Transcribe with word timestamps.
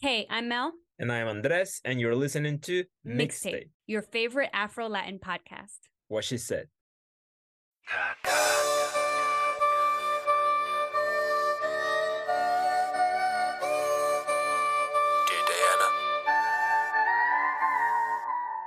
Hey, 0.00 0.26
I'm 0.28 0.48
Mel. 0.48 0.72
And 0.98 1.10
I'm 1.10 1.28
Andres, 1.28 1.80
and 1.84 2.00
you're 2.00 2.14
listening 2.14 2.58
to 2.60 2.84
Mixtape, 3.06 3.70
your 3.86 4.02
favorite 4.02 4.50
Afro 4.52 4.88
Latin 4.88 5.18
podcast. 5.18 5.78
What 6.08 6.24
She 6.24 6.36
Said. 6.36 6.68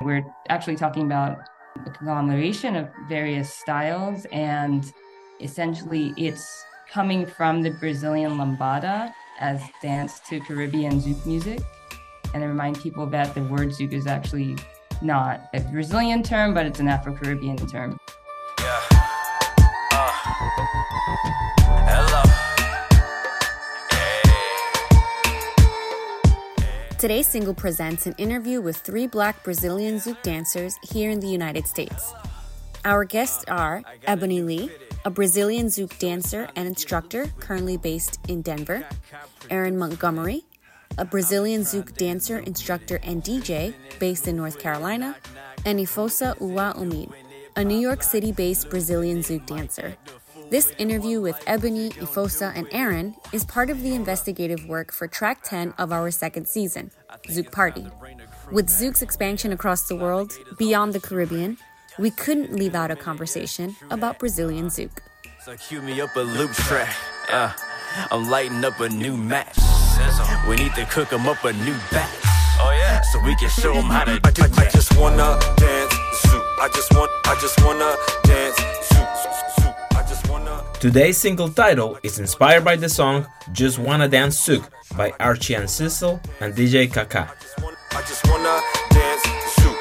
We're 0.01 0.25
actually 0.49 0.77
talking 0.77 1.03
about 1.03 1.37
a 1.85 1.89
conglomeration 1.91 2.75
of 2.75 2.89
various 3.07 3.53
styles, 3.53 4.25
and 4.31 4.91
essentially 5.41 6.13
it's 6.17 6.65
coming 6.89 7.25
from 7.25 7.61
the 7.61 7.71
Brazilian 7.71 8.37
lambada 8.37 9.13
as 9.39 9.61
dance 9.81 10.19
to 10.21 10.39
Caribbean 10.39 10.99
zouk 10.99 11.25
music. 11.25 11.59
And 12.33 12.43
I 12.43 12.47
remind 12.47 12.79
people 12.79 13.05
that 13.07 13.33
the 13.33 13.43
word 13.43 13.69
zouk 13.69 13.93
is 13.93 14.07
actually 14.07 14.55
not 15.01 15.49
a 15.53 15.61
Brazilian 15.61 16.23
term, 16.23 16.53
but 16.53 16.65
it's 16.65 16.79
an 16.79 16.87
Afro 16.87 17.13
Caribbean 17.15 17.57
term. 17.57 17.97
Yeah. 18.59 18.79
Uh. 19.91 20.11
Hello. 21.89 22.23
Today's 26.97 27.27
single 27.27 27.53
presents 27.53 28.07
an 28.07 28.15
interview 28.17 28.59
with 28.59 28.77
three 28.77 29.05
black 29.05 29.43
Brazilian 29.43 29.97
zouk 29.97 30.21
dancers 30.23 30.75
here 30.81 31.11
in 31.11 31.19
the 31.19 31.27
United 31.27 31.67
States. 31.67 32.11
Our 32.83 33.05
guests 33.05 33.45
are 33.47 33.83
Ebonie 34.07 34.41
Lee, 34.43 34.71
a 35.07 35.09
Brazilian 35.09 35.67
zouk 35.67 35.97
dancer 35.99 36.49
and 36.57 36.67
instructor 36.67 37.27
currently 37.39 37.77
based 37.77 38.19
in 38.27 38.41
Denver, 38.41 38.85
Aaron 39.49 39.77
Montgomery, 39.77 40.43
a 40.97 41.05
Brazilian 41.05 41.61
zouk 41.61 41.95
dancer, 41.95 42.39
instructor, 42.39 42.99
and 43.03 43.23
DJ 43.23 43.73
based 43.99 44.27
in 44.27 44.35
North 44.35 44.59
Carolina, 44.59 45.15
and 45.65 45.79
Efosa 45.79 46.37
Uwa-Omede, 46.39 47.13
a 47.55 47.63
New 47.63 47.79
York 47.79 48.03
City 48.03 48.33
based 48.33 48.69
Brazilian 48.69 49.19
zouk 49.19 49.45
dancer. 49.45 49.95
This 50.49 50.73
interview 50.77 51.21
with 51.21 51.39
Ebonie, 51.47 51.93
Efosa, 51.93 52.51
and 52.53 52.67
Aaron 52.73 53.15
is 53.31 53.45
part 53.45 53.69
of 53.69 53.81
the 53.81 53.95
investigative 53.95 54.65
work 54.65 54.91
for 54.91 55.07
track 55.07 55.41
10 55.41 55.73
of 55.77 55.93
our 55.93 56.11
second 56.11 56.49
season, 56.49 56.91
Zouk 57.29 57.53
Party. 57.53 57.87
With 58.51 58.67
Zouk's 58.67 59.01
expansion 59.01 59.53
across 59.53 59.87
the 59.87 59.95
world, 59.95 60.33
beyond 60.57 60.91
the 60.91 60.99
Caribbean, 60.99 61.57
we 61.97 62.11
couldn't 62.11 62.53
leave 62.53 62.75
out 62.75 62.91
a 62.91 62.95
conversation 62.95 63.75
about 63.89 64.19
Brazilian 64.19 64.67
Zouk. 64.67 64.99
So 65.47 65.55
cue 65.55 65.81
me 65.81 66.01
up 66.01 66.13
a 66.17 66.19
loop 66.19 66.51
track. 66.51 66.93
Uh, 67.31 67.53
I'm 68.11 68.29
lighting 68.29 68.65
up 68.65 68.81
a 68.81 68.89
new 68.89 69.15
match. 69.15 69.55
We 70.45 70.57
need 70.57 70.75
to 70.75 70.83
cook 70.83 71.13
'em 71.13 71.25
up 71.25 71.41
a 71.45 71.53
new 71.53 71.73
batch. 71.89 72.11
Oh 72.59 72.75
yeah. 72.77 72.99
So 73.13 73.19
we 73.23 73.33
can 73.37 73.47
show 73.47 73.73
'em 73.73 73.85
how 73.85 74.03
to 74.03 74.19
I 74.25 74.31
just, 74.31 74.59
I 74.59 74.69
just 74.69 74.97
wanna 74.97 75.39
dance 75.55 75.93
zouk. 76.25 76.43
I 76.59 76.67
just 76.75 76.93
want 76.93 77.11
I 77.27 77.35
just 77.39 77.63
wanna 77.63 77.95
dance 78.23 78.59
zouk. 78.91 79.07
zouk. 79.57 79.75
I 79.95 80.03
just 80.09 80.27
wanna 80.27 80.63
Today's 80.81 81.15
single 81.17 81.47
title 81.47 81.97
is 82.03 82.19
inspired 82.19 82.65
by 82.65 82.75
the 82.75 82.89
song 82.89 83.25
Just 83.53 83.79
Wanna 83.79 84.09
Dance 84.09 84.35
Zouk 84.45 84.67
by 84.97 85.13
Archie 85.17 85.53
and 85.53 85.69
Cecil 85.69 86.19
and 86.41 86.55
DJ 86.55 86.87
Kaka. 86.87 87.31
I 87.95 88.01
just 88.01 88.27
wanna 88.27 88.59
dance 88.89 89.23
zouk. 89.55 89.77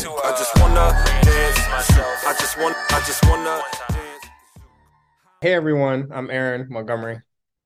zouk. 0.00 0.24
I 0.24 0.30
just 0.38 0.56
wanna 0.58 0.86
dance 1.20 1.58
zouk. 1.92 2.26
I 2.26 2.32
just 2.40 2.56
want 2.56 2.76
I 2.88 3.00
just 3.04 3.22
wanna 3.26 3.44
dance. 3.44 3.71
Hey 5.42 5.54
everyone, 5.54 6.12
I'm 6.12 6.30
Aaron 6.30 6.68
Montgomery. 6.70 7.20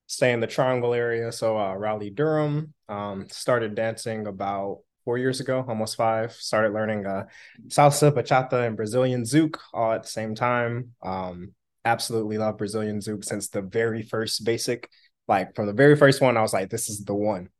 Stay 0.06 0.32
in 0.32 0.40
the 0.40 0.46
Triangle 0.46 0.94
area, 0.94 1.30
so 1.30 1.58
uh, 1.58 1.74
Raleigh, 1.74 2.08
Durham. 2.08 2.72
Um, 2.88 3.26
started 3.30 3.74
dancing 3.74 4.26
about 4.26 4.78
four 5.04 5.18
years 5.18 5.40
ago, 5.40 5.62
almost 5.68 5.94
five. 5.94 6.32
Started 6.32 6.72
learning 6.72 7.04
uh, 7.04 7.26
salsa, 7.68 8.10
bachata, 8.10 8.66
and 8.66 8.78
Brazilian 8.78 9.24
zouk 9.24 9.58
all 9.74 9.92
at 9.92 10.04
the 10.04 10.08
same 10.08 10.34
time. 10.34 10.92
Um, 11.02 11.52
absolutely 11.84 12.38
love 12.38 12.56
Brazilian 12.56 13.00
zouk 13.00 13.22
since 13.26 13.48
the 13.48 13.60
very 13.60 14.02
first 14.02 14.42
basic. 14.42 14.88
Like 15.28 15.54
from 15.54 15.66
the 15.66 15.74
very 15.74 15.96
first 15.96 16.22
one, 16.22 16.38
I 16.38 16.40
was 16.40 16.54
like, 16.54 16.70
this 16.70 16.88
is 16.88 17.04
the 17.04 17.14
one, 17.14 17.50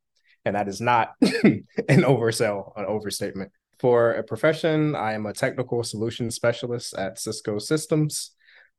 and 0.46 0.56
that 0.56 0.66
is 0.66 0.80
not 0.80 1.12
an 1.20 1.66
oversell, 1.90 2.72
an 2.74 2.86
overstatement. 2.86 3.52
For 3.80 4.12
a 4.12 4.22
profession, 4.22 4.96
I 4.96 5.12
am 5.12 5.26
a 5.26 5.34
technical 5.34 5.82
solution 5.84 6.30
specialist 6.30 6.94
at 6.94 7.18
Cisco 7.18 7.58
Systems 7.58 8.30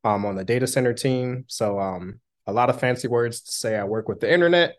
um, 0.03 0.25
on 0.25 0.35
the 0.35 0.45
data 0.45 0.67
center 0.67 0.93
team. 0.93 1.45
So 1.47 1.79
um, 1.79 2.19
a 2.45 2.53
lot 2.53 2.69
of 2.69 2.79
fancy 2.79 3.07
words 3.07 3.41
to 3.41 3.51
say 3.51 3.75
I 3.75 3.83
work 3.83 4.07
with 4.07 4.19
the 4.19 4.31
internet. 4.31 4.75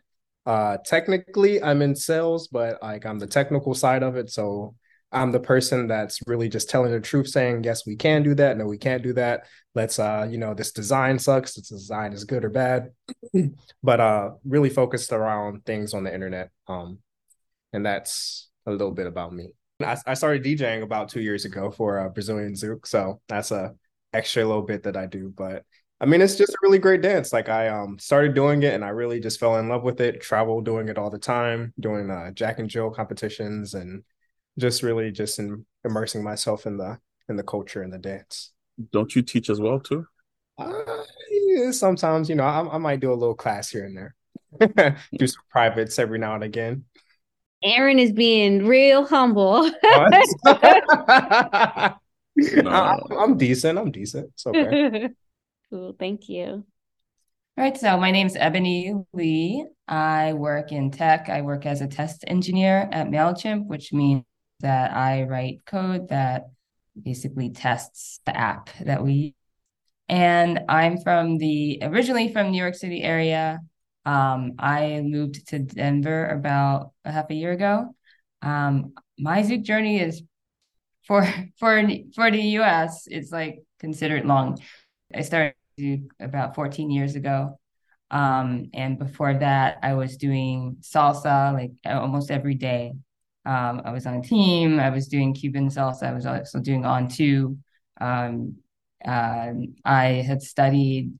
Uh, 0.46 0.78
technically, 0.84 1.62
I'm 1.62 1.82
in 1.82 1.94
sales, 1.94 2.48
but 2.48 2.82
like 2.82 3.04
I'm 3.04 3.18
the 3.18 3.26
technical 3.26 3.74
side 3.74 4.02
of 4.02 4.16
it. 4.16 4.30
So 4.30 4.74
I'm 5.12 5.32
the 5.32 5.40
person 5.40 5.86
that's 5.86 6.20
really 6.26 6.48
just 6.48 6.68
telling 6.68 6.92
the 6.92 7.00
truth, 7.00 7.28
saying 7.28 7.64
yes, 7.64 7.86
we 7.86 7.96
can 7.96 8.22
do 8.22 8.34
that. 8.36 8.56
No, 8.56 8.66
we 8.66 8.78
can't 8.78 9.02
do 9.02 9.12
that. 9.14 9.46
Let's 9.74 9.98
uh, 9.98 10.26
you 10.30 10.38
know, 10.38 10.54
this 10.54 10.72
design 10.72 11.18
sucks. 11.18 11.54
This 11.54 11.68
design 11.68 12.12
is 12.12 12.24
good 12.24 12.44
or 12.44 12.50
bad, 12.50 12.90
but 13.82 14.00
uh, 14.00 14.30
really 14.44 14.70
focused 14.70 15.12
around 15.12 15.64
things 15.64 15.94
on 15.94 16.04
the 16.04 16.12
internet. 16.12 16.50
Um, 16.66 16.98
and 17.72 17.84
that's 17.84 18.48
a 18.66 18.70
little 18.70 18.92
bit 18.92 19.06
about 19.06 19.32
me. 19.32 19.52
I, 19.82 19.96
I 20.06 20.14
started 20.14 20.44
DJing 20.44 20.82
about 20.82 21.08
two 21.08 21.20
years 21.20 21.44
ago 21.44 21.70
for 21.70 22.00
uh, 22.00 22.08
Brazilian 22.08 22.52
Zouk, 22.52 22.86
so 22.86 23.20
that's 23.28 23.50
a 23.50 23.74
extra 24.12 24.44
little 24.44 24.62
bit 24.62 24.84
that 24.84 24.96
I 24.96 25.06
do. 25.06 25.32
But 25.36 25.64
I 26.00 26.06
mean, 26.06 26.20
it's 26.20 26.36
just 26.36 26.52
a 26.52 26.58
really 26.62 26.78
great 26.78 27.02
dance. 27.02 27.32
Like 27.32 27.48
I 27.48 27.68
um 27.68 27.98
started 27.98 28.34
doing 28.34 28.62
it 28.62 28.74
and 28.74 28.84
I 28.84 28.88
really 28.88 29.20
just 29.20 29.40
fell 29.40 29.56
in 29.56 29.68
love 29.68 29.82
with 29.82 30.00
it. 30.00 30.20
Travel 30.20 30.60
doing 30.60 30.88
it 30.88 30.98
all 30.98 31.10
the 31.10 31.18
time, 31.18 31.72
doing 31.80 32.10
uh, 32.10 32.30
Jack 32.30 32.58
and 32.58 32.70
Jill 32.70 32.90
competitions, 32.90 33.74
and 33.74 34.04
just 34.58 34.82
really 34.82 35.10
just 35.10 35.38
in, 35.38 35.64
immersing 35.84 36.22
myself 36.22 36.66
in 36.66 36.76
the 36.76 36.98
in 37.28 37.36
the 37.36 37.42
culture 37.42 37.82
and 37.82 37.92
the 37.92 37.98
dance. 37.98 38.52
Don't 38.92 39.14
you 39.14 39.22
teach 39.22 39.50
as 39.50 39.60
well 39.60 39.80
too? 39.80 40.06
Uh, 40.56 41.02
yeah, 41.30 41.70
sometimes, 41.70 42.28
you 42.28 42.34
know, 42.34 42.44
I, 42.44 42.74
I 42.74 42.78
might 42.78 43.00
do 43.00 43.12
a 43.12 43.14
little 43.14 43.34
class 43.34 43.70
here 43.70 43.84
and 43.84 43.96
there. 43.96 44.14
do 45.18 45.26
some 45.26 45.42
privates 45.50 45.98
every 45.98 46.18
now 46.18 46.34
and 46.34 46.44
again. 46.44 46.84
Aaron 47.62 47.98
is 47.98 48.12
being 48.12 48.66
real 48.66 49.04
humble. 49.04 49.70
No. 52.62 52.70
I, 52.70 52.98
I'm 53.18 53.36
decent. 53.36 53.78
I'm 53.78 53.90
decent. 53.90 54.30
It's 54.32 54.46
okay. 54.46 55.08
cool, 55.70 55.96
thank 55.98 56.28
you. 56.28 56.64
All 57.58 57.64
right, 57.64 57.76
so 57.76 57.98
my 57.98 58.12
name's 58.12 58.36
Ebonie 58.36 58.94
Lee. 59.12 59.66
I 59.88 60.34
work 60.34 60.70
in 60.70 60.92
tech. 60.92 61.28
I 61.28 61.42
work 61.42 61.66
as 61.66 61.80
a 61.80 61.88
test 61.88 62.22
engineer 62.28 62.88
at 62.92 63.08
MailChimp, 63.08 63.66
which 63.66 63.92
means 63.92 64.22
that 64.60 64.92
I 64.96 65.24
write 65.24 65.62
code 65.66 66.10
that 66.10 66.50
basically 67.00 67.50
tests 67.50 68.20
the 68.24 68.36
app 68.36 68.70
that 68.84 69.02
we 69.02 69.12
use. 69.12 69.32
And 70.08 70.60
I'm 70.68 70.98
from 70.98 71.38
the 71.38 71.80
originally 71.82 72.32
from 72.32 72.50
New 72.50 72.62
York 72.62 72.76
City 72.76 73.02
area. 73.02 73.58
Um, 74.06 74.52
I 74.58 75.02
moved 75.04 75.48
to 75.48 75.58
Denver 75.58 76.26
about 76.28 76.92
a 77.04 77.10
half 77.12 77.30
a 77.30 77.34
year 77.34 77.52
ago. 77.52 77.94
Um, 78.40 78.94
my 79.18 79.42
Zouk 79.42 79.64
journey 79.64 80.00
is 80.00 80.22
for 81.08 81.26
for 81.58 81.82
for 82.14 82.30
the 82.30 82.42
US, 82.60 83.08
it's 83.08 83.32
like 83.32 83.62
considered 83.80 84.26
long. 84.26 84.60
I 85.12 85.22
started 85.22 85.54
about 86.20 86.54
14 86.54 86.90
years 86.90 87.16
ago. 87.16 87.58
Um, 88.10 88.70
and 88.74 88.98
before 88.98 89.34
that, 89.34 89.78
I 89.82 89.94
was 89.94 90.16
doing 90.16 90.76
salsa 90.80 91.52
like 91.52 91.72
almost 91.84 92.30
every 92.30 92.54
day. 92.54 92.92
Um, 93.44 93.82
I 93.84 93.90
was 93.90 94.06
on 94.06 94.16
a 94.16 94.22
team. 94.22 94.78
I 94.78 94.90
was 94.90 95.08
doing 95.08 95.34
Cuban 95.34 95.68
salsa. 95.68 96.04
I 96.04 96.12
was 96.12 96.26
also 96.26 96.60
doing 96.60 96.84
on 96.84 97.08
two. 97.08 97.58
Um, 98.00 98.56
uh, 99.04 99.52
I 99.84 100.06
had 100.26 100.42
studied 100.42 101.18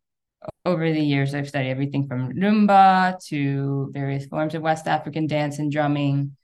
over 0.66 0.92
the 0.92 1.00
years. 1.00 1.34
I've 1.34 1.48
studied 1.48 1.70
everything 1.70 2.06
from 2.06 2.32
rumba 2.34 3.18
to 3.28 3.90
various 3.92 4.26
forms 4.26 4.54
of 4.54 4.62
West 4.62 4.86
African 4.86 5.26
dance 5.26 5.58
and 5.58 5.72
drumming. 5.72 6.36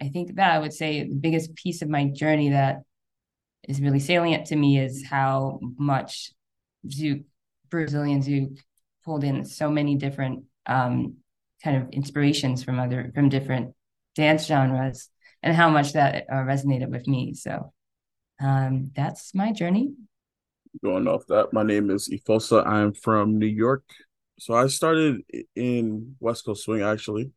I 0.00 0.08
think 0.08 0.34
that 0.36 0.52
I 0.52 0.58
would 0.58 0.72
say 0.72 1.04
the 1.04 1.14
biggest 1.14 1.54
piece 1.54 1.82
of 1.82 1.88
my 1.88 2.04
journey 2.04 2.50
that 2.50 2.82
is 3.68 3.80
really 3.80 4.00
salient 4.00 4.46
to 4.46 4.56
me 4.56 4.80
is 4.80 5.04
how 5.04 5.60
much 5.78 6.32
Zouk, 6.86 7.24
Brazilian 7.68 8.22
Zouk, 8.22 8.58
pulled 9.04 9.22
in 9.22 9.44
so 9.44 9.70
many 9.70 9.94
different 9.94 10.44
um, 10.66 11.16
kind 11.62 11.76
of 11.76 11.90
inspirations 11.90 12.64
from 12.64 12.80
other 12.80 13.12
from 13.14 13.28
different 13.28 13.74
dance 14.16 14.46
genres, 14.46 15.10
and 15.42 15.54
how 15.54 15.68
much 15.68 15.92
that 15.92 16.24
uh, 16.32 16.36
resonated 16.36 16.88
with 16.88 17.06
me. 17.06 17.34
So 17.34 17.72
um, 18.40 18.90
that's 18.96 19.34
my 19.34 19.52
journey. 19.52 19.92
Going 20.82 21.06
off 21.06 21.26
that, 21.28 21.52
my 21.52 21.62
name 21.62 21.90
is 21.90 22.08
Efosa. 22.08 22.66
I'm 22.66 22.94
from 22.94 23.38
New 23.38 23.46
York. 23.46 23.84
So 24.38 24.54
I 24.54 24.68
started 24.68 25.22
in 25.54 26.16
West 26.20 26.44
Coast 26.44 26.64
Swing 26.64 26.82
actually, 26.82 27.32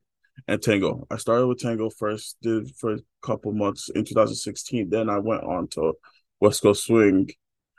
and 0.48 0.62
Tango. 0.62 1.08
I 1.10 1.18
started 1.18 1.48
with 1.48 1.60
Tango 1.60 1.90
first, 1.90 2.38
did 2.42 2.74
for 2.78 2.94
a 2.94 3.00
couple 3.22 3.52
months 3.54 3.90
in 3.90 4.06
2016. 4.06 4.90
Then 4.90 5.10
I 5.10 5.20
went 5.20 5.44
on 5.44 5.68
to 5.70 5.94
West 6.42 6.64
Coast 6.64 6.86
Swing. 6.86 7.30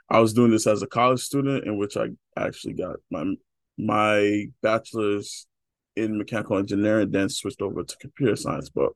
I 0.09 0.19
was 0.19 0.33
doing 0.33 0.51
this 0.51 0.65
as 0.65 0.81
a 0.81 0.87
college 0.87 1.19
student, 1.19 1.65
in 1.65 1.77
which 1.77 1.97
I 1.97 2.07
actually 2.37 2.73
got 2.73 2.95
my 3.11 3.35
my 3.77 4.45
bachelor's 4.61 5.47
in 5.95 6.17
mechanical 6.17 6.57
engineering, 6.57 7.11
then 7.11 7.29
switched 7.29 7.61
over 7.61 7.83
to 7.83 7.97
computer 7.97 8.35
science. 8.35 8.69
But 8.69 8.93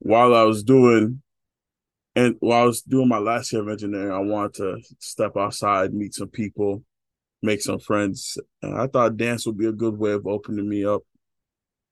while 0.00 0.34
I 0.34 0.42
was 0.42 0.62
doing 0.62 1.22
and 2.14 2.36
while 2.40 2.62
I 2.62 2.66
was 2.66 2.82
doing 2.82 3.08
my 3.08 3.18
last 3.18 3.52
year 3.52 3.62
of 3.62 3.68
engineering, 3.68 4.12
I 4.12 4.18
wanted 4.18 4.54
to 4.54 4.78
step 4.98 5.36
outside, 5.36 5.94
meet 5.94 6.14
some 6.14 6.28
people, 6.28 6.82
make 7.42 7.62
some 7.62 7.78
friends. 7.78 8.36
And 8.62 8.76
I 8.76 8.88
thought 8.88 9.16
dance 9.16 9.46
would 9.46 9.58
be 9.58 9.66
a 9.66 9.72
good 9.72 9.96
way 9.96 10.12
of 10.12 10.26
opening 10.26 10.68
me 10.68 10.84
up 10.84 11.02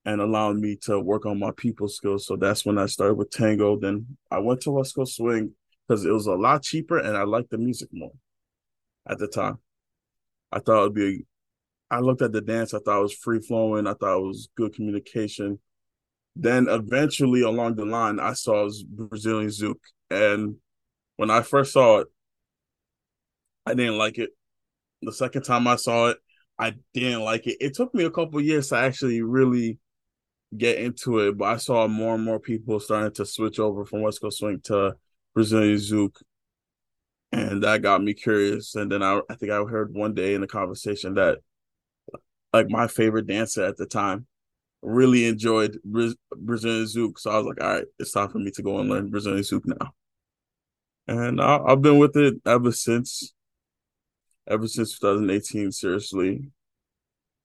and 0.05 0.19
allowing 0.19 0.59
me 0.59 0.77
to 0.83 0.99
work 0.99 1.25
on 1.25 1.39
my 1.39 1.51
people 1.55 1.87
skills. 1.87 2.25
So 2.25 2.35
that's 2.35 2.65
when 2.65 2.77
I 2.77 2.87
started 2.87 3.15
with 3.15 3.31
tango. 3.31 3.77
Then 3.79 4.17
I 4.29 4.39
went 4.39 4.61
to 4.61 4.71
West 4.71 4.95
Coast 4.95 5.15
Swing 5.15 5.53
because 5.87 6.05
it 6.05 6.11
was 6.11 6.27
a 6.27 6.33
lot 6.33 6.63
cheaper 6.63 6.97
and 6.97 7.15
I 7.15 7.23
liked 7.23 7.51
the 7.51 7.57
music 7.57 7.89
more 7.91 8.11
at 9.07 9.19
the 9.19 9.27
time. 9.27 9.59
I 10.51 10.59
thought 10.59 10.79
it 10.79 10.83
would 10.83 10.93
be, 10.93 11.25
I 11.89 11.99
looked 11.99 12.21
at 12.21 12.31
the 12.31 12.41
dance, 12.41 12.73
I 12.73 12.79
thought 12.79 12.99
it 12.99 13.03
was 13.03 13.13
free 13.13 13.39
flowing, 13.39 13.87
I 13.87 13.93
thought 13.93 14.17
it 14.17 14.27
was 14.27 14.49
good 14.55 14.73
communication. 14.73 15.59
Then 16.35 16.67
eventually 16.69 17.41
along 17.41 17.75
the 17.75 17.85
line, 17.85 18.19
I 18.19 18.33
saw 18.33 18.69
Brazilian 18.87 19.49
Zouk. 19.49 19.79
And 20.09 20.57
when 21.15 21.31
I 21.31 21.41
first 21.41 21.73
saw 21.73 21.99
it, 21.99 22.07
I 23.65 23.73
didn't 23.73 23.97
like 23.97 24.17
it. 24.17 24.29
The 25.01 25.11
second 25.11 25.43
time 25.43 25.67
I 25.67 25.75
saw 25.77 26.09
it, 26.09 26.17
I 26.59 26.75
didn't 26.93 27.21
like 27.21 27.47
it. 27.47 27.57
It 27.59 27.75
took 27.75 27.93
me 27.93 28.03
a 28.03 28.11
couple 28.11 28.39
years 28.41 28.69
to 28.69 28.77
actually 28.77 29.21
really 29.21 29.79
get 30.55 30.77
into 30.77 31.19
it, 31.19 31.37
but 31.37 31.45
I 31.45 31.57
saw 31.57 31.87
more 31.87 32.15
and 32.15 32.23
more 32.23 32.39
people 32.39 32.79
starting 32.79 33.13
to 33.13 33.25
switch 33.25 33.59
over 33.59 33.85
from 33.85 34.01
West 34.01 34.21
Coast 34.21 34.39
Swing 34.39 34.61
to 34.65 34.95
Brazilian 35.37 35.77
Zouk. 35.77 36.15
And 37.31 37.61
that 37.61 37.83
got 37.83 38.01
me 38.01 38.15
curious. 38.15 38.73
And 38.73 38.91
then 38.91 39.03
I, 39.03 39.21
I 39.29 39.35
think 39.35 39.51
I 39.51 39.63
heard 39.65 39.93
one 39.93 40.15
day 40.15 40.33
in 40.33 40.41
the 40.41 40.47
conversation 40.47 41.13
that 41.13 41.37
like 42.53 42.71
my 42.71 42.87
favorite 42.87 43.27
dancer 43.27 43.63
at 43.63 43.77
the 43.77 43.85
time 43.85 44.25
really 44.81 45.27
enjoyed 45.27 45.77
Brazilian 45.85 46.85
Zouk. 46.85 47.19
So 47.19 47.29
I 47.29 47.37
was 47.37 47.45
like, 47.45 47.61
all 47.61 47.71
right, 47.71 47.85
it's 47.99 48.13
time 48.13 48.29
for 48.29 48.39
me 48.39 48.49
to 48.49 48.63
go 48.63 48.79
and 48.79 48.89
learn 48.89 49.11
Brazilian 49.11 49.43
Zouk 49.43 49.61
now. 49.65 49.91
And 51.07 51.39
I, 51.39 51.59
I've 51.67 51.83
been 51.83 51.99
with 51.99 52.17
it 52.17 52.41
ever 52.43 52.71
since, 52.71 53.31
ever 54.47 54.67
since 54.67 54.97
2018, 54.97 55.71
seriously. 55.71 56.49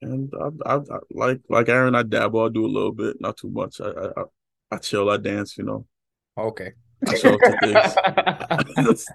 And 0.01 0.33
I, 0.65 0.77
I, 0.77 0.77
I 0.77 0.99
like 1.11 1.43
like 1.51 1.69
Aaron, 1.69 1.95
I 1.95 2.05
dabble, 2.05 2.41
I 2.41 2.49
do 2.49 2.65
a 2.65 2.73
little 2.73 2.93
bit, 2.93 3.21
not 3.21 3.37
too 3.37 3.51
much. 3.51 3.83
I 3.83 3.91
I, 4.17 4.23
I 4.71 4.77
chill, 4.79 5.11
I 5.11 5.19
dance, 5.19 5.59
you 5.59 5.65
know. 5.65 5.87
Okay. 6.39 6.73
I 7.07 7.15
show 7.17 7.35
up 7.35 7.41
to 7.41 8.65
things. 8.77 9.07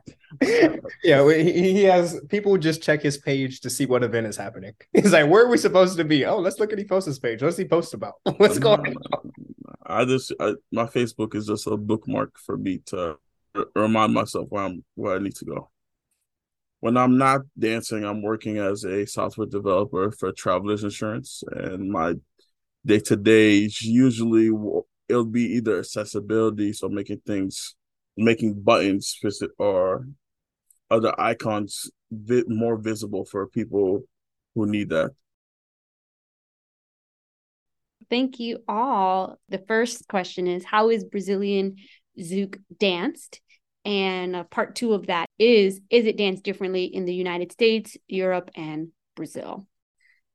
yeah, 1.04 1.34
he, 1.34 1.74
he 1.74 1.84
has 1.84 2.19
people 2.30 2.57
just 2.57 2.81
check 2.81 3.01
his 3.01 3.18
page 3.18 3.62
to 3.62 3.69
see 3.69 3.86
what 3.86 4.04
event 4.04 4.28
is 4.28 4.38
happening. 4.38 4.74
He's 4.94 5.13
like, 5.13 5.30
"Where 5.30 5.45
are 5.45 5.50
we 5.50 5.57
supposed 5.57 5.98
to 5.98 6.04
be?" 6.04 6.25
Oh, 6.25 6.39
let's 6.39 6.60
look 6.60 6.74
at 6.74 6.80
Efosa's 6.80 7.19
page. 7.19 7.42
What's 7.42 7.57
he 7.57 7.66
post 7.66 7.94
about? 7.94 8.16
What's 8.38 8.60
going 8.60 8.88
um, 8.88 9.04
on? 9.13 9.31
I 9.86 10.06
just 10.06 10.34
I, 10.39 10.54
my 10.72 10.86
Facebook 10.86 11.36
is 11.36 11.48
just 11.48 11.68
a 11.68 11.78
bookmark 11.78 12.38
for 12.38 12.57
me 12.57 12.80
to 12.88 13.18
remind 13.75 14.13
myself 14.13 14.48
where 14.50 14.63
I'm 14.63 14.84
where 14.95 15.16
I 15.16 15.19
need 15.19 15.36
to 15.36 15.45
go. 15.45 15.69
When 16.80 16.98
I'm 16.98 17.18
not 17.18 17.42
dancing, 17.57 18.04
I'm 18.04 18.22
working 18.22 18.57
as 18.57 18.84
a 18.84 19.06
software 19.07 19.48
developer 19.48 20.12
for 20.12 20.31
travelers 20.31 20.84
insurance, 20.84 21.44
and 21.51 21.89
my 21.89 22.16
day 22.86 23.00
to 23.00 23.16
day 23.16 23.60
is 23.60 23.81
usually 23.81 24.51
it'll 25.10 25.25
be 25.25 25.44
either 25.54 25.80
accessibility, 25.80 26.74
so 26.74 26.89
making 26.89 27.22
things, 27.25 27.75
making 28.18 28.62
buttons 28.62 29.19
or 29.58 30.08
other 30.90 31.14
icons 31.19 31.90
vi- 32.12 32.44
more 32.48 32.78
visible 32.78 33.25
for 33.25 33.48
people 33.48 34.02
who 34.56 34.66
need 34.66 34.90
that. 34.90 35.12
Thank 38.10 38.40
you 38.40 38.60
all. 38.68 39.38
The 39.50 39.64
first 39.68 40.08
question 40.08 40.48
is 40.48 40.64
How 40.64 40.90
is 40.90 41.04
Brazilian 41.04 41.75
Zouk 42.19 42.58
danced? 42.80 43.42
And 43.86 44.36
uh, 44.36 44.44
part 44.46 44.75
two 44.75 44.94
of 44.94 45.08
that 45.08 45.28
is 45.38 45.80
Is 45.90 46.06
it 46.06 46.18
danced 46.18 46.44
differently 46.44 46.86
in 46.86 47.06
the 47.06 47.13
United 47.13 47.52
States, 47.52 47.98
Europe, 48.08 48.50
and 48.56 48.90
Brazil? 49.16 49.68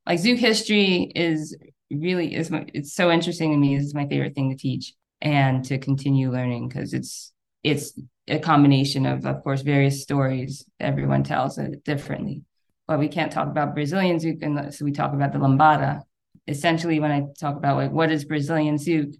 Like 0.06 0.20
Zouk 0.20 0.38
history 0.38 1.12
is 1.14 1.56
really 1.90 2.35
is 2.35 2.50
my, 2.50 2.67
it's 2.75 2.94
so 2.94 3.11
interesting 3.11 3.52
to 3.52 3.56
me. 3.56 3.76
It's 3.76 3.94
my 3.94 4.06
favorite 4.06 4.35
thing 4.35 4.50
to 4.50 4.56
teach 4.56 4.94
and 5.20 5.64
to 5.67 5.78
continue 5.78 6.31
learning 6.31 6.69
because 6.69 6.93
it's 6.93 7.32
it's 7.62 7.99
a 8.29 8.38
combination 8.38 9.06
of 9.06 9.26
of 9.26 9.43
course 9.43 9.62
various 9.62 10.03
stories. 10.03 10.64
Everyone 10.81 11.25
tells 11.25 11.59
it 11.59 11.85
differently, 11.85 12.43
but 12.87 12.99
we 12.99 13.09
can't 13.09 13.32
talk 13.32 13.49
about 13.49 13.75
Brazilian 13.75 14.19
Zouk 14.19 14.43
unless 14.43 14.81
we 14.81 14.93
talk 14.93 15.12
about 15.12 15.32
the 15.32 15.38
lambada. 15.38 16.03
Essentially, 16.49 16.99
when 17.00 17.12
I 17.12 17.26
talk 17.38 17.56
about 17.56 17.76
like 17.76 17.93
what 17.93 18.11
is 18.11 18.25
Brazilian 18.25 18.76
Zouk, 18.76 19.14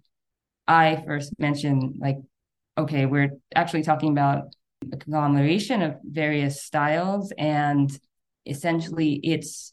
I 0.67 1.03
first 1.05 1.33
mention 1.39 1.95
like 1.99 2.17
okay, 2.77 3.05
we're 3.05 3.31
actually 3.55 3.83
talking 3.83 4.11
about 4.11 4.45
a 4.91 4.97
conglomeration 4.97 5.81
of 5.81 5.95
various 6.03 6.61
styles 6.61 7.31
and 7.37 7.97
essentially 8.45 9.19
it's 9.23 9.71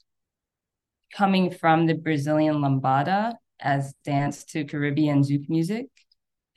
coming 1.15 1.51
from 1.51 1.87
the 1.87 1.95
Brazilian 1.95 2.57
lambada 2.57 3.35
as 3.59 3.95
dance 4.05 4.45
to 4.45 4.65
Caribbean 4.65 5.23
zouk 5.23 5.49
music. 5.49 5.87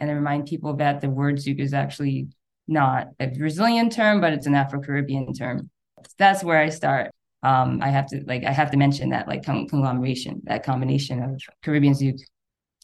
And 0.04 0.12
I 0.12 0.16
remind 0.16 0.48
people 0.48 0.74
that 0.74 1.00
the 1.00 1.10
word 1.10 1.38
zouk 1.38 1.62
is 1.62 1.74
actually 1.74 2.28
not 2.68 3.08
a 3.22 3.28
Brazilian 3.28 3.90
term, 3.90 4.20
but 4.20 4.34
it's 4.34 4.48
an 4.48 4.54
Afro-Caribbean 4.54 5.32
term. 5.34 5.70
That's 6.18 6.44
where 6.44 6.58
I 6.58 6.68
start. 6.68 7.12
Um, 7.42 7.80
I 7.82 7.88
have 7.88 8.08
to 8.08 8.22
like 8.28 8.44
I 8.44 8.52
have 8.52 8.70
to 8.72 8.78
mention 8.78 9.12
that 9.12 9.30
like 9.30 9.44
conglomeration, 9.44 10.42
that 10.44 10.66
combination 10.66 11.24
of 11.24 11.42
Caribbean 11.64 11.94
zouk 11.94 12.20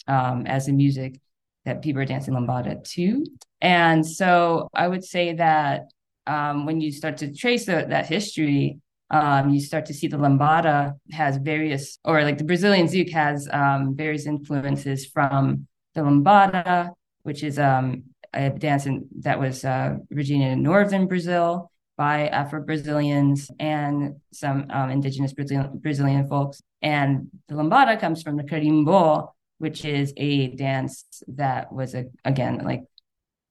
um, 0.07 0.47
as 0.47 0.69
a 0.69 0.71
music 0.71 1.19
that 1.65 1.81
people 1.81 2.01
are 2.01 2.05
dancing 2.05 2.33
lambada 2.33 2.81
to. 2.93 3.25
And 3.59 4.07
so 4.07 4.69
I 4.73 4.87
would 4.87 5.03
say 5.03 5.33
that 5.33 5.91
um, 6.25 6.65
when 6.65 6.79
you 6.79 6.89
start 6.93 7.17
to 7.17 7.33
trace 7.33 7.65
the, 7.65 7.85
that 7.89 8.05
history, 8.07 8.79
um, 9.09 9.49
you 9.49 9.59
start 9.59 9.87
to 9.87 9.93
see 9.93 10.07
the 10.07 10.15
lambada 10.17 10.93
has 11.11 11.35
various, 11.35 11.99
or 12.05 12.23
like 12.23 12.37
the 12.37 12.45
Brazilian 12.45 12.87
zouk 12.87 13.11
has 13.11 13.49
um, 13.51 13.93
various 13.93 14.25
influences 14.25 15.05
from 15.05 15.67
the 15.95 16.01
lambada, 16.01 16.91
which 17.23 17.43
is 17.43 17.59
um, 17.59 18.03
a 18.33 18.49
dance 18.49 18.85
in, 18.85 19.07
that 19.19 19.39
was 19.39 19.65
uh, 19.65 19.97
originated 20.13 20.53
in 20.53 20.63
northern 20.63 21.07
Brazil 21.07 21.71
by 21.97 22.27
Afro 22.29 22.63
Brazilians 22.63 23.51
and 23.59 24.15
some 24.31 24.67
um, 24.69 24.89
indigenous 24.89 25.33
Brazil- 25.33 25.71
Brazilian 25.73 26.27
folks. 26.27 26.61
And 26.81 27.27
the 27.47 27.55
lambada 27.55 27.99
comes 27.99 28.23
from 28.23 28.37
the 28.37 28.43
carimbó, 28.43 29.33
which 29.57 29.83
is 29.83 30.13
a 30.15 30.47
dance 30.55 31.05
that 31.27 31.73
was 31.73 31.95
a, 31.95 32.05
again 32.23 32.59
like 32.63 32.83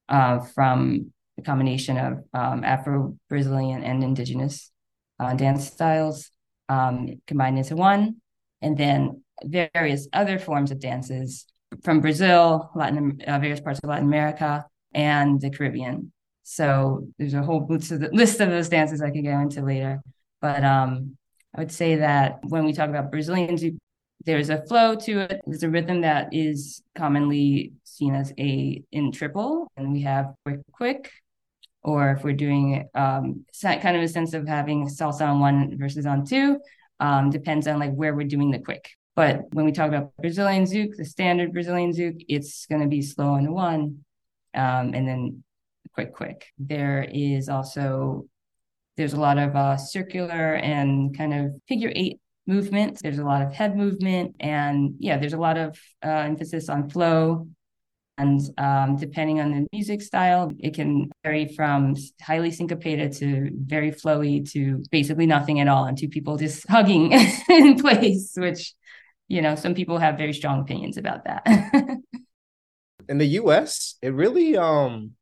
uh, 0.08 0.38
from 0.40 1.12
a 1.38 1.42
combination 1.42 1.98
of 1.98 2.25
um, 2.32 2.64
Afro 2.64 3.18
Brazilian 3.28 3.84
and 3.84 4.02
indigenous 4.02 4.70
uh, 5.20 5.34
dance 5.34 5.66
styles 5.66 6.30
um, 6.68 7.20
combined 7.26 7.58
into 7.58 7.76
one, 7.76 8.16
and 8.62 8.76
then 8.76 9.22
various 9.44 10.08
other 10.12 10.38
forms 10.38 10.70
of 10.70 10.80
dances 10.80 11.46
from 11.82 12.00
Brazil, 12.00 12.70
Latin, 12.75 13.20
uh, 13.26 13.38
various 13.38 13.60
parts 13.60 13.80
of 13.82 13.88
Latin 13.88 14.06
America, 14.06 14.64
and 14.94 15.40
the 15.40 15.50
Caribbean. 15.50 16.12
So 16.42 17.06
there's 17.18 17.34
a 17.34 17.42
whole 17.42 17.66
list 17.68 17.90
of, 17.90 18.00
those 18.50 18.68
dances 18.68 19.02
I 19.02 19.10
could 19.10 19.25
go 19.25 19.38
into 19.38 19.62
later. 19.62 20.00
But 20.40 20.64
um, 20.64 21.16
I 21.54 21.60
would 21.60 21.72
say 21.72 21.96
that 21.96 22.38
when 22.42 22.64
we 22.64 22.72
talk 22.72 22.88
about 22.88 23.10
Brazilian 23.10 23.58
there's 24.25 24.50
a 24.50 24.62
flow 24.62 24.94
to 24.94 25.20
it. 25.20 25.40
There's 25.46 25.62
a 25.62 25.70
rhythm 25.70 26.00
that 26.00 26.28
is 26.32 26.82
commonly 26.96 27.72
seen 27.84 28.14
as 28.14 28.32
a 28.38 28.82
in 28.90 29.12
triple, 29.12 29.70
and 29.76 29.92
we 29.92 30.02
have 30.02 30.34
quick, 30.44 30.60
quick, 30.72 31.10
or 31.82 32.12
if 32.12 32.25
we're 32.25 32.32
doing 32.32 32.88
um, 32.94 33.44
kind 33.62 33.96
of 33.96 34.02
a 34.02 34.08
sense 34.08 34.34
of 34.34 34.46
having 34.46 34.88
salsa 34.88 35.28
on 35.28 35.40
one 35.40 35.78
versus 35.78 36.04
on 36.04 36.26
two, 36.26 36.58
um, 37.00 37.30
depends 37.30 37.66
on 37.66 37.78
like 37.78 37.92
where 37.92 38.14
we're 38.14 38.26
doing 38.26 38.50
the 38.50 38.58
quick. 38.58 38.90
But 39.18 39.52
when 39.52 39.64
we 39.64 39.72
talk 39.72 39.88
about 39.88 40.16
Brazilian 40.18 40.62
zouk, 40.62 40.96
the 40.96 41.04
standard 41.04 41.52
Brazilian 41.52 41.90
zouk, 41.90 42.25
it's 42.28 42.66
going 42.66 42.82
to 42.82 42.87
be 42.87 43.02
slow 43.02 43.30
on 43.30 43.52
one, 43.52 44.04
um, 44.54 44.94
and 44.94 45.08
then 45.08 45.42
quick, 45.92 46.14
quick. 46.14 46.46
There 46.56 47.04
is 47.12 47.48
also 47.48 48.28
there's 48.96 49.14
a 49.14 49.20
lot 49.20 49.37
of 49.37 49.56
uh, 49.56 49.76
circular 49.76 50.54
and 50.54 51.18
kind 51.18 51.34
of 51.34 51.60
figure 51.66 51.90
eight 51.96 52.20
movement. 52.46 53.00
There's 53.02 53.18
a 53.18 53.25
lot 53.25 53.42
of 53.42 53.52
head 53.52 53.76
movement, 53.76 54.37
and 54.38 54.94
yeah, 55.00 55.18
there's 55.18 55.32
a 55.32 55.44
lot 55.48 55.58
of 55.58 55.76
uh, 56.00 56.22
emphasis 56.30 56.68
on 56.68 56.88
flow 56.88 57.48
and 58.18 58.40
um, 58.58 58.96
depending 58.96 59.40
on 59.40 59.52
the 59.52 59.66
music 59.72 60.02
style, 60.02 60.50
it 60.58 60.75
can 60.75 61.08
vary 61.22 61.46
from 61.46 61.94
highly 62.20 62.50
syncopated 62.50 63.12
to 63.12 63.50
very 63.54 63.92
flowy 63.92 64.48
to 64.50 64.82
basically 64.90 65.26
nothing 65.26 65.60
at 65.60 65.68
all, 65.68 65.84
and 65.84 65.96
two 65.96 66.08
people 66.08 66.37
just 66.37 66.68
hugging 66.68 67.12
in 67.48 67.78
place, 67.78 68.34
which, 68.37 68.75
you 69.28 69.42
know, 69.42 69.54
some 69.54 69.75
people 69.75 69.99
have 69.99 70.16
very 70.16 70.32
strong 70.32 70.61
opinions 70.61 70.97
about 70.97 71.25
that. 71.25 71.47
in 73.08 73.18
the 73.18 73.26
US, 73.26 73.97
it 74.02 74.14
really 74.14 74.56
um 74.56 75.12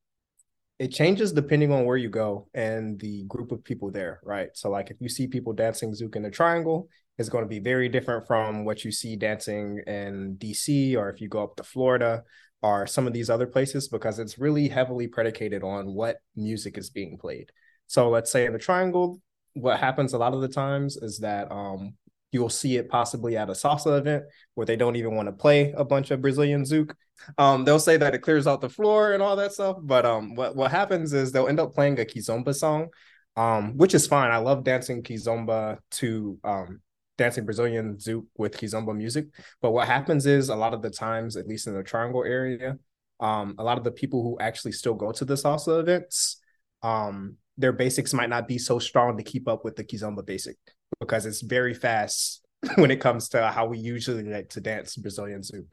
it 0.79 0.89
changes 0.89 1.33
depending 1.33 1.73
on 1.73 1.87
where 1.87 1.97
you 1.97 2.11
go 2.11 2.49
and 2.53 3.01
the 3.01 3.25
group 3.25 3.51
of 3.51 3.65
people 3.65 3.91
there, 3.91 4.21
right? 4.23 4.49
So, 4.55 4.71
like 4.71 4.91
if 4.91 4.99
you 5.01 5.09
see 5.09 5.27
people 5.27 5.53
dancing 5.53 5.93
Zouk 5.93 6.17
in 6.17 6.23
the 6.23 6.31
triangle, 6.31 6.89
it's 7.19 7.31
going 7.31 7.45
to 7.45 7.49
be 7.49 7.61
very 7.61 7.89
different 7.89 8.27
from 8.27 8.65
what 8.65 8.85
you 8.85 8.93
see 8.93 9.17
dancing 9.17 9.81
in 9.87 10.37
DC 10.39 10.97
or 10.97 11.09
if 11.09 11.21
you 11.21 11.29
go 11.29 11.43
up 11.43 11.57
to 11.57 11.63
Florida 11.63 12.25
or 12.63 12.87
some 12.87 13.07
of 13.07 13.15
these 13.15 13.31
other 13.31 13.47
places 13.47 13.89
because 13.89 14.19
it's 14.19 14.39
really 14.39 14.69
heavily 14.69 15.07
predicated 15.07 15.63
on 15.63 15.95
what 15.95 16.19
music 16.35 16.77
is 16.77 16.91
being 16.91 17.17
played. 17.17 17.51
So, 17.87 18.11
let's 18.11 18.31
say 18.31 18.45
in 18.45 18.53
the 18.53 18.59
triangle, 18.59 19.21
what 19.55 19.81
happens 19.81 20.13
a 20.13 20.19
lot 20.19 20.35
of 20.35 20.43
the 20.43 20.49
times 20.49 20.99
is 20.99 21.21
that 21.21 21.51
um, 21.51 21.95
you'll 22.37 22.50
see 22.50 22.76
it 22.76 22.90
possibly 22.90 23.35
at 23.35 23.49
a 23.49 23.52
salsa 23.52 23.99
event 23.99 24.25
where 24.55 24.66
they 24.66 24.76
don't 24.76 24.97
even 24.97 25.16
want 25.16 25.26
to 25.26 25.33
play 25.33 25.73
a 25.73 25.85
bunch 25.85 26.11
of 26.11 26.21
Brazilian 26.21 26.64
zouk. 26.64 26.93
Um, 27.38 27.64
they'll 27.64 27.78
say 27.78 27.97
that 27.97 28.14
it 28.14 28.19
clears 28.19 28.47
out 28.47 28.61
the 28.61 28.69
floor 28.69 29.14
and 29.14 29.23
all 29.23 29.37
that 29.37 29.52
stuff, 29.52 29.78
but 29.83 30.05
um, 30.05 30.35
what 30.35 30.55
what 30.55 30.71
happens 30.71 31.14
is 31.14 31.33
they'll 31.33 31.49
end 31.49 31.61
up 31.61 31.73
playing 31.73 31.99
a 31.99 32.05
kizomba 32.05 32.55
song, 32.55 32.88
um, 33.37 33.78
which 33.78 33.95
is 33.95 34.07
fine. 34.07 34.31
I 34.31 34.37
love 34.37 34.64
dancing 34.64 35.02
kizomba 35.02 35.78
to 35.93 36.38
um, 36.45 36.81
dancing 37.16 37.47
Brazilian 37.47 37.97
zouk 37.97 38.26
with 38.37 38.59
kizomba 38.59 38.95
music. 38.95 39.28
But 39.62 39.71
what 39.71 39.88
happens 39.88 40.26
is 40.26 40.50
a 40.50 40.57
lot 40.57 40.75
of 40.75 40.83
the 40.83 40.90
times, 40.90 41.37
at 41.37 41.49
least 41.49 41.66
in 41.66 41.75
the 41.75 41.83
Triangle 41.83 42.23
area, 42.23 42.76
um, 43.19 43.55
a 43.59 43.64
lot 43.64 43.78
of 43.78 43.85
the 43.85 43.93
people 43.93 44.23
who 44.23 44.38
actually 44.40 44.73
still 44.73 44.95
go 44.95 45.11
to 45.11 45.25
the 45.25 45.35
salsa 45.35 45.81
events, 45.81 46.43
um, 46.83 47.37
their 47.57 47.73
basics 47.73 48.12
might 48.12 48.28
not 48.28 48.47
be 48.47 48.59
so 48.59 48.78
strong 48.78 49.16
to 49.16 49.23
keep 49.23 49.49
up 49.49 49.64
with 49.64 49.75
the 49.76 49.85
kizomba 49.85 50.25
basic 50.25 50.59
because 51.00 51.26
it's 51.26 51.43
very 51.43 51.75
fast 51.75 52.43
when 52.76 52.90
it 52.90 53.00
comes 53.00 53.28
to 53.31 53.47
how 53.49 53.66
we 53.66 53.78
usually 53.78 54.23
like 54.23 54.49
to 54.50 54.61
dance 54.61 54.97
Brazilian 54.97 55.40
zouk. 55.40 55.73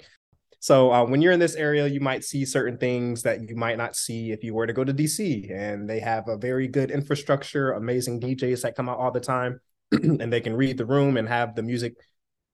So 0.60 0.93
uh, 0.93 1.05
when 1.05 1.22
you're 1.22 1.34
in 1.34 1.41
this 1.41 1.55
area, 1.55 1.88
you 1.88 2.00
might 2.00 2.24
see 2.24 2.46
certain 2.46 2.77
things 2.77 3.24
that 3.24 3.50
you 3.50 3.55
might 3.55 3.77
not 3.77 3.98
see 3.98 4.32
if 4.32 4.46
you 4.46 4.53
were 4.53 4.65
to 4.65 4.72
go 4.72 4.86
to 4.86 4.93
DC. 4.93 5.51
And 5.53 5.89
they 5.89 6.00
have 6.00 6.29
a 6.29 6.38
very 6.38 6.70
good 6.70 6.89
infrastructure, 6.89 7.74
amazing 7.74 8.22
DJs 8.22 8.62
that 8.62 8.75
come 8.75 8.88
out 8.88 8.98
all 8.98 9.12
the 9.12 9.20
time, 9.20 9.60
and 9.91 10.32
they 10.32 10.39
can 10.39 10.55
read 10.55 10.77
the 10.77 10.86
room 10.86 11.17
and 11.17 11.27
have 11.27 11.55
the 11.55 11.63
music 11.63 11.96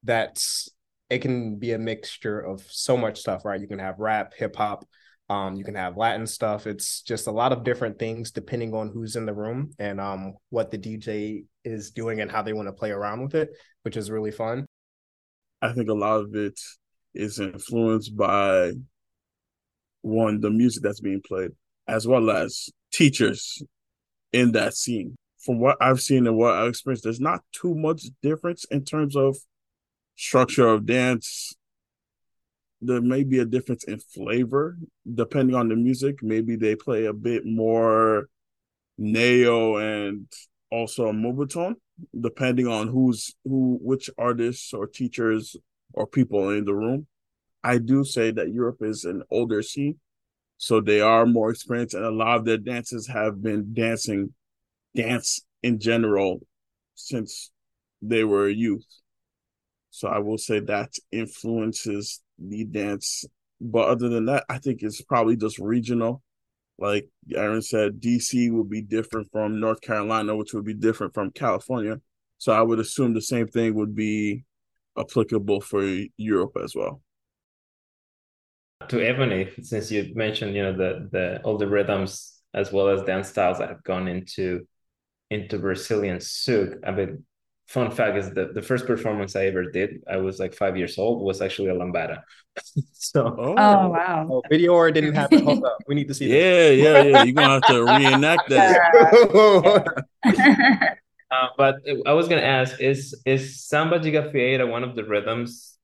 that's 0.02 0.70
it 1.10 1.20
can 1.20 1.58
be 1.58 1.74
a 1.74 1.78
mixture 1.78 2.40
of 2.40 2.64
so 2.68 2.98
much 2.98 3.20
stuff, 3.20 3.46
right? 3.46 3.62
You 3.62 3.68
can 3.68 3.80
have 3.80 4.00
rap, 4.00 4.34
hip 4.36 4.56
hop, 4.56 4.88
um, 5.30 5.56
you 5.56 5.64
can 5.64 5.76
have 5.76 5.96
Latin 5.96 6.26
stuff. 6.26 6.66
It's 6.66 7.02
just 7.02 7.28
a 7.28 7.32
lot 7.32 7.52
of 7.52 7.64
different 7.64 8.00
things 8.00 8.32
depending 8.32 8.74
on 8.74 8.90
who's 8.90 9.16
in 9.16 9.26
the 9.26 9.34
room 9.34 9.72
and 9.78 10.02
um, 10.02 10.34
what 10.50 10.72
the 10.72 10.78
DJ 10.78 11.46
is 11.64 11.92
doing 11.92 12.20
and 12.20 12.32
how 12.32 12.42
they 12.42 12.54
want 12.54 12.68
to 12.68 12.74
play 12.74 12.90
around 12.90 13.22
with 13.22 13.36
it, 13.36 13.50
which 13.84 13.96
is 13.96 14.10
really 14.10 14.32
fun. 14.32 14.66
I 15.62 15.74
think 15.74 15.90
a 15.90 15.94
lot 15.94 16.22
of 16.22 16.36
it 16.36 16.60
is 17.14 17.40
influenced 17.40 18.18
by 18.18 18.72
one, 20.02 20.40
the 20.40 20.50
music 20.50 20.82
that's 20.82 21.02
being 21.02 21.22
played, 21.22 21.52
as 21.88 22.08
well 22.08 22.32
as 22.32 22.70
teachers 22.92 23.62
in 24.34 24.54
that 24.54 24.74
scene. 24.74 25.16
From 25.46 25.60
what 25.60 25.78
I've 25.80 26.02
seen 26.02 26.26
and 26.28 26.38
what 26.38 26.56
I've 26.56 26.70
experienced, 26.70 27.04
there's 27.04 27.20
not 27.20 27.44
too 27.52 27.76
much 27.76 28.04
difference 28.24 28.66
in 28.72 28.84
terms 28.84 29.16
of 29.16 29.38
structure 30.16 30.68
of 30.68 30.86
dance, 30.86 31.54
there 32.82 33.02
may 33.02 33.24
be 33.24 33.40
a 33.40 33.46
difference 33.46 33.84
in 33.84 34.00
flavor 34.00 34.78
depending 35.14 35.56
on 35.56 35.68
the 35.68 35.76
music. 35.76 36.22
Maybe 36.22 36.56
they 36.56 36.76
play 36.76 37.06
a 37.06 37.14
bit 37.14 37.46
more 37.46 38.30
neo 38.98 39.78
and 39.78 40.28
also 40.72 41.12
moombahton, 41.12 41.76
depending 42.20 42.68
on 42.68 42.88
who's 42.88 43.36
who, 43.44 43.80
which 43.82 44.10
artists 44.18 44.74
or 44.74 44.88
teachers 44.88 45.56
or 45.94 46.08
people 46.08 46.50
in 46.50 46.66
the 46.66 46.76
room. 46.76 47.08
I 47.64 47.78
do 47.78 48.04
say 48.04 48.32
that 48.32 48.54
Europe 48.54 48.82
is 48.82 49.04
an 49.04 49.24
older 49.32 49.62
scene, 49.62 50.00
so 50.58 50.80
they 50.80 51.02
are 51.02 51.26
more 51.26 51.50
experienced, 51.50 51.96
and 51.96 52.06
a 52.06 52.12
lot 52.12 52.38
of 52.38 52.46
their 52.46 52.58
dances 52.58 53.08
have 53.08 53.42
been 53.42 53.74
dancing 53.74 54.34
dance 54.96 55.42
in 55.64 55.80
general 55.80 56.40
since 56.96 57.52
they 58.02 58.24
were 58.24 58.48
youth. 58.48 58.86
So 59.90 60.08
I 60.08 60.20
will 60.20 60.38
say 60.38 60.60
that 60.62 60.94
influences 61.12 62.22
the 62.40 62.66
dance. 62.66 63.26
But 63.62 63.90
other 63.90 64.10
than 64.10 64.26
that, 64.26 64.46
I 64.50 64.58
think 64.58 64.82
it's 64.82 65.02
probably 65.02 65.36
just 65.36 65.60
regional. 65.60 66.22
Like 66.78 67.10
Aaron 67.36 67.62
said, 67.62 68.00
DC 68.00 68.52
would 68.52 68.70
be 68.70 68.82
different 68.82 69.30
from 69.32 69.60
North 69.60 69.82
Carolina, 69.82 70.36
which 70.36 70.54
would 70.54 70.64
be 70.64 70.74
different 70.74 71.14
from 71.14 71.32
California. 71.32 72.00
So 72.38 72.54
I 72.54 72.62
would 72.62 72.80
assume 72.80 73.14
the 73.14 73.22
same 73.22 73.48
thing 73.48 73.76
would 73.76 73.96
be 73.96 74.46
applicable 74.98 75.62
for 75.62 75.84
Europe 76.18 76.58
as 76.64 76.74
well. 76.76 77.02
To 78.88 78.96
Ebonie, 78.96 79.52
since 79.62 79.92
you 79.92 80.14
mentioned, 80.16 80.56
you 80.56 80.64
know, 80.64 80.72
the 80.72 81.10
the 81.12 81.42
all 81.44 81.58
the 81.58 81.68
rhythms 81.68 82.40
as 82.54 82.72
well 82.72 82.88
as 82.88 83.04
dance 83.04 83.28
styles 83.28 83.60
that 83.60 83.70
have 83.70 83.84
gone 83.84 84.08
into 84.08 84.66
into 85.30 85.60
Brazilian 85.60 86.18
zouk. 86.18 86.76
I 86.86 86.92
mean, 86.92 87.26
fun 87.70 87.92
fact 87.92 88.18
is 88.18 88.32
that 88.32 88.56
the 88.56 88.62
first 88.62 88.88
performance 88.88 89.36
I 89.36 89.46
ever 89.46 89.70
did, 89.70 90.02
I 90.10 90.18
was 90.18 90.40
like 90.40 90.56
five 90.56 90.76
years 90.76 90.98
old, 90.98 91.22
was 91.24 91.40
actually 91.40 91.70
a 91.70 91.76
lambada. 91.76 92.24
so 92.94 93.28
oh, 93.28 93.56
oh 93.58 93.90
wow, 93.90 94.28
oh, 94.30 94.42
video 94.50 94.74
or 94.74 94.92
didn't 94.92 95.14
happen. 95.14 95.44
Hold 95.44 95.64
up, 95.64 95.78
we 95.88 95.94
need 95.94 96.08
to 96.08 96.14
see. 96.16 96.28
Yeah, 96.28 96.70
this. 96.70 96.84
yeah, 96.84 97.04
yeah. 97.04 97.24
You're 97.24 97.34
gonna 97.34 97.62
have 97.62 97.68
to 97.68 97.84
reenact 97.98 98.50
that. 98.50 98.76
uh, 101.32 101.48
but 101.58 101.76
I 102.08 102.14
was 102.14 102.28
gonna 102.28 102.42
ask: 102.42 102.82
Is 102.82 103.22
is 103.26 103.64
samba 103.68 104.00
de 104.00 104.12
gafieira 104.12 104.70
one 104.70 104.84
of 104.84 104.96
the 104.96 105.04
rhythms 105.04 105.78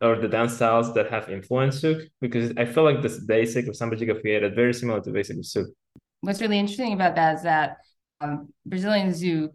or 0.00 0.16
the 0.16 0.28
dance 0.28 0.54
styles 0.54 0.92
that 0.94 1.08
have 1.08 1.28
influenced 1.30 1.84
zouk? 1.84 2.02
Because 2.20 2.52
I 2.56 2.64
feel 2.64 2.82
like 2.82 3.00
this 3.00 3.20
basic 3.24 3.68
of 3.68 3.76
samba 3.76 3.94
de 3.94 4.06
gafieira 4.06 4.50
is 4.50 4.54
very 4.56 4.74
similar 4.74 5.00
to 5.00 5.10
basic 5.10 5.36
of 5.36 5.44
zouk. 5.44 5.66
What's 6.20 6.40
really 6.40 6.58
interesting 6.58 6.94
about 6.94 7.14
that 7.14 7.36
is 7.36 7.42
that 7.44 7.76
um, 8.20 8.52
Brazilian 8.66 9.10
zouk 9.10 9.50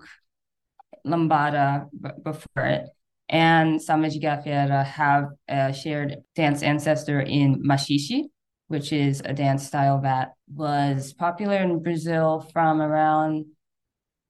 Lambada 1.06 1.88
before 2.24 2.66
it, 2.66 2.90
and 3.30 3.82
Samba 3.82 4.10
de 4.10 4.20
Gafieira 4.20 4.86
have 4.86 5.30
a 5.48 5.74
shared 5.74 6.18
dance 6.36 6.62
ancestor 6.62 7.20
in 7.20 7.62
maxixe, 7.64 8.30
which 8.68 8.94
is 8.94 9.22
a 9.26 9.34
dance 9.34 9.66
style 9.66 10.02
that 10.02 10.34
was 10.54 11.14
popular 11.14 11.58
in 11.58 11.82
Brazil 11.82 12.48
from 12.54 12.82
around, 12.82 13.46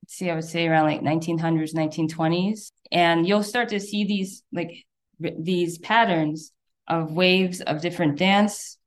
see, 0.07 0.29
I 0.29 0.35
would 0.35 0.43
say 0.43 0.67
around 0.67 0.85
like 0.85 1.01
1900s, 1.01 1.73
1920s. 1.73 2.71
And 2.91 3.27
you'll 3.27 3.43
start 3.43 3.69
to 3.69 3.79
see 3.79 4.05
these 4.05 4.43
like 4.51 4.85
these 5.19 5.77
patterns 5.77 6.51
of 6.87 7.13
waves 7.13 7.61
of 7.61 7.81
different 7.81 8.17
dance 8.17 8.77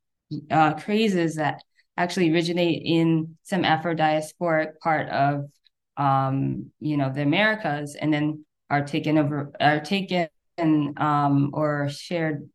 uh, 0.50 0.75
crazes 0.75 1.37
that 1.37 1.62
actually 1.97 2.33
originate 2.33 2.83
in 2.85 3.37
some 3.42 3.64
Afro 3.64 3.95
diasporic 3.95 4.78
part 4.83 5.09
of 5.09 5.50
um, 5.96 6.70
you 6.80 6.96
know, 6.96 7.10
the 7.12 7.22
Americas 7.22 7.94
and 7.94 8.12
then 8.12 8.44
are 8.70 8.84
taken 8.84 9.18
over, 9.18 9.52
are 9.60 9.80
taken 9.80 10.28
um, 10.58 11.50
or 11.52 11.88
shared 11.88 12.48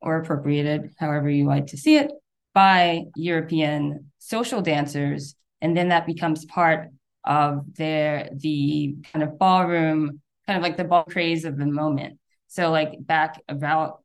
or 0.00 0.18
appropriated, 0.18 0.90
however 0.98 1.28
you 1.28 1.46
like 1.46 1.66
to 1.68 1.76
see 1.76 1.96
it, 1.96 2.10
by 2.54 3.04
European 3.16 4.10
social 4.18 4.62
dancers. 4.62 5.34
And 5.60 5.76
then 5.76 5.88
that 5.88 6.06
becomes 6.06 6.44
part 6.44 6.88
of 7.24 7.74
their, 7.74 8.30
the 8.32 8.96
kind 9.12 9.22
of 9.22 9.38
ballroom, 9.38 10.20
kind 10.46 10.56
of 10.56 10.62
like 10.62 10.76
the 10.76 10.84
ball 10.84 11.04
craze 11.04 11.44
of 11.44 11.58
the 11.58 11.66
moment. 11.66 12.18
So, 12.46 12.70
like 12.70 12.94
back 13.00 13.42
about 13.48 14.02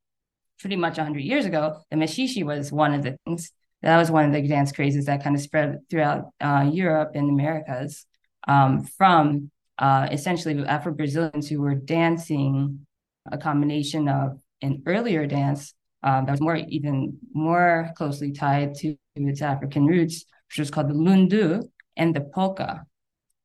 pretty 0.60 0.76
much 0.76 0.98
100 0.98 1.20
years 1.20 1.46
ago, 1.46 1.78
the 1.90 1.98
maxixe 1.98 2.44
was 2.44 2.72
one 2.72 2.94
of 2.94 3.04
the 3.04 3.18
things 3.26 3.52
that 3.84 3.98
was 3.98 4.10
one 4.10 4.26
of 4.26 4.32
the 4.32 4.48
dance 4.48 4.72
crazes 4.72 5.06
that 5.06 5.24
kind 5.24 5.36
of 5.36 5.42
spread 5.42 5.80
throughout 5.90 6.30
uh, 6.40 6.70
Europe 6.72 7.12
and 7.16 7.30
Americas 7.30 8.06
um, 8.48 8.84
from 8.84 9.50
uh, 9.78 10.08
essentially 10.12 10.64
Afro 10.66 10.94
Brazilians 10.94 11.50
who 11.50 11.62
were 11.62 11.76
dancing 11.76 12.86
a 13.32 13.38
combination 13.38 14.08
of 14.08 14.40
an 14.62 14.84
earlier 14.86 15.26
dance 15.26 15.74
um, 16.04 16.26
that 16.26 16.32
was 16.32 16.42
more 16.42 16.56
even 16.56 17.18
more 17.34 17.92
closely 17.96 18.32
tied 18.32 18.76
to 18.76 18.96
its 19.16 19.42
African 19.42 19.86
roots, 19.86 20.26
which 20.50 20.60
was 20.60 20.70
called 20.70 20.90
the 20.90 20.94
lundu, 20.94 21.64
and 21.96 22.16
the 22.16 22.22
polka, 22.22 22.86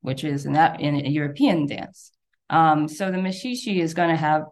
which 0.00 0.25
is 0.25 0.47
in 0.47 0.57
a 0.57 1.09
European 1.09 1.67
dance. 1.67 2.12
Um, 2.50 2.88
so 2.88 3.11
the 3.11 3.19
maxixe 3.19 3.67
is 3.67 3.95
going 3.95 4.09
to 4.11 4.17
have 4.17 4.43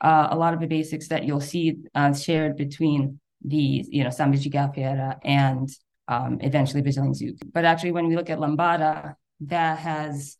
uh, 0.00 0.28
a 0.30 0.36
lot 0.36 0.54
of 0.54 0.60
the 0.60 0.66
basics 0.66 1.08
that 1.08 1.24
you'll 1.24 1.40
see 1.40 1.76
uh, 1.94 2.12
shared 2.14 2.56
between 2.56 3.18
these, 3.42 3.88
you 3.90 4.04
know, 4.04 4.10
samba 4.10 4.36
de 4.36 4.50
gafieira 4.50 5.18
and 5.24 5.68
um, 6.08 6.38
eventually 6.40 6.82
Brazilian 6.82 7.12
zouk. 7.12 7.38
But 7.52 7.64
actually, 7.64 7.92
when 7.92 8.06
we 8.08 8.16
look 8.16 8.30
at 8.30 8.38
lambada, 8.38 9.14
that 9.40 9.78
has 9.78 10.36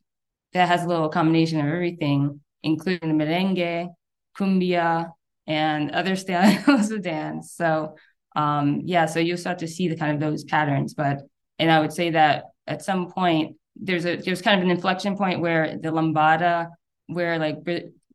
that 0.53 0.69
has 0.69 0.85
a 0.85 0.89
little 0.89 1.09
combination 1.09 1.61
of 1.61 1.67
everything, 1.67 2.41
including 2.63 3.17
the 3.17 3.25
merengue, 3.25 3.89
cumbia, 4.37 5.11
and 5.47 5.91
other 5.91 6.17
styles 6.17 6.91
of 6.91 7.03
dance. 7.03 7.53
So 7.55 7.97
um, 8.37 8.83
yeah, 8.85 9.07
so 9.07 9.21
you'll 9.21 9.37
start 9.37 9.59
to 9.59 9.69
see 9.69 9.89
the 9.89 9.97
kind 9.97 10.13
of 10.13 10.21
those 10.21 10.45
patterns. 10.45 10.95
But 10.95 11.19
and 11.59 11.71
I 11.71 11.81
would 11.81 11.93
say 11.93 12.11
that 12.11 12.45
at 12.67 12.83
some 12.83 13.11
point 13.11 13.57
there's 13.77 14.07
a 14.07 14.17
there's 14.17 14.43
kind 14.43 14.61
of 14.61 14.65
an 14.65 14.71
inflection 14.71 15.17
point 15.17 15.41
where 15.41 15.77
the 15.79 15.91
lambada, 15.91 16.69
where 17.07 17.39
like 17.39 17.57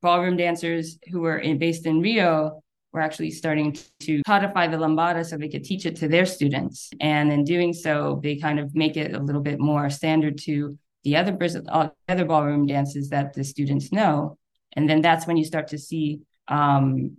ballroom 0.02 0.38
dancers 0.38 0.98
who 1.12 1.22
were 1.22 1.38
in, 1.38 1.58
based 1.58 1.86
in 1.86 2.02
Rio 2.02 2.63
were 2.94 3.02
actually 3.02 3.32
starting 3.32 3.76
to 4.00 4.22
codify 4.26 4.68
the 4.68 4.78
lambada 4.78 5.26
so 5.26 5.36
they 5.36 5.50
could 5.50 5.64
teach 5.64 5.86
it 5.86 5.96
to 5.98 6.08
their 6.08 6.26
students. 6.26 6.92
And 7.02 7.32
in 7.32 7.44
doing 7.44 7.74
so, 7.74 8.20
they 8.24 8.36
kind 8.36 8.60
of 8.60 8.76
make 8.76 8.96
it 8.96 9.14
a 9.16 9.20
little 9.20 9.42
bit 9.42 9.60
more 9.60 9.90
standard 9.90 10.38
to 10.40 10.78
the 11.04 11.18
other 11.18 11.38
other 12.08 12.26
ballroom 12.26 12.66
dances 12.68 13.10
that 13.10 13.34
the 13.34 13.44
students 13.44 13.92
know. 13.92 14.38
And 14.74 14.90
then 14.90 15.02
that's 15.02 15.28
when 15.28 15.38
you 15.38 15.44
start 15.44 15.70
to 15.70 15.78
see 15.78 16.22
um, 16.48 17.18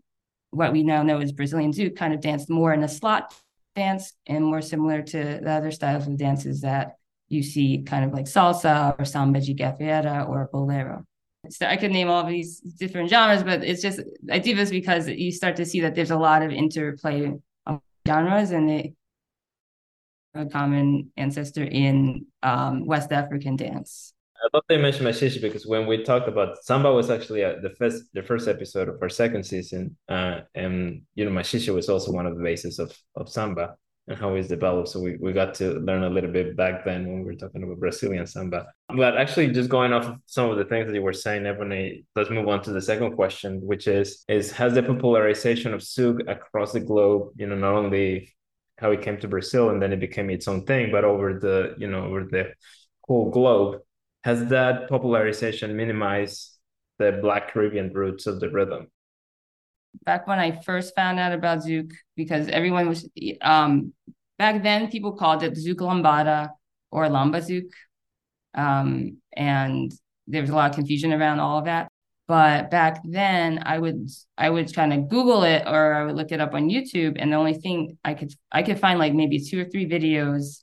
what 0.51 0.73
we 0.73 0.83
now 0.83 1.03
know 1.03 1.19
as 1.19 1.33
Brazilian 1.33 1.73
zouk 1.73 1.97
kind 1.97 2.15
of 2.15 2.21
danced 2.21 2.49
more 2.49 2.73
in 2.73 2.83
a 2.83 2.89
slot 2.89 3.35
dance 3.75 4.13
and 4.27 4.45
more 4.45 4.63
similar 4.63 5.03
to 5.03 5.41
the 5.43 5.51
other 5.51 5.73
styles 5.73 6.07
of 6.07 6.17
dances 6.17 6.61
that 6.61 6.97
you 7.29 7.43
see 7.43 7.83
kind 7.83 8.05
of 8.05 8.13
like 8.13 8.27
salsa 8.27 8.99
or 8.99 9.05
samba 9.05 9.41
de 9.41 9.55
gafieira 9.55 10.29
or 10.29 10.49
bolero. 10.53 11.05
So 11.51 11.67
I 11.67 11.77
could 11.77 11.91
name 11.91 12.09
all 12.09 12.23
of 12.23 12.29
these 12.29 12.61
different 12.61 13.11
genres, 13.11 13.43
but 13.43 13.63
it's 13.65 13.83
just 13.83 14.01
I 14.31 14.39
do 14.39 14.55
this 14.55 14.71
because 14.71 15.09
you 15.09 15.33
start 15.33 15.57
to 15.57 15.65
see 15.65 15.81
that 15.81 15.95
there's 15.95 16.11
a 16.11 16.19
lot 16.19 16.43
of 16.43 16.51
interplay 16.51 17.33
of 17.67 17.81
genres 18.07 18.51
and 18.51 18.69
they 18.69 18.95
a 20.35 20.47
common 20.47 21.13
ancestor 21.17 21.65
in 21.65 22.27
um, 22.43 22.87
West 22.87 23.13
African 23.13 23.57
dance. 23.57 24.13
I 24.37 24.49
love 24.53 24.65
they 24.69 24.77
mentioned 24.77 25.07
Maxixe 25.07 25.41
because 25.41 25.67
when 25.67 25.87
we 25.87 26.03
talked 26.03 26.29
about 26.29 26.63
samba 26.65 26.93
was 26.93 27.09
actually 27.09 27.45
uh, 27.45 27.55
the 27.63 27.71
first 27.71 28.05
the 28.13 28.23
first 28.23 28.49
episode 28.49 28.89
of 28.89 29.01
our 29.01 29.09
second 29.09 29.45
season, 29.45 29.97
uh, 30.09 30.41
and 30.55 31.03
you 31.15 31.25
know 31.25 31.31
Maxixe 31.31 31.73
was 31.73 31.89
also 31.89 32.13
one 32.13 32.27
of 32.27 32.37
the 32.37 32.43
bases 32.43 32.79
of 32.79 32.97
of 33.15 33.29
samba 33.29 33.77
and 34.07 34.19
how 34.19 34.35
it's 34.35 34.49
developed. 34.49 34.89
So 34.89 35.01
we, 35.01 35.17
we 35.17 35.33
got 35.33 35.55
to 35.55 35.75
learn 35.81 36.03
a 36.05 36.11
little 36.11 36.31
bit 36.31 36.57
back 36.57 36.85
then 36.85 37.07
when 37.07 37.21
we 37.21 37.25
were 37.25 37.35
talking 37.35 37.63
about 37.63 37.81
Brazilian 37.81 38.27
samba. 38.27 38.67
But 38.95 39.17
actually, 39.17 39.51
just 39.53 39.71
going 39.71 39.93
off 39.93 40.05
of 40.05 40.17
some 40.27 40.51
of 40.51 40.59
the 40.59 40.65
things 40.65 40.87
that 40.87 40.95
you 40.95 41.03
were 41.03 41.13
saying, 41.13 41.45
Ebonie, 41.45 42.05
let's 42.15 42.31
move 42.31 42.49
on 42.49 42.63
to 42.65 42.73
the 42.73 42.83
second 42.83 43.15
question, 43.15 43.61
which 43.63 43.87
is 43.87 44.25
is 44.29 44.53
has 44.53 44.75
the 44.75 44.83
popularization 44.83 45.73
of 45.73 45.81
zouk 45.81 46.29
across 46.29 46.73
the 46.73 46.81
globe, 46.81 47.31
you 47.37 47.47
know, 47.47 47.57
not 47.57 47.75
only 47.75 48.35
how 48.79 48.91
it 48.91 49.03
came 49.03 49.19
to 49.21 49.29
Brazil 49.29 49.71
and 49.71 49.81
then 49.81 49.93
it 49.93 50.01
became 50.01 50.31
its 50.31 50.49
own 50.49 50.65
thing, 50.67 50.91
but 50.91 51.05
over 51.05 51.39
the 51.39 51.75
you 51.79 51.89
know 51.89 52.05
over 52.05 52.25
the 52.25 52.53
whole 53.03 53.31
globe, 53.31 53.81
has 54.23 54.47
that 54.47 54.89
popularization 54.89 55.77
minimized 55.77 56.51
the 56.99 57.19
Black 57.23 57.53
Caribbean 57.53 57.93
roots 57.93 58.27
of 58.27 58.41
the 58.41 58.51
rhythm? 58.51 58.89
Back 60.05 60.27
when 60.27 60.39
I 60.39 60.61
first 60.63 60.95
found 60.95 61.19
out 61.19 61.33
about 61.33 61.59
Zouk, 61.59 61.93
because 62.17 62.49
everyone 62.49 62.89
was 62.89 63.09
um, 63.41 63.93
back 64.39 64.63
then, 64.63 64.91
people 64.91 65.13
called 65.13 65.43
it 65.43 65.55
Zouk 65.55 65.77
Lambada 65.77 66.51
or 66.91 67.07
Lamba 67.07 67.41
Zouk, 67.41 67.71
um, 68.55 69.19
and 69.33 69.93
there 70.27 70.41
was 70.41 70.51
a 70.51 70.55
lot 70.55 70.71
of 70.71 70.77
confusion 70.77 71.13
around 71.13 71.41
all 71.41 71.59
of 71.59 71.65
that. 71.67 71.89
But 72.27 72.71
back 72.71 73.01
then, 73.05 73.63
I 73.65 73.79
would 73.79 74.09
I 74.39 74.49
would 74.49 74.75
kind 74.75 74.93
of 74.93 75.09
Google 75.09 75.43
it 75.45 75.65
or 75.67 75.95
I 75.95 76.05
would 76.05 76.17
look 76.17 76.33
it 76.33 76.41
up 76.41 76.55
on 76.55 76.71
YouTube, 76.71 77.17
and 77.19 77.33
the 77.33 77.37
only 77.37 77.55
thing 77.55 77.99
I 78.05 78.15
could 78.15 78.33
I 78.51 78.63
could 78.63 78.79
find 78.79 78.99
like 78.99 79.15
maybe 79.15 79.39
two 79.41 79.61
or 79.61 79.65
three 79.65 79.87
videos, 79.87 80.63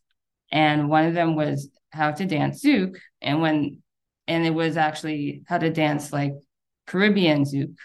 and 0.51 0.89
one 0.89 1.05
of 1.05 1.13
them 1.13 1.35
was 1.35 1.69
how 1.91 2.11
to 2.11 2.25
dance 2.25 2.63
zouk. 2.63 2.97
And 3.21 3.41
when 3.41 3.81
and 4.27 4.45
it 4.45 4.53
was 4.53 4.77
actually 4.77 5.43
how 5.47 5.57
to 5.59 5.69
dance 5.69 6.11
like 6.11 6.33
caribbean 6.87 7.43
zouk 7.43 7.75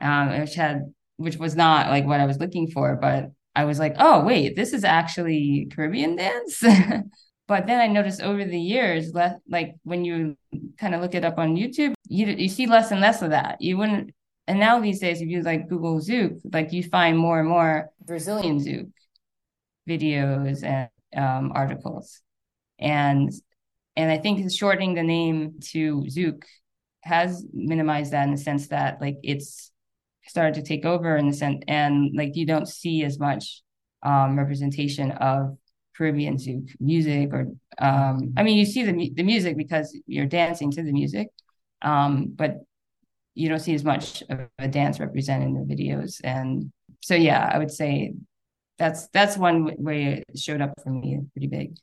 um, 0.00 0.40
which 0.40 0.54
had 0.54 0.92
which 1.16 1.36
was 1.36 1.54
not 1.54 1.88
like 1.88 2.06
what 2.06 2.20
i 2.20 2.26
was 2.26 2.38
looking 2.38 2.70
for 2.70 2.96
but 2.96 3.30
i 3.54 3.64
was 3.64 3.78
like 3.78 3.94
oh 3.98 4.24
wait 4.24 4.56
this 4.56 4.72
is 4.72 4.84
actually 4.84 5.68
caribbean 5.74 6.16
dance? 6.16 6.62
But 7.48 7.66
then 7.66 7.80
i 7.80 7.88
noticed 7.88 8.22
over 8.22 8.44
the 8.44 8.60
years 8.60 9.12
less 9.12 9.34
like 9.48 9.74
when 9.82 10.04
you 10.04 10.36
kind 10.78 10.94
of 10.94 11.00
look 11.00 11.16
it 11.16 11.24
up 11.24 11.36
on 11.36 11.56
youtube 11.56 11.94
you, 12.06 12.26
you 12.26 12.48
see 12.48 12.68
less 12.68 12.92
and 12.92 13.00
less 13.00 13.22
of 13.22 13.30
that. 13.30 13.60
You 13.60 13.76
wouldn't 13.76 14.14
and 14.46 14.60
now 14.60 14.78
these 14.78 15.00
days 15.00 15.20
if 15.20 15.26
you 15.26 15.42
like 15.42 15.68
google 15.68 15.98
zouk 15.98 16.38
like 16.52 16.72
you 16.72 16.84
find 16.84 17.18
more 17.18 17.40
and 17.40 17.48
more 17.48 17.90
brazilian 18.06 18.60
zouk 18.60 18.92
videos 19.88 20.62
and 20.62 20.88
um, 21.16 21.52
articles. 21.54 22.20
And 22.78 23.30
and 23.96 24.10
I 24.10 24.18
think 24.18 24.50
shortening 24.50 24.94
the 24.94 25.02
name 25.02 25.60
to 25.72 26.04
Zouk 26.08 26.44
has 27.02 27.44
minimized 27.52 28.12
that 28.12 28.24
in 28.24 28.32
the 28.32 28.38
sense 28.38 28.68
that 28.68 29.00
like 29.00 29.16
it's 29.22 29.69
started 30.30 30.54
to 30.54 30.62
take 30.62 30.84
over 30.84 31.16
in 31.16 31.26
the 31.26 31.32
sense 31.32 31.62
and 31.66 32.12
like 32.14 32.36
you 32.36 32.46
don't 32.46 32.68
see 32.68 33.02
as 33.02 33.18
much 33.18 33.62
um, 34.02 34.38
representation 34.38 35.10
of 35.10 35.58
Caribbean 35.96 36.38
music 36.78 37.30
or 37.32 37.48
um, 37.78 38.32
I 38.36 38.42
mean 38.44 38.56
you 38.56 38.64
see 38.64 38.84
the 38.84 39.12
the 39.14 39.24
music 39.24 39.56
because 39.56 39.98
you're 40.06 40.26
dancing 40.26 40.70
to 40.70 40.82
the 40.82 40.92
music, 40.92 41.28
um, 41.82 42.32
but 42.34 42.58
you 43.34 43.48
don't 43.48 43.58
see 43.58 43.74
as 43.74 43.84
much 43.84 44.22
of 44.30 44.40
a 44.58 44.68
dance 44.68 45.00
represented 45.00 45.48
in 45.48 45.66
the 45.66 45.74
videos. 45.74 46.20
And 46.22 46.72
so 47.00 47.14
yeah 47.14 47.50
I 47.52 47.58
would 47.58 47.70
say 47.70 48.14
that's 48.78 49.08
that's 49.08 49.36
one 49.36 49.74
way 49.78 50.24
it 50.28 50.38
showed 50.38 50.62
up 50.62 50.72
for 50.82 50.90
me 50.90 51.18
pretty 51.32 51.48
big. 51.48 51.76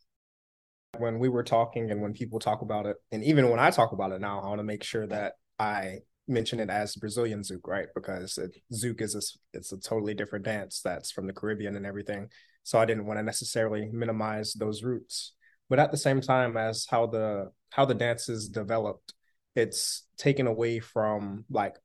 When 0.98 1.20
we 1.20 1.30
were 1.30 1.44
talking 1.44 1.92
and 1.92 2.02
when 2.02 2.14
people 2.14 2.40
talk 2.40 2.62
about 2.62 2.88
it, 2.88 2.96
and 3.12 3.24
even 3.24 3.50
when 3.50 3.60
I 3.60 3.70
talk 3.72 3.92
about 3.92 4.14
it 4.14 4.22
now, 4.22 4.40
I 4.40 4.48
want 4.48 4.60
to 4.60 4.64
make 4.64 4.84
sure 4.84 5.06
that 5.06 5.34
I 5.60 6.00
mention 6.28 6.60
it 6.60 6.70
as 6.70 6.96
Brazilian 6.96 7.42
zouk, 7.42 7.66
right? 7.66 7.88
Because 7.96 8.38
it, 8.38 8.56
zouk 8.74 9.02
is 9.02 9.16
a, 9.16 9.58
it's 9.58 9.72
a 9.72 9.78
totally 9.78 10.14
different 10.14 10.46
dance 10.46 10.82
that's 10.84 11.12
from 11.12 11.28
the 11.28 11.34
Caribbean 11.34 11.76
and 11.76 11.86
everything. 11.86 12.30
So 12.64 12.80
I 12.80 12.86
didn't 12.86 13.06
want 13.06 13.20
to 13.20 13.24
necessarily 13.24 13.90
minimize 13.92 14.54
those 14.54 14.84
roots, 14.84 15.34
but 15.70 15.80
at 15.80 15.92
the 15.92 15.98
same 15.98 16.22
time, 16.22 16.58
as 16.58 16.86
how 16.90 17.08
the 17.08 17.52
how 17.70 17.86
the 17.86 17.94
dance 17.94 18.30
is 18.30 18.50
developed, 18.50 19.14
it's 19.56 20.06
taken 20.18 20.48
away 20.48 20.80
from 20.80 21.46
like 21.50 21.76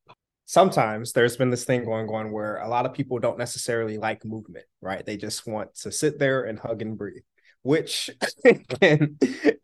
sometimes 0.46 1.12
there's 1.12 1.37
been 1.37 1.50
this 1.50 1.64
thing 1.64 1.85
going 1.85 2.09
on 2.09 2.33
where 2.33 2.57
a 2.59 2.68
lot 2.68 2.87
of 2.87 2.92
people 2.92 3.18
don't 3.18 3.38
necessarily 3.38 3.96
like 3.96 4.24
movement, 4.24 4.66
right? 4.81 5.05
They 5.05 5.16
just 5.16 5.46
want 5.46 5.74
to 5.76 5.92
sit 5.92 6.18
there 6.18 6.44
and 6.44 6.59
hug 6.59 6.83
and 6.83 6.98
breathe 6.98 7.22
which 7.62 8.11
and, 8.83 9.18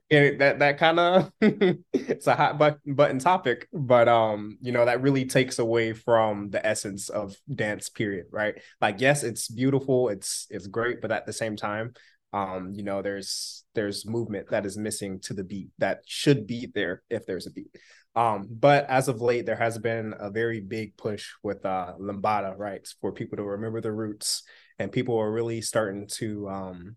that 0.09 0.59
that 0.59 0.79
kind 0.79 1.01
of 1.01 1.33
it's 1.41 2.27
a 2.27 2.35
hot 2.35 2.59
button 2.59 2.95
button 2.95 3.19
topic, 3.19 3.69
but 3.73 4.09
um, 4.09 4.57
you 4.61 4.73
know 4.73 4.85
that 4.85 5.03
really 5.03 5.25
takes 5.25 5.59
away 5.59 5.93
from 5.93 6.51
the 6.51 6.65
essence 6.65 7.09
of 7.09 7.37
dance. 7.53 7.89
Period. 7.89 8.27
Right? 8.31 8.55
Like, 8.81 9.01
yes, 9.01 9.23
it's 9.25 9.49
beautiful, 9.49 10.09
it's 10.09 10.47
it's 10.51 10.67
great, 10.67 11.01
but 11.01 11.13
at 11.13 11.27
the 11.27 11.33
same 11.33 11.57
time, 11.57 11.93
um, 12.33 12.73
you 12.75 12.83
know, 12.83 13.03
there's 13.03 13.65
there's 13.75 14.07
movement 14.07 14.51
that 14.51 14.67
is 14.67 14.77
missing 14.77 15.21
to 15.21 15.35
the 15.35 15.45
beat 15.45 15.71
that 15.79 16.01
should 16.07 16.47
be 16.47 16.71
there 16.75 17.03
if 17.11 17.27
there's 17.27 17.47
a 17.47 17.51
beat. 17.51 17.75
Um, 18.15 18.49
but 18.51 18.89
as 18.89 19.09
of 19.09 19.21
late, 19.21 19.47
there 19.47 19.57
has 19.57 19.79
been 19.79 20.15
a 20.19 20.31
very 20.31 20.61
big 20.61 20.97
push 20.97 21.29
with 21.43 21.65
uh 21.65 21.95
lambada, 21.99 22.57
right, 22.57 22.87
for 23.01 23.13
people 23.13 23.37
to 23.37 23.45
remember 23.45 23.81
the 23.81 23.93
roots, 23.93 24.43
and 24.79 24.93
people 24.93 25.19
are 25.19 25.33
really 25.33 25.61
starting 25.63 26.07
to 26.15 26.49
um 26.49 26.97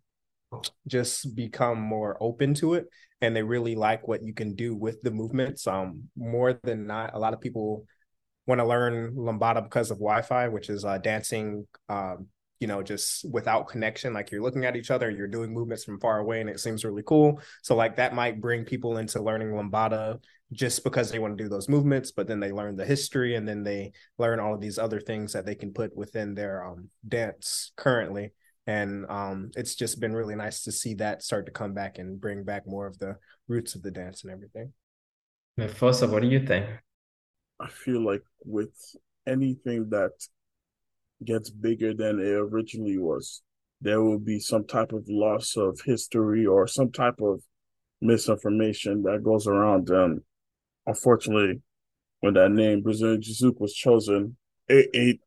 just 0.87 1.35
become 1.35 1.79
more 1.79 2.17
open 2.19 2.53
to 2.53 2.73
it 2.73 2.87
and 3.21 3.35
they 3.35 3.43
really 3.43 3.75
like 3.75 4.07
what 4.07 4.23
you 4.23 4.33
can 4.33 4.55
do 4.55 4.75
with 4.75 5.01
the 5.01 5.11
movements 5.11 5.67
um 5.67 6.03
more 6.17 6.59
than 6.63 6.85
not 6.85 7.13
a 7.13 7.19
lot 7.19 7.33
of 7.33 7.39
people 7.39 7.85
want 8.47 8.59
to 8.59 8.65
learn 8.65 9.15
lambada 9.15 9.63
because 9.63 9.91
of 9.91 9.97
wi-fi 9.97 10.47
which 10.47 10.69
is 10.69 10.83
uh 10.83 10.97
dancing 10.97 11.65
um 11.89 12.27
you 12.61 12.67
know 12.67 12.83
just 12.83 13.25
without 13.29 13.67
connection 13.67 14.13
like 14.13 14.31
you're 14.31 14.41
looking 14.41 14.65
at 14.65 14.75
each 14.75 14.91
other 14.91 15.09
you're 15.09 15.27
doing 15.27 15.51
movements 15.51 15.83
from 15.83 15.99
far 15.99 16.19
away 16.19 16.39
and 16.39 16.49
it 16.49 16.59
seems 16.59 16.85
really 16.85 17.03
cool. 17.03 17.41
So 17.63 17.75
like 17.75 17.95
that 17.95 18.13
might 18.13 18.39
bring 18.39 18.63
people 18.65 18.97
into 18.97 19.21
learning 19.21 19.49
lambada 19.49 20.19
just 20.53 20.83
because 20.83 21.09
they 21.09 21.17
want 21.17 21.37
to 21.37 21.43
do 21.43 21.49
those 21.49 21.67
movements 21.67 22.11
but 22.11 22.27
then 22.27 22.39
they 22.39 22.51
learn 22.51 22.75
the 22.75 22.85
history 22.85 23.35
and 23.35 23.47
then 23.47 23.63
they 23.63 23.93
learn 24.19 24.39
all 24.39 24.53
of 24.53 24.61
these 24.61 24.77
other 24.77 24.99
things 24.99 25.33
that 25.33 25.45
they 25.45 25.55
can 25.55 25.73
put 25.73 25.95
within 25.97 26.35
their 26.35 26.63
um, 26.63 26.89
dance 27.07 27.71
currently 27.75 28.31
and 28.67 29.05
um, 29.09 29.51
it's 29.55 29.75
just 29.75 29.99
been 29.99 30.13
really 30.13 30.35
nice 30.35 30.63
to 30.63 30.71
see 30.71 30.93
that 30.95 31.23
start 31.23 31.45
to 31.47 31.51
come 31.51 31.73
back 31.73 31.97
and 31.97 32.21
bring 32.21 32.43
back 32.43 32.67
more 32.67 32.87
of 32.87 32.97
the 32.99 33.17
roots 33.47 33.75
of 33.75 33.81
the 33.81 33.91
dance 33.91 34.23
and 34.23 34.31
everything. 34.31 34.73
Fossa, 35.75 36.07
what 36.07 36.21
do 36.21 36.27
you 36.27 36.45
think? 36.45 36.65
I 37.59 37.67
feel 37.69 38.03
like 38.03 38.23
with 38.45 38.73
anything 39.27 39.89
that 39.89 40.11
gets 41.23 41.49
bigger 41.49 41.93
than 41.93 42.19
it 42.19 42.33
originally 42.33 42.97
was, 42.97 43.41
there 43.81 44.01
will 44.01 44.19
be 44.19 44.39
some 44.39 44.65
type 44.65 44.93
of 44.93 45.03
loss 45.07 45.55
of 45.57 45.79
history 45.85 46.45
or 46.45 46.67
some 46.67 46.91
type 46.91 47.19
of 47.21 47.41
misinformation 48.01 49.03
that 49.03 49.23
goes 49.23 49.47
around. 49.47 49.89
And 49.89 50.21
unfortunately, 50.85 51.61
when 52.21 52.35
that 52.35 52.51
name 52.51 52.81
Brazilian 52.81 53.21
Zouk 53.21 53.59
was 53.59 53.73
chosen, 53.73 54.37
it, 54.67 54.89
it 54.93 55.19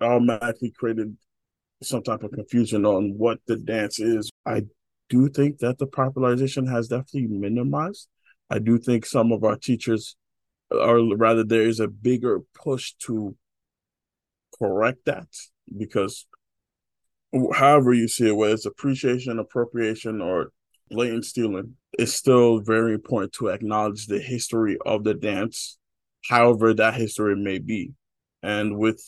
automatically 0.00 0.72
created 0.76 1.16
some 1.82 2.02
type 2.02 2.22
of 2.22 2.32
confusion 2.32 2.84
on 2.84 3.14
what 3.16 3.38
the 3.46 3.56
dance 3.56 4.00
is. 4.00 4.30
I 4.44 4.62
do 5.08 5.28
think 5.28 5.58
that 5.58 5.78
the 5.78 5.86
popularization 5.86 6.66
has 6.66 6.88
definitely 6.88 7.28
minimized. 7.28 8.08
I 8.50 8.58
do 8.58 8.78
think 8.78 9.06
some 9.06 9.32
of 9.32 9.44
our 9.44 9.56
teachers, 9.56 10.16
or 10.70 11.16
rather, 11.16 11.44
there 11.44 11.62
is 11.62 11.80
a 11.80 11.88
bigger 11.88 12.40
push 12.54 12.92
to 13.06 13.36
correct 14.58 15.04
that 15.06 15.26
because 15.76 16.26
however 17.54 17.92
you 17.92 18.08
see 18.08 18.28
it, 18.28 18.36
whether 18.36 18.54
it's 18.54 18.66
appreciation, 18.66 19.38
appropriation, 19.38 20.20
or 20.20 20.52
blatant 20.90 21.24
stealing, 21.24 21.76
it's 21.98 22.14
still 22.14 22.60
very 22.60 22.94
important 22.94 23.32
to 23.32 23.48
acknowledge 23.48 24.06
the 24.06 24.20
history 24.20 24.78
of 24.86 25.04
the 25.04 25.14
dance, 25.14 25.78
however 26.28 26.72
that 26.74 26.94
history 26.94 27.36
may 27.36 27.58
be. 27.58 27.92
And 28.42 28.78
with 28.78 29.02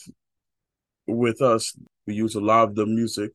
with 1.07 1.41
us, 1.41 1.75
we 2.09 2.15
use 2.15 2.35
a 2.35 2.41
lot 2.41 2.69
of 2.69 2.75
the 2.75 2.87
music. 2.87 3.33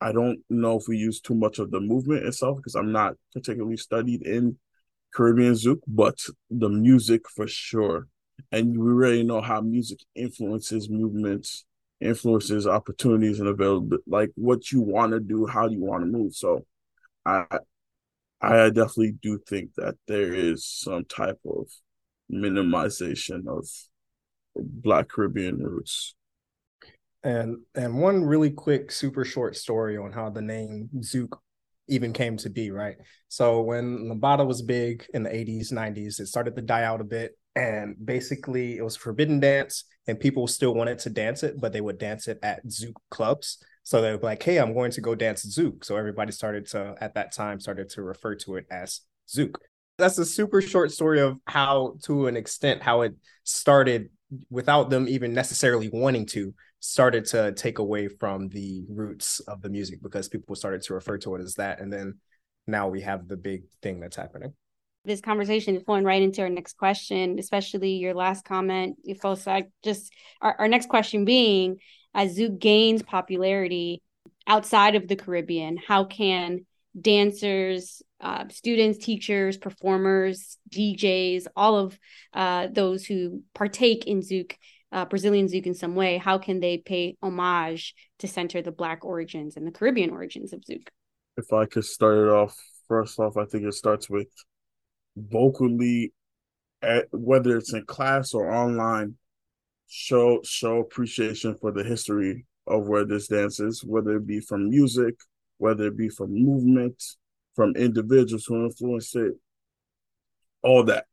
I 0.00 0.12
don't 0.12 0.38
know 0.48 0.78
if 0.78 0.84
we 0.86 0.96
use 0.96 1.20
too 1.20 1.34
much 1.34 1.58
of 1.58 1.72
the 1.72 1.80
movement 1.80 2.24
itself 2.24 2.58
because 2.58 2.76
I'm 2.76 2.92
not 2.92 3.14
particularly 3.34 3.76
studied 3.76 4.22
in 4.22 4.56
Caribbean 5.12 5.54
Zouk, 5.54 5.80
but 5.88 6.16
the 6.48 6.68
music 6.68 7.28
for 7.28 7.48
sure. 7.48 8.06
And 8.52 8.78
we 8.78 8.92
really 8.92 9.24
know 9.24 9.40
how 9.40 9.60
music 9.60 9.98
influences 10.14 10.88
movements, 10.88 11.64
influences 12.00 12.68
opportunities 12.68 13.40
and 13.40 13.48
available 13.48 13.98
like 14.06 14.30
what 14.36 14.70
you 14.70 14.80
want 14.80 15.10
to 15.10 15.18
do, 15.18 15.46
how 15.46 15.66
you 15.66 15.80
want 15.80 16.02
to 16.02 16.06
move. 16.06 16.36
So 16.36 16.64
I 17.26 17.44
I 18.40 18.68
definitely 18.68 19.16
do 19.20 19.40
think 19.48 19.74
that 19.76 19.96
there 20.06 20.32
is 20.32 20.64
some 20.64 21.04
type 21.04 21.40
of 21.44 21.66
minimization 22.30 23.48
of 23.48 23.68
Black 24.54 25.08
Caribbean 25.08 25.58
roots. 25.58 26.14
And 27.24 27.58
and 27.74 28.00
one 28.00 28.24
really 28.24 28.50
quick, 28.50 28.92
super 28.92 29.24
short 29.24 29.56
story 29.56 29.96
on 29.96 30.12
how 30.12 30.30
the 30.30 30.42
name 30.42 30.88
Zouk 31.00 31.38
even 31.88 32.12
came 32.12 32.36
to 32.38 32.50
be, 32.50 32.70
right? 32.70 32.96
So 33.28 33.62
when 33.62 34.10
Lambada 34.10 34.46
was 34.46 34.62
big 34.62 35.06
in 35.14 35.22
the 35.22 35.30
80s, 35.30 35.72
90s, 35.72 36.20
it 36.20 36.26
started 36.26 36.54
to 36.56 36.62
die 36.62 36.84
out 36.84 37.00
a 37.00 37.04
bit. 37.04 37.32
And 37.56 37.96
basically 38.04 38.76
it 38.76 38.82
was 38.82 38.94
forbidden 38.94 39.40
dance 39.40 39.84
and 40.06 40.20
people 40.20 40.46
still 40.46 40.74
wanted 40.74 40.98
to 41.00 41.10
dance 41.10 41.42
it, 41.42 41.60
but 41.60 41.72
they 41.72 41.80
would 41.80 41.98
dance 41.98 42.28
it 42.28 42.38
at 42.42 42.64
Zouk 42.66 42.94
clubs. 43.10 43.58
So 43.82 44.00
they 44.00 44.12
were 44.12 44.22
like, 44.22 44.42
hey, 44.42 44.58
I'm 44.58 44.74
going 44.74 44.90
to 44.92 45.00
go 45.00 45.14
dance 45.14 45.44
Zouk. 45.46 45.84
So 45.84 45.96
everybody 45.96 46.30
started 46.30 46.66
to, 46.68 46.94
at 47.00 47.14
that 47.14 47.32
time, 47.32 47.58
started 47.58 47.88
to 47.90 48.02
refer 48.02 48.34
to 48.36 48.56
it 48.56 48.66
as 48.70 49.00
Zouk. 49.28 49.54
That's 49.96 50.18
a 50.18 50.26
super 50.26 50.60
short 50.60 50.92
story 50.92 51.20
of 51.20 51.38
how, 51.46 51.96
to 52.04 52.26
an 52.26 52.36
extent, 52.36 52.82
how 52.82 53.00
it 53.00 53.14
started 53.44 54.10
without 54.50 54.90
them 54.90 55.08
even 55.08 55.32
necessarily 55.32 55.88
wanting 55.92 56.26
to, 56.26 56.54
started 56.80 57.24
to 57.26 57.52
take 57.52 57.78
away 57.78 58.08
from 58.08 58.48
the 58.48 58.84
roots 58.88 59.40
of 59.40 59.62
the 59.62 59.68
music 59.68 60.02
because 60.02 60.28
people 60.28 60.54
started 60.54 60.82
to 60.82 60.94
refer 60.94 61.18
to 61.18 61.34
it 61.34 61.40
as 61.40 61.54
that. 61.54 61.80
And 61.80 61.92
then 61.92 62.18
now 62.66 62.88
we 62.88 63.00
have 63.02 63.26
the 63.26 63.36
big 63.36 63.62
thing 63.82 64.00
that's 64.00 64.16
happening. 64.16 64.52
This 65.04 65.20
conversation 65.20 65.74
is 65.76 65.82
flowing 65.82 66.04
right 66.04 66.22
into 66.22 66.42
our 66.42 66.48
next 66.48 66.76
question, 66.76 67.38
especially 67.38 67.92
your 67.92 68.14
last 68.14 68.44
comment, 68.44 68.98
Efosa. 69.08 69.64
Just 69.82 70.12
our, 70.40 70.54
our 70.58 70.68
next 70.68 70.88
question 70.88 71.24
being 71.24 71.78
as 72.14 72.38
Zouk 72.38 72.58
gains 72.58 73.02
popularity 73.02 74.02
outside 74.46 74.96
of 74.96 75.08
the 75.08 75.16
Caribbean, 75.16 75.76
how 75.76 76.04
can 76.04 76.66
dancers, 76.98 78.02
uh, 78.20 78.44
students, 78.48 79.04
teachers, 79.04 79.56
performers, 79.56 80.58
DJs, 80.70 81.46
all 81.54 81.76
of 81.76 81.98
uh, 82.32 82.68
those 82.70 83.04
who 83.04 83.42
partake 83.54 84.06
in 84.06 84.20
Zouk, 84.20 84.54
uh, 84.92 85.04
Brazilian 85.04 85.46
Zouk 85.46 85.66
in 85.66 85.74
some 85.74 85.94
way, 85.94 86.18
how 86.18 86.38
can 86.38 86.60
they 86.60 86.78
pay 86.78 87.16
homage 87.22 87.94
to 88.18 88.28
center 88.28 88.62
the 88.62 88.72
Black 88.72 89.04
origins 89.04 89.56
and 89.56 89.66
the 89.66 89.70
Caribbean 89.70 90.10
origins 90.10 90.52
of 90.52 90.60
Zouk? 90.60 90.88
If 91.36 91.52
I 91.52 91.66
could 91.66 91.84
start 91.84 92.18
it 92.18 92.30
off, 92.30 92.56
first 92.88 93.18
off, 93.18 93.36
I 93.36 93.44
think 93.44 93.64
it 93.64 93.74
starts 93.74 94.08
with 94.08 94.28
vocally, 95.16 96.12
at, 96.82 97.06
whether 97.12 97.56
it's 97.56 97.72
in 97.72 97.84
class 97.84 98.34
or 98.34 98.52
online, 98.52 99.16
show 99.88 100.40
show 100.44 100.80
appreciation 100.80 101.56
for 101.60 101.72
the 101.72 101.82
history 101.82 102.44
of 102.66 102.86
where 102.86 103.04
this 103.04 103.28
dance 103.28 103.60
is, 103.60 103.82
whether 103.84 104.16
it 104.16 104.26
be 104.26 104.40
from 104.40 104.68
music, 104.68 105.14
whether 105.58 105.86
it 105.86 105.96
be 105.96 106.08
from 106.08 106.32
movement, 106.32 107.02
from 107.54 107.74
individuals 107.76 108.44
who 108.46 108.66
influenced 108.66 109.16
it, 109.16 109.34
all 110.62 110.84
that. 110.84 111.06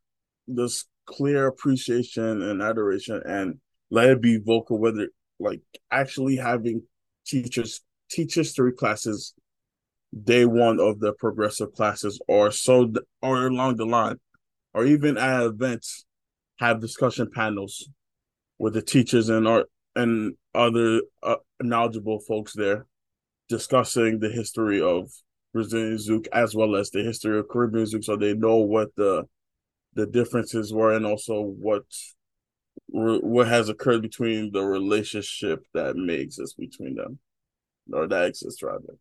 This 0.48 0.86
clear 1.06 1.48
appreciation 1.48 2.42
and 2.42 2.62
adoration 2.62 3.22
and 3.26 3.60
let 3.90 4.10
it 4.10 4.22
be 4.22 4.38
vocal, 4.38 4.78
whether 4.80 5.10
like 5.40 5.62
actually 5.92 6.38
having 6.38 6.84
teachers 7.26 7.82
teach 8.10 8.36
history 8.36 8.72
classes 8.72 9.34
day 10.24 10.46
one 10.46 10.80
of 10.80 11.00
the 11.00 11.14
progressive 11.14 11.74
classes 11.74 12.22
or 12.28 12.52
so 12.52 12.92
or 13.22 13.48
along 13.48 13.76
the 13.76 13.86
line 13.86 14.18
or 14.74 14.86
even 14.86 15.18
at 15.18 15.44
events 15.44 16.06
have 16.60 16.80
discussion 16.80 17.30
panels 17.34 17.90
with 18.58 18.74
the 18.74 18.82
teachers 18.82 19.28
and 19.28 19.48
art 19.48 19.70
and 19.96 20.36
other 20.54 21.02
uh, 21.24 21.36
knowledgeable 21.62 22.20
folks 22.20 22.54
there 22.54 22.86
discussing 23.50 24.20
the 24.20 24.30
history 24.30 24.82
of 24.82 25.12
Brazilian 25.54 25.98
Zouk 25.98 26.28
as 26.34 26.56
well 26.56 26.76
as 26.76 26.90
the 26.92 27.02
history 27.02 27.38
of 27.40 27.48
Caribbean 27.48 27.86
Zouk, 27.86 28.04
so 28.04 28.16
they 28.16 28.34
know 28.34 28.58
what 28.58 28.90
the 28.96 29.24
the 29.94 30.06
differences 30.06 30.74
were 30.74 30.92
and 30.92 31.06
also 31.06 31.42
what 31.42 31.84
what 32.88 33.48
has 33.48 33.70
occurred 33.70 34.02
between 34.02 34.52
the 34.52 34.64
relationship 34.64 35.66
that 35.74 35.96
may 35.96 36.16
exist 36.16 36.58
between 36.58 36.96
them, 36.96 37.20
or 37.92 38.08
that 38.08 38.26
exists 38.26 38.64
rather. 38.64 38.98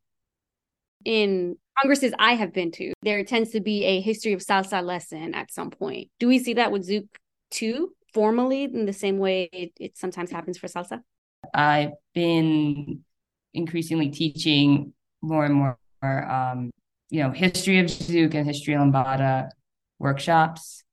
In 1.05 1.57
congresses 1.79 2.15
I 2.19 2.35
have 2.35 2.53
been 2.53 2.71
to, 2.73 2.93
there 3.03 3.23
tends 3.25 3.51
to 3.51 3.61
be 3.61 3.85
a 3.85 4.01
history 4.01 4.33
of 4.33 4.41
salsa 4.41 4.83
lesson 4.83 5.35
at 5.35 5.53
some 5.53 5.71
point. 5.71 6.09
Do 6.19 6.29
we 6.29 6.39
see 6.39 6.55
that 6.55 6.73
with 6.73 6.89
Zouk 6.89 7.09
too? 7.51 7.93
formally 8.15 8.65
in 8.65 8.87
the 8.87 8.93
same 8.93 9.19
way 9.19 9.51
it, 9.53 9.73
it 9.79 9.99
sometimes 9.99 10.31
happens 10.31 10.57
for 10.57 10.69
salsa? 10.69 11.03
I've 11.53 11.93
been 12.15 13.05
increasingly 13.53 14.09
teaching 14.11 14.95
more 15.21 15.45
and 15.45 15.55
more, 15.55 15.77
um, 16.03 16.71
you 17.11 17.23
know, 17.23 17.33
history 17.33 17.81
of 17.81 17.87
Zouk 17.87 18.35
and 18.35 18.47
history 18.47 18.75
of 18.75 18.81
Lambada 18.81 19.51
workshops 19.99 20.84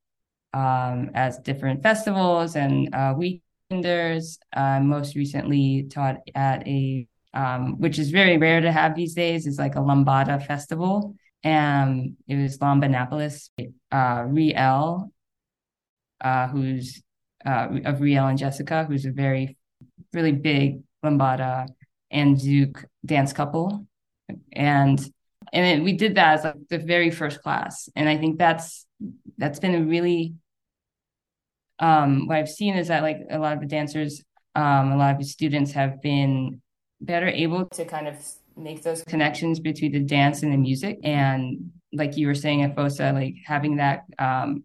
um, 0.53 1.11
as 1.13 1.37
different 1.39 1.83
festivals 1.83 2.55
and 2.55 2.93
uh, 2.93 3.13
weekenders. 3.13 4.37
I 4.53 4.79
most 4.79 5.15
recently 5.15 5.87
taught 5.89 6.17
at 6.35 6.67
a, 6.67 7.07
um, 7.33 7.79
which 7.79 7.99
is 7.99 8.11
very 8.11 8.37
rare 8.37 8.61
to 8.61 8.71
have 8.71 8.95
these 8.95 9.13
days, 9.13 9.47
is 9.47 9.57
like 9.57 9.75
a 9.75 9.79
Lambada 9.79 10.45
festival. 10.45 11.15
And 11.43 12.17
it 12.27 12.35
was 12.35 12.59
Lambanapolis. 12.59 13.49
Uh, 13.91 14.23
Riel, 14.27 15.11
uh, 16.21 16.47
who's 16.47 17.01
uh, 17.45 17.67
of 17.85 18.01
Riel 18.01 18.27
and 18.27 18.37
Jessica, 18.37 18.85
who's 18.85 19.05
a 19.05 19.11
very, 19.11 19.57
really 20.13 20.31
big 20.31 20.81
lambada 21.03 21.67
and 22.11 22.37
Zouk 22.37 22.85
dance 23.05 23.33
couple, 23.33 23.87
and 24.51 24.99
and 25.53 25.65
it, 25.65 25.83
we 25.83 25.93
did 25.93 26.15
that 26.15 26.39
as 26.39 26.43
like 26.43 26.55
the 26.69 26.77
very 26.77 27.11
first 27.11 27.41
class, 27.41 27.89
and 27.95 28.07
I 28.07 28.17
think 28.17 28.37
that's 28.37 28.85
that's 29.37 29.59
been 29.59 29.75
a 29.75 29.83
really 29.83 30.35
um, 31.79 32.27
what 32.27 32.37
I've 32.37 32.49
seen 32.49 32.75
is 32.75 32.89
that 32.89 33.03
like 33.03 33.19
a 33.29 33.39
lot 33.39 33.53
of 33.53 33.59
the 33.59 33.65
dancers, 33.65 34.23
um, 34.55 34.91
a 34.91 34.97
lot 34.97 35.13
of 35.13 35.19
the 35.19 35.25
students 35.25 35.71
have 35.71 36.01
been 36.01 36.61
better 36.99 37.27
able 37.27 37.65
to 37.65 37.85
kind 37.85 38.07
of 38.07 38.15
make 38.55 38.83
those 38.83 39.03
connections 39.03 39.59
between 39.59 39.91
the 39.91 39.99
dance 39.99 40.43
and 40.43 40.53
the 40.53 40.57
music, 40.57 40.99
and 41.03 41.71
like 41.93 42.17
you 42.17 42.27
were 42.27 42.35
saying, 42.35 42.63
at 42.63 42.75
fosa 42.75 43.13
like 43.13 43.35
having 43.45 43.77
that 43.77 44.03
um, 44.19 44.63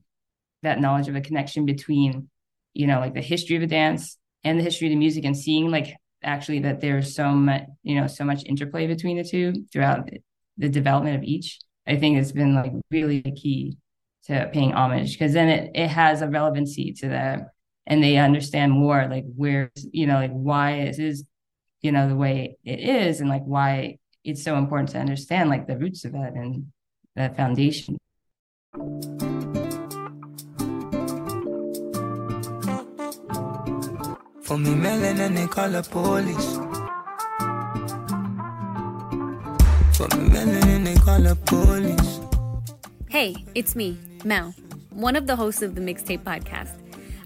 that 0.62 0.81
knowledge 0.81 1.09
of 1.09 1.16
a 1.16 1.20
connection 1.20 1.64
between 1.66 2.29
you 2.77 2.87
know, 2.87 3.01
like 3.01 3.14
the 3.14 3.22
history 3.22 3.57
of 3.57 3.62
the 3.62 3.66
dance 3.66 4.18
and 4.44 4.59
the 4.59 4.62
history 4.62 4.88
of 4.88 4.90
the 4.90 4.96
music 4.96 5.25
and 5.25 5.37
seeing 5.37 5.70
like 5.70 5.96
actually 6.22 6.61
that 6.61 6.81
there's 6.81 7.14
so 7.14 7.31
much, 7.31 7.62
you 7.83 7.99
know, 7.99 8.07
so 8.07 8.22
much 8.22 8.44
interplay 8.44 8.87
between 8.87 9.16
the 9.16 9.25
two 9.25 9.64
throughout 9.72 10.11
the 10.57 10.69
development 10.69 11.16
of 11.16 11.23
each. 11.23 11.61
I 11.87 11.97
think 11.97 12.19
it's 12.19 12.33
been 12.33 12.55
like 12.55 12.73
really 12.90 13.21
the 13.21 13.33
key 13.33 13.79
to 14.25 14.51
paying 14.53 14.73
homage 14.73 15.12
because 15.12 15.33
then 15.33 15.49
it, 15.49 15.71
it 15.75 15.88
has 15.88 16.23
a 16.23 16.29
relevancy 16.29 16.92
to 16.95 17.09
them 17.09 17.47
and 17.87 18.03
they 18.03 18.16
understand 18.16 18.73
more 18.73 19.07
like 19.09 19.25
where, 19.37 19.71
you 19.92 20.07
know, 20.07 20.16
like 20.16 20.33
why 20.33 20.73
it 20.73 20.99
is, 20.99 21.25
you 21.83 21.92
know, 21.92 22.09
the 22.09 22.16
way 22.16 22.57
it 22.64 22.81
is 22.81 23.21
and 23.21 23.31
like 23.31 23.45
why 23.45 23.99
it's 24.25 24.42
so 24.42 24.57
important 24.57 24.88
to 24.90 24.99
understand 24.99 25.49
like 25.49 25.69
the 25.69 25.79
roots 25.79 26.05
of 26.05 26.14
it 26.14 26.35
and 26.35 26.66
that 27.14 27.37
foundation. 27.37 27.97
For 34.42 34.59
me, 34.59 34.71
melanin, 34.71 35.35
they 35.37 35.47
call 35.47 35.83
police. 35.83 36.65
Hey, 43.09 43.35
it's 43.54 43.74
me, 43.74 43.96
Mel, 44.26 44.54
one 44.90 45.16
of 45.16 45.26
the 45.26 45.35
hosts 45.35 45.62
of 45.62 45.74
the 45.74 45.80
Mixtape 45.80 46.22
Podcast. 46.22 46.78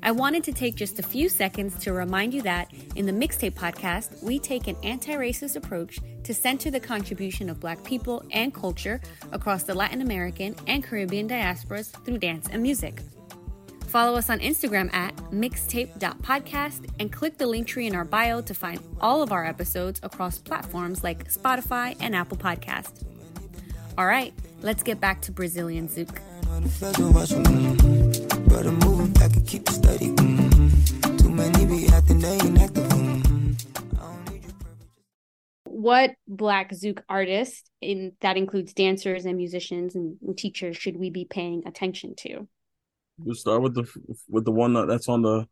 I 0.05 0.13
wanted 0.13 0.45
to 0.45 0.53
take 0.53 0.77
just 0.77 1.01
a 1.01 1.03
few 1.03 1.29
seconds 1.29 1.77
to 1.81 1.93
remind 1.93 2.33
you 2.33 2.43
that 2.43 2.73
in 2.95 3.07
the 3.07 3.13
Mixtape 3.13 3.55
Podcast, 3.55 4.23
we 4.23 4.39
take 4.39 4.69
an 4.69 4.77
anti 4.85 5.15
racist 5.15 5.57
approach 5.57 5.99
to 6.23 6.33
center 6.33 6.71
the 6.71 6.79
contribution 6.79 7.51
of 7.51 7.59
Black 7.59 7.83
people 7.83 8.23
and 8.31 8.55
culture 8.55 9.01
across 9.33 9.65
the 9.65 9.75
Latin 9.75 10.01
American 10.01 10.55
and 10.69 10.85
Caribbean 10.85 11.29
diasporas 11.29 11.91
through 12.05 12.19
dance 12.19 12.49
and 12.53 12.63
music. 12.63 13.03
Follow 13.91 14.17
us 14.17 14.31
on 14.31 14.39
Instagram 14.39 14.95
at 14.95 15.17
mixtape.podcast 15.33 16.89
and 17.01 17.11
click 17.11 17.39
the 17.39 17.47
link 17.49 17.67
tree 17.67 17.89
in 17.89 17.97
our 17.97 18.05
bio 18.05 18.41
to 18.41 18.55
find 18.55 18.81
all 19.01 19.21
of 19.21 19.33
our 19.33 19.45
episodes 19.45 19.99
across 20.05 20.39
platforms 20.39 21.03
like 21.03 21.29
Spotify 21.29 21.97
and 21.99 22.15
Apple 22.15 22.37
Podcast. 22.37 23.05
All 23.99 24.07
right, 24.07 24.33
let's 24.63 24.85
get 24.85 25.01
back 25.01 25.23
to 25.23 25.33
Brazilian 25.33 25.89
Zouk. 25.89 26.21
what 35.65 36.15
Black 36.29 36.71
Zouk 36.71 37.03
artists, 37.09 37.69
in 37.81 38.13
that 38.21 38.37
includes 38.37 38.73
dancers 38.73 39.25
and 39.25 39.37
musicians 39.37 39.97
and, 39.97 40.17
and 40.25 40.39
teachers, 40.39 40.77
should 40.77 40.97
we 40.97 41.11
be 41.11 41.25
paying 41.25 41.67
attention 41.67 42.15
to? 42.19 42.47
We'll 43.23 43.35
start 43.35 43.63
with 43.63 43.75
the 43.75 43.87
with 44.29 44.45
the 44.45 44.53
one 44.53 44.75
that's 44.87 45.09
on 45.09 45.23
the 45.23 45.47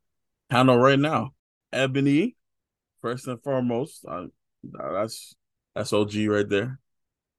panel 0.48 0.78
right 0.78 0.98
now. 0.98 1.32
Ebonie, 1.72 2.34
first 3.00 3.26
and 3.26 3.42
foremost. 3.42 4.04
Uh, 4.08 4.26
that's 4.62 5.34
that's 5.74 5.92
OG 5.92 6.14
right 6.28 6.48
there. 6.48 6.78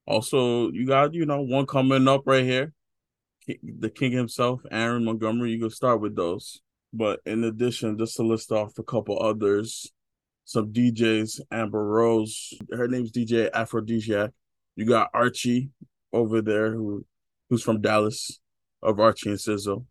Also, 0.06 0.72
you 0.72 0.86
got 0.86 1.14
you 1.14 1.26
know 1.26 1.42
one 1.42 1.66
coming 1.66 2.08
up 2.08 2.24
right 2.26 2.44
here, 2.44 2.74
the 3.64 3.90
king 3.90 4.12
himself, 4.12 4.62
Aaron 4.72 5.06
Montgomery. 5.06 5.52
You 5.52 5.60
can 5.60 5.70
start 5.70 6.02
with 6.02 6.16
those. 6.16 6.62
But 6.94 7.20
in 7.26 7.44
addition, 7.44 7.98
just 7.98 8.16
to 8.18 8.24
list 8.24 8.52
off 8.52 8.78
a 8.78 8.84
couple 8.84 9.22
others, 9.22 9.92
some 10.46 10.74
DJs, 10.74 11.42
Amber 11.52 11.86
Rose, 11.86 12.54
her 12.72 12.88
name's 12.88 13.12
DJ 13.12 13.52
Aphrodisiac. 13.52 14.32
You 14.76 14.86
got 14.86 15.10
Archie 15.14 15.70
over 16.14 16.42
there 16.42 16.72
who 16.72 17.06
who's 17.50 17.64
from 17.64 17.82
Dallas 17.82 18.40
of 18.82 19.00
Archie 19.00 19.30
and 19.30 19.40
Sizzle. 19.40 19.86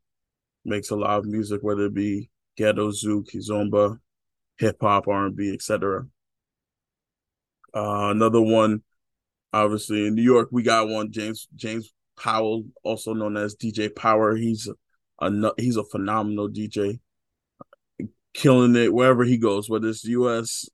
Makes 0.64 0.90
a 0.90 0.96
lot 0.96 1.18
of 1.18 1.24
music, 1.24 1.62
whether 1.62 1.86
it 1.86 1.94
be 1.94 2.30
ghetto, 2.56 2.90
zouk, 2.90 3.30
kizomba, 3.30 3.98
hip 4.58 4.76
hop, 4.80 5.08
R 5.08 5.26
and 5.26 5.36
B, 5.36 5.52
etc. 5.52 6.06
Uh, 7.74 8.10
another 8.10 8.40
one, 8.40 8.82
obviously 9.52 10.06
in 10.06 10.14
New 10.14 10.22
York, 10.22 10.48
we 10.50 10.62
got 10.62 10.88
one 10.88 11.12
James 11.12 11.48
James 11.54 11.92
Powell, 12.18 12.64
also 12.82 13.14
known 13.14 13.36
as 13.36 13.54
DJ 13.54 13.94
Power. 13.94 14.36
He's 14.36 14.68
a 15.20 15.52
he's 15.56 15.76
a 15.76 15.84
phenomenal 15.84 16.48
DJ, 16.48 16.98
killing 18.34 18.76
it 18.76 18.92
wherever 18.92 19.24
he 19.24 19.38
goes, 19.38 19.70
whether 19.70 19.88
it's 19.88 20.04
U.S., 20.04 20.68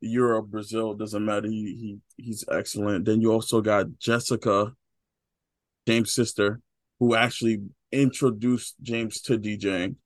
Europe, 0.00 0.46
Brazil, 0.46 0.94
doesn't 0.94 1.24
matter. 1.24 1.48
He 1.48 2.00
he 2.16 2.22
he's 2.22 2.44
excellent. 2.50 3.04
Then 3.04 3.20
you 3.20 3.32
also 3.32 3.60
got 3.60 3.98
Jessica, 3.98 4.72
James' 5.86 6.12
sister, 6.12 6.60
who 6.98 7.14
actually 7.14 7.62
introduced 7.92 8.76
James 8.82 9.20
to 9.22 9.38
DJing, 9.38 9.96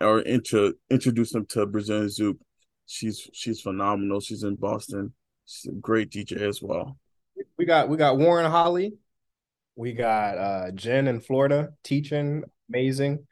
or 0.00 0.20
into 0.20 0.74
introduced 0.90 1.34
him 1.34 1.46
to 1.46 1.66
Brazilian 1.66 2.08
Zouk. 2.08 2.38
She's 2.86 3.28
she's 3.32 3.60
phenomenal. 3.60 4.20
She's 4.20 4.42
in 4.42 4.56
Boston. 4.56 5.12
She's 5.46 5.70
a 5.70 5.74
great 5.74 6.10
DJ 6.10 6.40
as 6.42 6.60
well. 6.62 6.98
We 7.56 7.64
got 7.64 7.88
we 7.88 7.96
got 7.96 8.18
Warren 8.18 8.50
Holly. 8.50 8.94
We 9.76 9.92
got 9.92 10.38
uh 10.38 10.70
Jen 10.72 11.08
in 11.08 11.20
Florida 11.20 11.70
teaching, 11.82 12.44
amazing. 12.68 13.26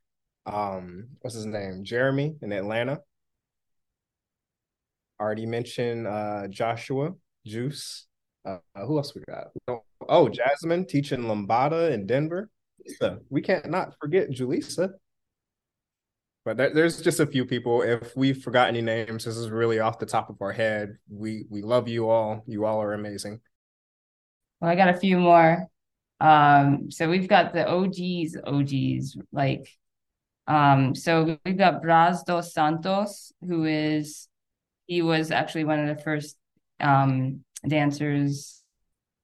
Um, 0.46 1.09
what's 1.20 1.35
his 1.35 1.46
name? 1.46 1.85
Jeremy 1.85 2.37
in 2.42 2.53
Atlanta. 2.53 3.00
Already 5.20 5.46
mentioned 5.46 6.07
uh 6.07 6.48
Joshua 6.48 7.14
Juice. 7.46 8.07
Uh, 8.44 8.59
who 8.87 8.96
else 8.96 9.14
we 9.14 9.22
got? 9.29 9.48
Oh, 10.09 10.29
Jasmine 10.29 10.87
teaching 10.87 11.24
Lambada 11.24 11.92
in 11.92 12.07
Denver. 12.07 12.48
So 12.98 13.18
we 13.28 13.42
can't 13.42 13.70
not 13.70 13.94
forget 14.00 14.30
Julissa. 14.30 14.90
But 16.44 16.56
there, 16.56 16.72
there's 16.72 17.02
just 17.02 17.20
a 17.20 17.26
few 17.26 17.44
people. 17.44 17.82
If 17.82 18.16
we 18.16 18.32
forgot 18.32 18.68
any 18.68 18.80
names, 18.80 19.24
this 19.24 19.36
is 19.36 19.50
really 19.50 19.78
off 19.78 19.98
the 19.98 20.06
top 20.06 20.30
of 20.30 20.36
our 20.40 20.52
head. 20.52 20.96
We 21.08 21.44
we 21.50 21.62
love 21.62 21.86
you 21.86 22.08
all. 22.08 22.42
You 22.46 22.64
all 22.64 22.82
are 22.82 22.94
amazing. 22.94 23.40
Well, 24.60 24.70
I 24.70 24.74
got 24.74 24.88
a 24.88 24.98
few 24.98 25.18
more. 25.18 25.66
Um, 26.18 26.90
so 26.90 27.08
we've 27.08 27.28
got 27.28 27.52
the 27.54 27.66
OGs, 27.66 28.36
OGs, 28.44 29.16
like 29.32 29.68
um, 30.46 30.94
so 30.94 31.38
we've 31.44 31.56
got 31.56 31.82
Braz 31.82 32.24
dos 32.24 32.52
Santos, 32.52 33.32
who 33.46 33.64
is 33.64 34.28
he 34.86 35.02
was 35.02 35.30
actually 35.30 35.64
one 35.64 35.78
of 35.78 35.96
the 35.96 36.02
first 36.02 36.36
um 36.80 37.44
dancers 37.68 38.62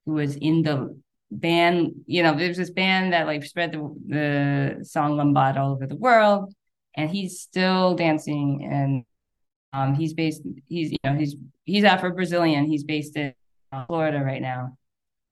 who 0.04 0.12
was 0.12 0.36
in 0.36 0.62
the 0.62 0.98
band, 1.30 1.92
you 2.06 2.22
know, 2.22 2.36
there's 2.36 2.56
this 2.56 2.70
band 2.70 3.12
that 3.12 3.26
like 3.26 3.44
spread 3.44 3.72
the 3.72 3.94
the 4.06 4.84
song 4.84 5.16
Lambada 5.16 5.58
all 5.58 5.72
over 5.72 5.86
the 5.86 5.96
world 5.96 6.52
and 6.96 7.10
he's 7.10 7.40
still 7.40 7.94
dancing 7.94 8.66
and 8.70 9.04
um, 9.72 9.94
he's 9.94 10.14
based 10.14 10.42
he's 10.68 10.92
you 10.92 10.98
know 11.04 11.14
he's 11.14 11.36
he's 11.64 11.84
Afro 11.84 12.12
Brazilian 12.12 12.64
he's 12.64 12.84
based 12.84 13.16
in 13.16 13.34
Florida 13.86 14.22
right 14.24 14.40
now. 14.40 14.76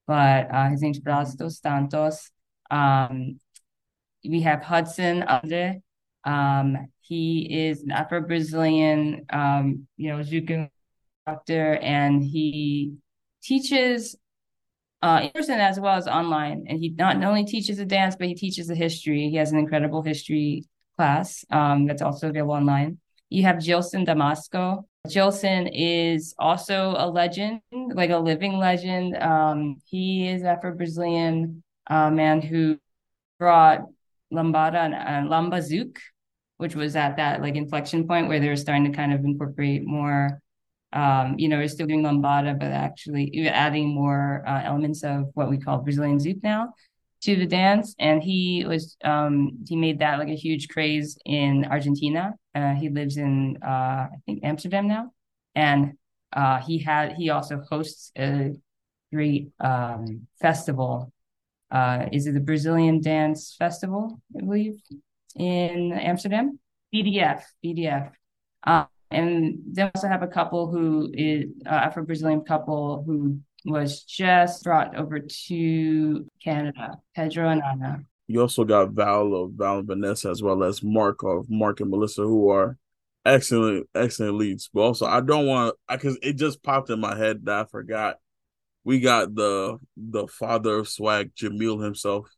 But 0.07 0.51
uh, 0.53 0.69
his 0.69 0.83
name's 0.83 0.99
dos 0.99 1.61
Santos. 1.61 2.31
Um, 2.71 3.41
we 4.23 4.43
have 4.43 4.63
Hudson 4.63 5.23
Andre. 5.23 5.81
Um, 6.25 6.89
he 7.01 7.69
is 7.69 7.83
an 7.83 7.91
Afro 7.91 8.21
Brazilian 8.21 9.25
um, 9.33 9.87
you 9.97 10.11
know 10.11 10.19
Zouk 10.19 10.69
instructor 11.27 11.77
and 11.77 12.23
he 12.23 12.95
teaches 13.43 14.17
uh, 15.05 15.21
in 15.23 15.31
person 15.33 15.61
as 15.61 15.79
well 15.79 15.97
as 15.97 16.09
online. 16.09 16.65
And 16.67 16.79
he 16.79 16.89
not 16.89 17.23
only 17.23 17.45
teaches 17.45 17.77
the 17.77 17.85
dance, 17.85 18.17
but 18.17 18.27
he 18.27 18.35
teaches 18.35 18.69
the 18.69 18.75
history. 18.75 19.29
He 19.29 19.37
has 19.37 19.53
an 19.53 19.59
incredible 19.59 20.03
history 20.03 20.65
class 20.97 21.45
um, 21.51 21.87
that's 21.87 22.01
also 22.01 22.31
available 22.31 22.55
online. 22.55 22.99
You 23.29 23.43
have 23.43 23.63
Gilson 23.63 24.07
Damasco. 24.07 24.85
Gilson 25.11 25.67
is 25.67 26.35
also 26.39 26.95
a 26.97 27.07
legend, 27.07 27.61
like 27.93 28.09
a 28.09 28.17
living 28.17 28.57
legend. 28.57 29.15
Um, 29.19 29.77
he 29.85 30.27
is 30.27 30.43
Afro 30.43 30.75
Brazilian 30.75 31.63
uh, 31.91 32.11
man 32.11 32.41
who 32.41 32.79
brought 33.39 33.83
lambada 34.33 34.77
and, 34.77 34.95
and 34.95 35.29
lambazouk, 35.29 35.99
which 36.57 36.75
was 36.75 36.97
at 36.97 37.19
that 37.19 37.43
like 37.43 37.57
inflection 37.57 38.09
point 38.09 38.29
where 38.29 38.41
they 38.41 38.49
were 38.49 38.57
starting 38.57 38.91
to 38.91 38.97
kind 38.97 39.13
of 39.13 39.23
incorporate 39.23 39.85
more. 39.85 40.41
Um, 40.95 41.35
you 41.39 41.49
know, 41.49 41.59
we're 41.59 41.69
still 41.69 41.87
doing 41.89 42.03
lambada, 42.03 42.59
but 42.59 42.71
actually 42.71 43.49
adding 43.49 43.89
more 43.89 44.45
uh, 44.47 44.63
elements 44.65 45.03
of 45.03 45.31
what 45.35 45.51
we 45.51 45.59
call 45.59 45.79
Brazilian 45.79 46.19
zouk 46.19 46.43
now 46.43 46.73
to 47.23 47.37
the 47.37 47.47
dance. 47.47 47.95
And 47.99 48.23
he 48.23 48.65
was 48.67 48.97
um 49.03 49.59
he 49.67 49.77
made 49.77 49.99
that 50.01 50.19
like 50.19 50.29
a 50.29 50.37
huge 50.37 50.69
craze 50.69 51.19
in 51.25 51.65
argentina. 51.65 52.35
Uh, 52.55 52.75
he 52.75 52.89
lives 52.91 53.17
in 53.17 53.59
uh 53.65 54.09
i 54.15 54.17
think 54.27 54.41
amsterdam 54.45 54.87
now. 54.89 55.11
And 55.55 55.95
uh 56.33 56.61
he 56.61 56.79
had 56.79 57.13
he 57.15 57.31
also 57.31 57.63
hosts 57.71 58.13
a 58.19 58.53
great 59.13 59.49
um 59.61 60.27
festival. 60.41 61.13
Uh 61.71 62.07
is 62.13 62.27
it 62.27 62.35
the 62.35 62.41
brazilian 62.41 63.01
dance 63.01 63.57
festival 63.59 64.21
i 64.37 64.41
believe 64.41 64.77
in 65.37 65.93
amsterdam? 65.93 66.59
Bdf 66.95 67.43
bdf 67.65 68.11
uh, 68.67 68.85
and 69.15 69.59
they 69.73 69.83
also 69.83 70.09
have 70.09 70.23
a 70.23 70.29
couple 70.29 70.71
who 70.71 71.11
is 71.15 71.47
uh, 71.67 71.71
afro-brazilian 71.71 72.43
couple 72.43 73.03
who 73.07 73.39
was 73.65 74.03
just 74.03 74.65
brought 74.65 74.97
over 74.97 75.21
to 75.21 76.27
Canada, 76.43 76.99
Pedro 77.15 77.49
and 77.49 77.63
Ana. 77.63 78.05
You 78.27 78.41
also 78.41 78.65
got 78.65 78.91
Val 78.91 79.35
of 79.35 79.53
Val 79.53 79.79
and 79.79 79.87
Vanessa, 79.87 80.31
as 80.31 80.43
well 80.43 80.63
as 80.65 80.83
Mark 80.83 81.23
of 81.23 81.49
Mark 81.49 81.81
and 81.81 81.91
Melissa, 81.91 82.23
who 82.23 82.51
are 82.51 82.79
excellent, 83.25 83.89
excellent 83.95 84.35
leads. 84.35 84.69
But 84.73 84.81
also, 84.81 85.07
I 85.07 85.21
don't 85.21 85.47
want 85.47 85.77
I 85.89 85.97
because 85.97 86.19
it 86.23 86.35
just 86.35 86.63
popped 86.63 86.91
in 86.91 87.01
my 87.01 87.17
head 87.17 87.45
that 87.45 87.61
I 87.61 87.65
forgot. 87.65 88.17
We 88.83 89.01
got 89.01 89.35
the 89.35 89.79
the 89.97 90.27
father 90.27 90.79
of 90.79 90.89
swag, 90.89 91.35
Jamil 91.35 91.83
himself, 91.83 92.29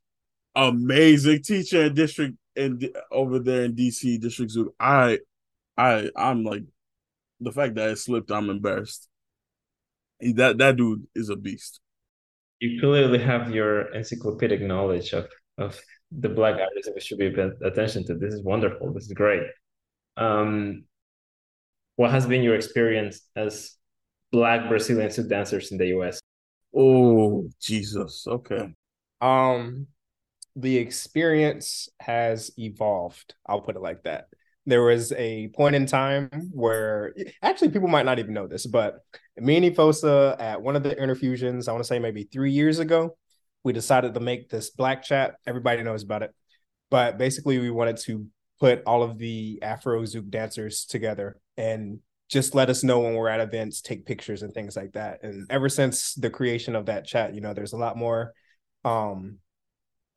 amazing 0.55 1.43
teacher 1.43 1.85
in 1.85 1.95
district 1.95 2.37
and 2.57 2.91
over 3.13 3.39
there 3.39 3.65
in 3.65 3.75
DC 3.75 4.21
District 4.21 4.51
Zoo. 4.51 4.75
I, 4.81 5.19
I, 5.77 6.11
I'm 6.17 6.45
like, 6.45 6.63
the 7.41 7.53
fact 7.53 7.75
that 7.75 7.91
it 7.91 7.99
slipped, 7.99 8.31
I'm 8.31 8.51
embarrassed 8.51 9.09
that 10.21 10.59
that 10.59 10.77
dude 10.77 11.07
is 11.15 11.29
a 11.29 11.37
beast. 11.37 11.81
You 12.61 12.81
clearly 12.81 13.19
have 13.19 13.55
your 13.55 13.95
encyclopedic 13.95 14.63
knowledge 14.63 15.13
of 15.13 15.29
of 15.59 15.79
the 16.11 16.29
black 16.29 16.55
artists 16.55 16.87
that 16.87 16.95
we 16.95 17.01
should 17.01 17.19
be 17.19 17.31
paying 17.31 17.53
attention 17.65 18.05
to. 18.07 18.15
This 18.15 18.35
is 18.35 18.43
wonderful. 18.43 18.93
This 18.93 19.07
is 19.07 19.13
great. 19.13 19.43
Um, 20.17 20.85
what 21.97 22.11
has 22.11 22.27
been 22.27 22.43
your 22.43 22.55
experience 22.55 23.21
as 23.35 23.75
black 24.33 24.69
Brazilian 24.69 25.09
Zouk 25.09 25.29
dancers 25.29 25.73
in 25.73 25.79
the 25.79 25.89
US? 25.99 26.21
Oh 26.75 27.49
Jesus. 27.61 28.27
Okay. 28.27 28.73
Um 29.21 29.87
the 30.59 30.79
experience 30.79 31.91
has 32.01 32.51
evolved. 32.59 33.35
I'll 33.47 33.61
put 33.61 33.77
it 33.77 33.83
like 33.83 34.05
that 34.05 34.29
there 34.67 34.83
was 34.83 35.13
a 35.13 35.49
point 35.49 35.77
in 35.77 35.87
time 35.87 36.29
where 36.53 37.15
actually 37.41 37.71
people 37.71 37.89
might 37.89 38.05
not 38.05 38.19
even 38.19 38.35
know 38.35 38.49
this, 38.49 38.67
but 38.67 38.99
me 39.37 39.57
and 39.57 39.65
Efosa 39.65 40.41
at 40.41 40.61
one 40.61 40.75
of 40.75 40.83
the 40.83 40.95
interfusions, 40.95 41.69
I 41.69 41.73
want 41.73 41.85
to 41.85 41.89
say 41.89 42.01
maybe 42.01 42.25
three 42.25 42.51
years 42.51 42.81
ago, 42.81 43.17
we 43.63 43.73
decided 43.73 44.15
to 44.15 44.21
make 44.21 44.49
this 44.49 44.71
black 44.71 45.03
chat. 45.03 45.37
Everybody 45.47 45.83
knows 45.83 46.03
about 46.03 46.23
it. 46.23 46.35
But 46.91 47.17
basically 47.17 47.59
we 47.59 47.71
wanted 47.71 47.97
to 47.99 48.27
put 48.59 48.83
all 48.87 49.03
of 49.03 49.19
the 49.19 49.61
Afro 49.63 50.03
Zouk 50.03 50.31
dancers 50.31 50.85
together 50.85 51.39
and 51.57 52.01
just 52.29 52.55
let 52.55 52.71
us 52.71 52.83
know 52.83 53.01
when 53.01 53.15
we're 53.15 53.29
at 53.29 53.41
events, 53.41 53.81
take 53.81 54.05
pictures 54.05 54.43
and 54.43 54.53
things 54.53 54.77
like 54.77 54.93
that. 54.93 55.23
And 55.23 55.47
ever 55.49 55.69
since 55.69 56.15
the 56.15 56.31
creation 56.31 56.75
of 56.75 56.87
that 56.87 57.07
chat, 57.07 57.35
you 57.35 57.41
know, 57.41 57.55
there's 57.55 57.73
a 57.73 57.79
lot 57.79 57.97
more 57.97 58.33
um 58.85 59.39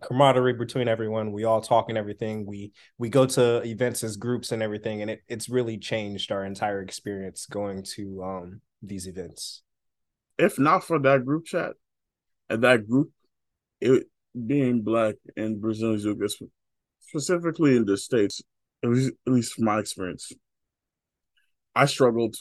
camaraderie 0.02 0.54
between 0.54 0.88
everyone. 0.88 1.32
We 1.32 1.44
all 1.44 1.62
talk 1.62 1.90
and 1.90 1.98
everything. 1.98 2.46
We 2.46 2.72
we 2.98 3.10
go 3.10 3.26
to 3.26 3.62
events 3.64 4.04
as 4.04 4.18
groups 4.18 4.52
and 4.52 4.64
everything, 4.64 5.02
and 5.02 5.12
it, 5.12 5.22
it's 5.28 5.50
really 5.50 5.78
changed 5.78 6.32
our 6.32 6.46
entire 6.46 6.82
experience 6.82 7.46
going 7.46 7.84
to 7.96 8.24
um, 8.24 8.62
these 8.82 9.08
events. 9.08 9.62
if 10.38 10.58
not 10.58 10.84
for 10.84 11.00
that 11.00 11.26
group 11.26 11.46
chat 11.46 11.74
and 12.50 12.64
that 12.64 12.88
group, 12.88 13.12
it 13.82 14.08
being 14.48 14.82
black 14.82 15.16
in 15.36 15.60
Brazilian 15.60 16.18
specifically 17.00 17.76
in 17.76 17.86
the 17.86 17.98
States, 17.98 18.42
at 18.84 18.90
least 19.26 19.54
from 19.54 19.66
my 19.66 19.80
experience, 19.80 20.32
I 21.76 21.86
struggled, 21.86 22.36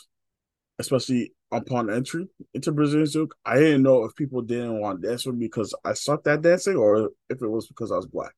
especially 0.79 1.33
upon 1.51 1.91
entry 1.91 2.27
into 2.55 2.73
Brazilian 2.73 3.07
Zouk. 3.07 3.31
I 3.45 3.57
didn't 3.57 3.83
know 3.83 4.05
if 4.05 4.15
people 4.15 4.43
didn't 4.43 4.81
want 4.81 5.03
to 5.03 5.09
dance 5.09 5.27
with 5.27 5.37
me 5.37 5.47
because 5.47 5.75
I 5.85 5.95
sucked 5.95 6.27
at 6.27 6.43
dancing 6.43 6.77
or 6.77 7.11
if 7.29 7.41
it 7.43 7.49
was 7.49 7.67
because 7.69 7.91
I 7.91 7.97
was 7.97 8.07
black. 8.07 8.35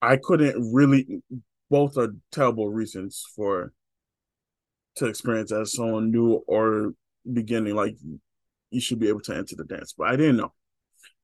I 0.00 0.16
couldn't 0.16 0.72
really, 0.72 1.22
both 1.70 1.96
are 1.96 2.14
terrible 2.30 2.68
reasons 2.68 3.24
for 3.34 3.72
to 4.96 5.06
experience 5.06 5.50
as 5.50 5.72
someone 5.72 6.10
new 6.10 6.34
or 6.46 6.92
beginning. 7.30 7.74
Like 7.74 7.96
you 8.70 8.80
should 8.80 9.00
be 9.00 9.08
able 9.08 9.22
to 9.22 9.34
enter 9.34 9.56
the 9.56 9.64
dance, 9.64 9.94
but 9.96 10.08
I 10.08 10.16
didn't 10.16 10.36
know. 10.36 10.52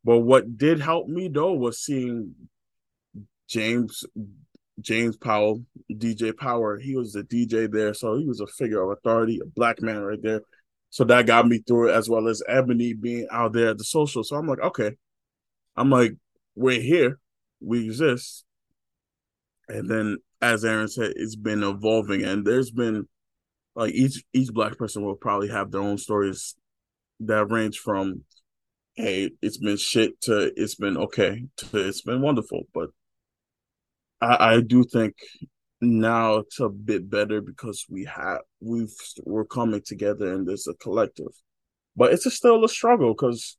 But 0.02 0.20
what 0.20 0.56
did 0.56 0.80
help 0.80 1.08
me 1.08 1.28
though 1.28 1.52
was 1.52 1.78
seeing 1.84 2.34
James 3.48 4.04
James 4.80 5.16
Powell, 5.16 5.64
DJ 5.90 6.36
Power. 6.36 6.78
He 6.78 6.96
was 6.96 7.12
the 7.12 7.22
DJ 7.22 7.70
there, 7.70 7.94
so 7.94 8.16
he 8.16 8.24
was 8.24 8.40
a 8.40 8.46
figure 8.46 8.82
of 8.82 8.96
authority, 8.98 9.40
a 9.42 9.46
black 9.46 9.82
man 9.82 10.00
right 10.00 10.22
there. 10.22 10.40
So 10.90 11.04
that 11.04 11.26
got 11.26 11.46
me 11.46 11.58
through 11.58 11.90
it, 11.90 11.94
as 11.94 12.08
well 12.08 12.28
as 12.28 12.42
Ebonie 12.48 13.00
being 13.00 13.26
out 13.30 13.52
there 13.52 13.70
at 13.70 13.78
the 13.78 13.84
social. 13.84 14.24
So 14.24 14.36
I'm 14.36 14.46
like, 14.46 14.60
okay, 14.60 14.96
I'm 15.76 15.88
like, 15.88 16.12
we're 16.56 16.80
here, 16.80 17.18
we 17.60 17.84
exist. 17.86 18.44
And 19.68 19.88
then, 19.88 20.18
as 20.42 20.64
Aaron 20.64 20.88
said, 20.88 21.12
it's 21.14 21.36
been 21.36 21.62
evolving, 21.62 22.24
and 22.24 22.44
there's 22.44 22.72
been 22.72 23.06
like 23.76 23.94
each 23.94 24.24
each 24.32 24.52
black 24.52 24.76
person 24.76 25.04
will 25.04 25.14
probably 25.14 25.48
have 25.48 25.70
their 25.70 25.80
own 25.80 25.96
stories 25.96 26.56
that 27.20 27.50
range 27.50 27.78
from 27.78 28.24
hey, 28.94 29.30
it's 29.40 29.58
been 29.58 29.76
shit 29.76 30.20
to 30.22 30.52
it's 30.56 30.74
been 30.74 30.96
okay 30.96 31.44
to 31.56 31.88
it's 31.88 32.02
been 32.02 32.20
wonderful. 32.20 32.64
But 32.74 32.90
I, 34.20 34.54
I 34.54 34.60
do 34.60 34.84
think 34.84 35.14
now 35.80 36.36
it's 36.36 36.60
a 36.60 36.68
bit 36.68 37.08
better 37.08 37.40
because 37.40 37.86
we 37.88 38.04
have 38.04 38.40
we've 38.60 38.94
we're 39.24 39.44
coming 39.44 39.82
together 39.84 40.32
and 40.32 40.46
there's 40.46 40.66
a 40.66 40.74
collective. 40.74 41.32
But 41.96 42.12
it's 42.12 42.26
a, 42.26 42.30
still 42.30 42.64
a 42.64 42.68
struggle 42.68 43.14
because 43.14 43.56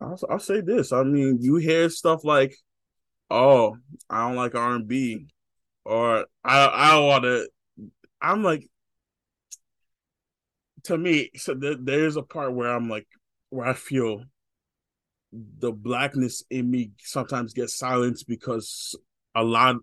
I'll, 0.00 0.18
I'll 0.30 0.38
say 0.38 0.60
this. 0.60 0.92
I 0.92 1.02
mean, 1.02 1.38
you 1.40 1.56
hear 1.56 1.88
stuff 1.90 2.24
like, 2.24 2.54
"Oh, 3.30 3.76
I 4.10 4.26
don't 4.26 4.36
like 4.36 4.54
R 4.54 4.74
and 4.74 4.88
B," 4.88 5.26
or 5.84 6.26
"I 6.44 6.64
I 6.64 6.98
want 7.00 7.24
to." 7.24 7.48
I'm 8.20 8.42
like, 8.42 8.68
to 10.84 10.96
me, 10.96 11.30
so 11.36 11.54
th- 11.54 11.78
there's 11.82 12.16
a 12.16 12.22
part 12.22 12.54
where 12.54 12.74
I'm 12.74 12.88
like, 12.88 13.06
where 13.50 13.66
I 13.66 13.74
feel 13.74 14.24
the 15.32 15.72
blackness 15.72 16.42
in 16.50 16.70
me 16.70 16.92
sometimes 16.98 17.52
gets 17.52 17.76
silenced 17.76 18.26
because 18.26 18.94
a 19.34 19.42
lot 19.42 19.76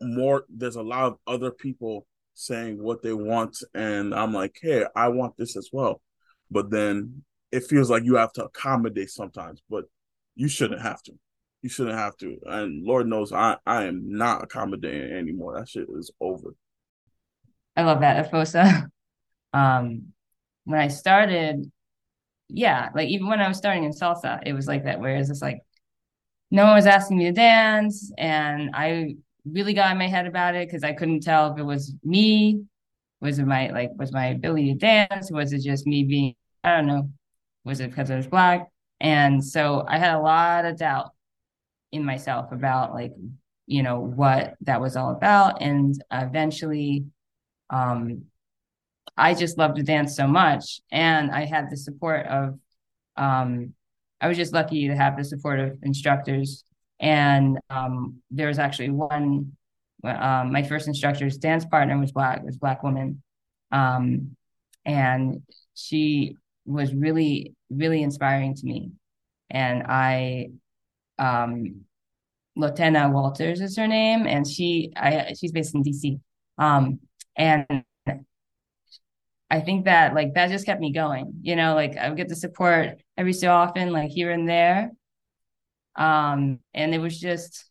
more 0.00 0.44
there's 0.48 0.76
a 0.76 0.82
lot 0.82 1.04
of 1.04 1.16
other 1.26 1.50
people 1.50 2.06
saying 2.34 2.82
what 2.82 3.02
they 3.02 3.12
want 3.12 3.62
and 3.74 4.14
i'm 4.14 4.32
like 4.32 4.56
hey 4.62 4.84
i 4.96 5.08
want 5.08 5.36
this 5.36 5.56
as 5.56 5.70
well. 5.72 6.00
But 6.50 6.70
then 6.70 7.22
it 7.52 7.64
feels 7.64 7.90
like 7.90 8.04
you 8.04 8.16
have 8.16 8.32
to 8.34 8.44
accommodate 8.44 9.10
sometimes 9.10 9.62
but 9.68 9.84
you 10.34 10.48
shouldn't 10.48 10.82
have 10.82 11.02
to. 11.04 11.12
You 11.62 11.68
shouldn't 11.68 11.98
have 11.98 12.16
to. 12.18 12.38
And 12.46 12.84
lord 12.84 13.06
knows 13.06 13.32
i 13.32 13.56
i 13.66 13.84
am 13.84 14.16
not 14.16 14.42
accommodating 14.42 15.12
anymore. 15.12 15.58
That 15.58 15.68
shit 15.68 15.86
is 15.96 16.10
over. 16.20 16.54
I 17.76 17.82
love 17.82 18.00
that 18.00 18.30
Efosa. 18.30 18.86
Um 19.52 20.12
when 20.62 20.78
i 20.78 20.86
started 20.86 21.72
yeah, 22.52 22.88
like 22.94 23.08
even 23.08 23.28
when 23.28 23.40
I 23.40 23.48
was 23.48 23.58
starting 23.58 23.84
in 23.84 23.92
salsa, 23.92 24.40
it 24.44 24.52
was 24.52 24.66
like 24.66 24.84
that. 24.84 25.00
Whereas 25.00 25.30
it's 25.30 25.42
like 25.42 25.60
no 26.50 26.64
one 26.64 26.74
was 26.74 26.86
asking 26.86 27.18
me 27.18 27.24
to 27.26 27.32
dance, 27.32 28.12
and 28.18 28.70
I 28.74 29.16
really 29.44 29.74
got 29.74 29.92
in 29.92 29.98
my 29.98 30.08
head 30.08 30.26
about 30.26 30.54
it 30.54 30.68
because 30.68 30.84
I 30.84 30.92
couldn't 30.92 31.20
tell 31.20 31.52
if 31.52 31.58
it 31.58 31.62
was 31.62 31.94
me, 32.04 32.64
was 33.20 33.38
it 33.38 33.46
my 33.46 33.70
like 33.70 33.90
was 33.96 34.12
my 34.12 34.26
ability 34.26 34.72
to 34.72 34.78
dance, 34.78 35.30
was 35.30 35.52
it 35.52 35.62
just 35.62 35.86
me 35.86 36.04
being 36.04 36.34
I 36.64 36.76
don't 36.76 36.86
know, 36.86 37.10
was 37.64 37.80
it 37.80 37.90
because 37.90 38.10
I 38.10 38.16
was 38.16 38.26
black, 38.26 38.68
and 39.00 39.44
so 39.44 39.84
I 39.88 39.98
had 39.98 40.14
a 40.14 40.20
lot 40.20 40.64
of 40.64 40.78
doubt 40.78 41.10
in 41.92 42.04
myself 42.04 42.52
about 42.52 42.94
like 42.94 43.12
you 43.66 43.82
know 43.82 44.00
what 44.00 44.54
that 44.62 44.80
was 44.80 44.96
all 44.96 45.10
about, 45.12 45.62
and 45.62 45.94
eventually, 46.12 47.04
um, 47.70 48.24
I 49.16 49.34
just 49.34 49.58
loved 49.58 49.76
to 49.76 49.82
dance 49.82 50.16
so 50.16 50.26
much. 50.26 50.80
And 50.90 51.30
I 51.30 51.44
had 51.44 51.70
the 51.70 51.76
support 51.76 52.26
of, 52.26 52.58
um, 53.16 53.74
I 54.20 54.28
was 54.28 54.36
just 54.36 54.52
lucky 54.52 54.88
to 54.88 54.96
have 54.96 55.16
the 55.16 55.24
support 55.24 55.60
of 55.60 55.78
instructors. 55.82 56.64
And 57.00 57.58
um, 57.70 58.18
there 58.30 58.48
was 58.48 58.58
actually 58.58 58.90
one, 58.90 59.52
um, 60.04 60.52
my 60.52 60.62
first 60.62 60.86
instructor's 60.86 61.38
dance 61.38 61.64
partner 61.64 61.98
was 61.98 62.12
black, 62.12 62.42
was 62.44 62.56
black 62.56 62.82
woman. 62.82 63.22
Um, 63.72 64.36
and 64.84 65.42
she 65.74 66.36
was 66.66 66.94
really, 66.94 67.54
really 67.70 68.02
inspiring 68.02 68.54
to 68.54 68.66
me. 68.66 68.92
And 69.50 69.84
I, 69.84 70.50
um, 71.18 71.82
Lotena 72.56 73.10
Walters 73.10 73.60
is 73.60 73.76
her 73.76 73.86
name, 73.86 74.26
and 74.26 74.46
she, 74.46 74.92
I, 74.96 75.34
she's 75.38 75.52
based 75.52 75.74
in 75.74 75.82
DC. 75.82 76.20
Um, 76.58 77.00
and 77.36 77.84
I 79.50 79.60
think 79.60 79.86
that 79.86 80.14
like 80.14 80.34
that 80.34 80.50
just 80.50 80.66
kept 80.66 80.80
me 80.80 80.92
going. 80.92 81.34
You 81.42 81.56
know, 81.56 81.74
like 81.74 81.96
I 81.96 82.08
would 82.08 82.16
get 82.16 82.28
the 82.28 82.36
support 82.36 83.00
every 83.16 83.32
so 83.32 83.50
often, 83.50 83.92
like 83.92 84.10
here 84.10 84.30
and 84.30 84.48
there. 84.48 84.90
Um, 85.96 86.60
and 86.74 86.94
it 86.94 86.98
was 86.98 87.18
just 87.18 87.70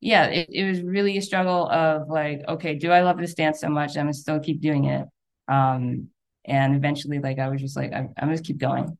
yeah, 0.00 0.26
it, 0.26 0.48
it 0.50 0.68
was 0.68 0.82
really 0.82 1.16
a 1.16 1.22
struggle 1.22 1.68
of 1.68 2.08
like, 2.08 2.42
okay, 2.48 2.74
do 2.74 2.90
I 2.90 3.02
love 3.02 3.18
this 3.18 3.34
dance 3.34 3.60
so 3.60 3.68
much? 3.68 3.96
I'm 3.96 4.06
gonna 4.06 4.14
still 4.14 4.40
keep 4.40 4.60
doing 4.60 4.86
it. 4.86 5.06
Um, 5.46 6.08
and 6.44 6.74
eventually 6.74 7.20
like 7.20 7.38
I 7.38 7.48
was 7.48 7.60
just 7.60 7.76
like, 7.76 7.92
I'm, 7.92 8.12
I'm 8.18 8.30
just 8.30 8.44
keep 8.44 8.58
going. 8.58 8.98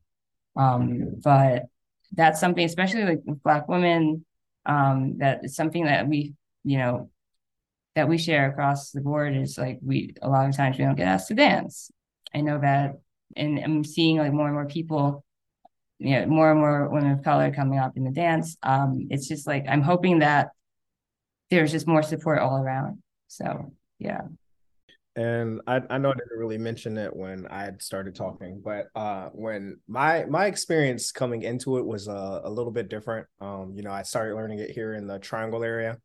Um, 0.55 1.15
but 1.21 1.63
that's 2.13 2.39
something, 2.39 2.63
especially 2.63 3.03
like 3.03 3.19
black 3.43 3.67
women, 3.67 4.25
um, 4.65 5.17
that 5.17 5.43
is 5.43 5.55
something 5.55 5.85
that 5.85 6.07
we, 6.07 6.35
you 6.63 6.77
know, 6.77 7.09
that 7.95 8.07
we 8.07 8.17
share 8.17 8.49
across 8.49 8.91
the 8.91 9.01
board 9.01 9.35
is 9.35 9.57
like 9.57 9.79
we 9.83 10.15
a 10.21 10.29
lot 10.29 10.47
of 10.47 10.55
times 10.55 10.77
we 10.77 10.85
don't 10.85 10.95
get 10.95 11.07
asked 11.07 11.27
to 11.27 11.35
dance. 11.35 11.91
I 12.33 12.41
know 12.41 12.59
that, 12.59 12.93
and 13.35 13.59
I'm 13.59 13.83
seeing 13.83 14.17
like 14.17 14.33
more 14.33 14.45
and 14.47 14.55
more 14.55 14.65
people, 14.65 15.25
you 15.99 16.19
know, 16.19 16.25
more 16.25 16.51
and 16.51 16.59
more 16.59 16.89
women 16.89 17.11
of 17.11 17.23
color 17.23 17.51
coming 17.51 17.79
up 17.79 17.95
in 17.95 18.03
the 18.03 18.11
dance. 18.11 18.57
Um, 18.63 19.07
it's 19.09 19.27
just 19.27 19.47
like 19.47 19.65
I'm 19.67 19.81
hoping 19.81 20.19
that 20.19 20.49
there's 21.49 21.71
just 21.71 21.87
more 21.87 22.03
support 22.03 22.39
all 22.39 22.57
around. 22.57 23.01
So 23.27 23.73
yeah. 23.99 24.21
And 25.15 25.61
I, 25.67 25.79
I 25.91 25.99
know 25.99 26.09
I 26.09 26.13
didn't 26.13 26.39
really 26.39 26.57
mention 26.57 26.97
it 26.97 27.15
when 27.15 27.45
I 27.45 27.69
started 27.79 28.15
talking, 28.15 28.61
but 28.65 28.87
uh, 28.95 29.29
when 29.31 29.79
my 29.87 30.25
my 30.25 30.47
experience 30.47 31.11
coming 31.11 31.43
into 31.43 31.77
it 31.77 31.85
was 31.85 32.07
uh, 32.07 32.41
a 32.43 32.49
little 32.49 32.71
bit 32.71 32.89
different. 32.89 33.27
Um, 33.39 33.73
you 33.75 33.83
know, 33.83 33.91
I 33.91 34.01
started 34.01 34.33
learning 34.33 34.59
it 34.59 34.71
here 34.71 34.95
in 34.95 35.05
the 35.05 35.19
Triangle 35.19 35.63
area, 35.63 35.99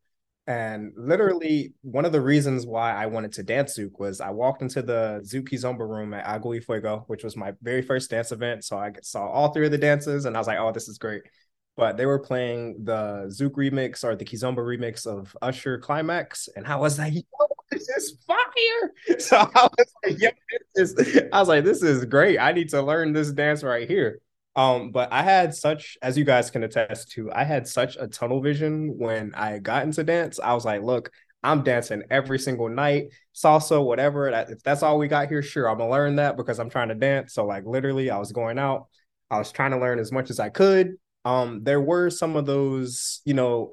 and 0.49 0.93
literally, 0.97 1.75
one 1.83 2.05
of 2.05 2.11
the 2.11 2.21
reasons 2.21 2.65
why 2.65 2.91
I 2.91 3.05
wanted 3.05 3.33
to 3.33 3.43
dance 3.43 3.77
Zouk 3.77 3.99
was 3.99 4.19
I 4.19 4.31
walked 4.31 4.63
into 4.63 4.81
the 4.81 5.21
Zouk 5.23 5.47
Kizomba 5.47 5.87
room 5.87 6.11
at 6.15 6.25
Agua 6.25 6.55
y 6.55 6.59
Fuego, 6.59 7.03
which 7.05 7.23
was 7.23 7.37
my 7.37 7.53
very 7.61 7.83
first 7.83 8.09
dance 8.09 8.31
event. 8.31 8.63
So 8.65 8.75
I 8.75 8.91
saw 9.03 9.29
all 9.29 9.53
three 9.53 9.67
of 9.67 9.71
the 9.71 9.77
dances 9.77 10.25
and 10.25 10.35
I 10.35 10.39
was 10.39 10.47
like, 10.47 10.57
oh, 10.57 10.71
this 10.71 10.87
is 10.87 10.97
great. 10.97 11.21
But 11.77 11.97
they 11.97 12.07
were 12.07 12.17
playing 12.17 12.83
the 12.83 13.27
Zouk 13.27 13.51
remix 13.51 14.03
or 14.03 14.15
the 14.15 14.25
Kizomba 14.25 14.57
remix 14.57 15.05
of 15.05 15.37
Usher 15.39 15.77
Climax. 15.77 16.49
And 16.55 16.65
I 16.65 16.77
was 16.77 16.97
like, 16.97 17.13
yo, 17.13 17.21
this 17.69 17.87
is 17.87 18.17
fire. 18.25 18.39
So 19.19 19.37
I 19.37 19.69
was 19.77 19.93
like, 20.03 20.19
yo, 20.19 20.29
this 20.73 20.93
is, 20.93 21.21
I 21.31 21.39
was 21.39 21.47
like, 21.47 21.63
this 21.63 21.83
is 21.83 22.05
great. 22.05 22.39
I 22.39 22.53
need 22.53 22.69
to 22.69 22.81
learn 22.81 23.13
this 23.13 23.31
dance 23.31 23.61
right 23.61 23.87
here. 23.87 24.19
Um, 24.59 24.91
but 24.91 25.07
I 25.13 25.23
had 25.23 25.55
such, 25.55 25.97
as 26.01 26.17
you 26.17 26.25
guys 26.25 26.51
can 26.51 26.65
attest 26.65 27.11
to, 27.11 27.31
I 27.31 27.45
had 27.45 27.65
such 27.65 27.95
a 27.97 28.09
tunnel 28.09 28.41
vision 28.41 28.97
when 28.97 29.33
I 29.33 29.59
got 29.59 29.83
into 29.83 30.03
dance. 30.03 30.37
I 30.37 30.53
was 30.53 30.65
like, 30.65 30.81
look, 30.83 31.11
I'm 31.41 31.63
dancing 31.63 32.03
every 32.09 32.39
single 32.39 32.67
night, 32.67 33.13
salsa, 33.33 33.81
whatever. 33.81 34.27
If 34.27 34.61
that's 34.61 34.83
all 34.83 34.97
we 34.97 35.07
got 35.07 35.29
here, 35.29 35.41
sure, 35.41 35.69
I'm 35.69 35.77
gonna 35.77 35.89
learn 35.89 36.17
that 36.17 36.35
because 36.35 36.59
I'm 36.59 36.69
trying 36.69 36.89
to 36.89 36.95
dance. 36.95 37.33
So, 37.33 37.45
like, 37.45 37.63
literally, 37.65 38.09
I 38.09 38.17
was 38.17 38.33
going 38.33 38.59
out, 38.59 38.87
I 39.31 39.37
was 39.37 39.49
trying 39.53 39.71
to 39.71 39.79
learn 39.79 39.97
as 39.97 40.11
much 40.11 40.29
as 40.29 40.41
I 40.41 40.49
could. 40.49 40.95
Um, 41.23 41.63
there 41.63 41.79
were 41.79 42.09
some 42.09 42.35
of 42.35 42.45
those, 42.45 43.21
you 43.23 43.35
know, 43.35 43.71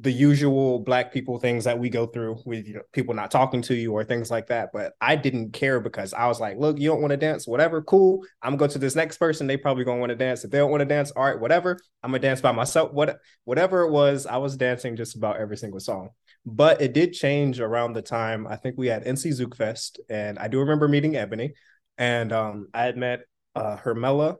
the 0.00 0.10
usual 0.10 0.78
black 0.78 1.12
people 1.12 1.38
things 1.38 1.64
that 1.64 1.78
we 1.78 1.90
go 1.90 2.06
through 2.06 2.38
with 2.46 2.66
you 2.66 2.74
know, 2.74 2.82
people 2.92 3.12
not 3.12 3.30
talking 3.30 3.60
to 3.60 3.74
you 3.74 3.92
or 3.92 4.02
things 4.02 4.30
like 4.30 4.46
that. 4.46 4.70
But 4.72 4.94
I 5.02 5.16
didn't 5.16 5.52
care 5.52 5.80
because 5.80 6.14
I 6.14 6.26
was 6.28 6.40
like, 6.40 6.56
look, 6.56 6.78
you 6.78 6.88
don't 6.88 7.02
want 7.02 7.10
to 7.10 7.18
dance, 7.18 7.46
whatever, 7.46 7.82
cool. 7.82 8.24
I'm 8.40 8.52
gonna 8.52 8.68
go 8.68 8.72
to 8.72 8.78
this 8.78 8.96
next 8.96 9.18
person. 9.18 9.46
They 9.46 9.58
probably 9.58 9.84
gonna 9.84 10.00
want 10.00 10.10
to 10.10 10.16
dance. 10.16 10.44
If 10.44 10.50
they 10.50 10.58
don't 10.58 10.70
want 10.70 10.80
to 10.80 10.86
dance, 10.86 11.10
all 11.10 11.24
right, 11.24 11.38
whatever. 11.38 11.78
I'm 12.02 12.10
gonna 12.10 12.20
dance 12.20 12.40
by 12.40 12.52
myself. 12.52 12.92
What 12.92 13.18
whatever 13.44 13.82
it 13.82 13.90
was, 13.90 14.26
I 14.26 14.38
was 14.38 14.56
dancing 14.56 14.96
just 14.96 15.14
about 15.14 15.36
every 15.36 15.58
single 15.58 15.80
song. 15.80 16.08
But 16.46 16.80
it 16.80 16.94
did 16.94 17.12
change 17.12 17.60
around 17.60 17.92
the 17.92 18.02
time 18.02 18.46
I 18.46 18.56
think 18.56 18.76
we 18.78 18.86
had 18.86 19.04
NC 19.04 19.38
Zouk 19.38 19.54
Fest, 19.54 20.00
and 20.08 20.38
I 20.38 20.48
do 20.48 20.60
remember 20.60 20.88
meeting 20.88 21.12
Ebonie, 21.12 21.52
and 21.98 22.32
um, 22.32 22.68
I 22.72 22.84
had 22.84 22.96
met 22.96 23.20
uh, 23.54 23.76
Hermela 23.76 24.36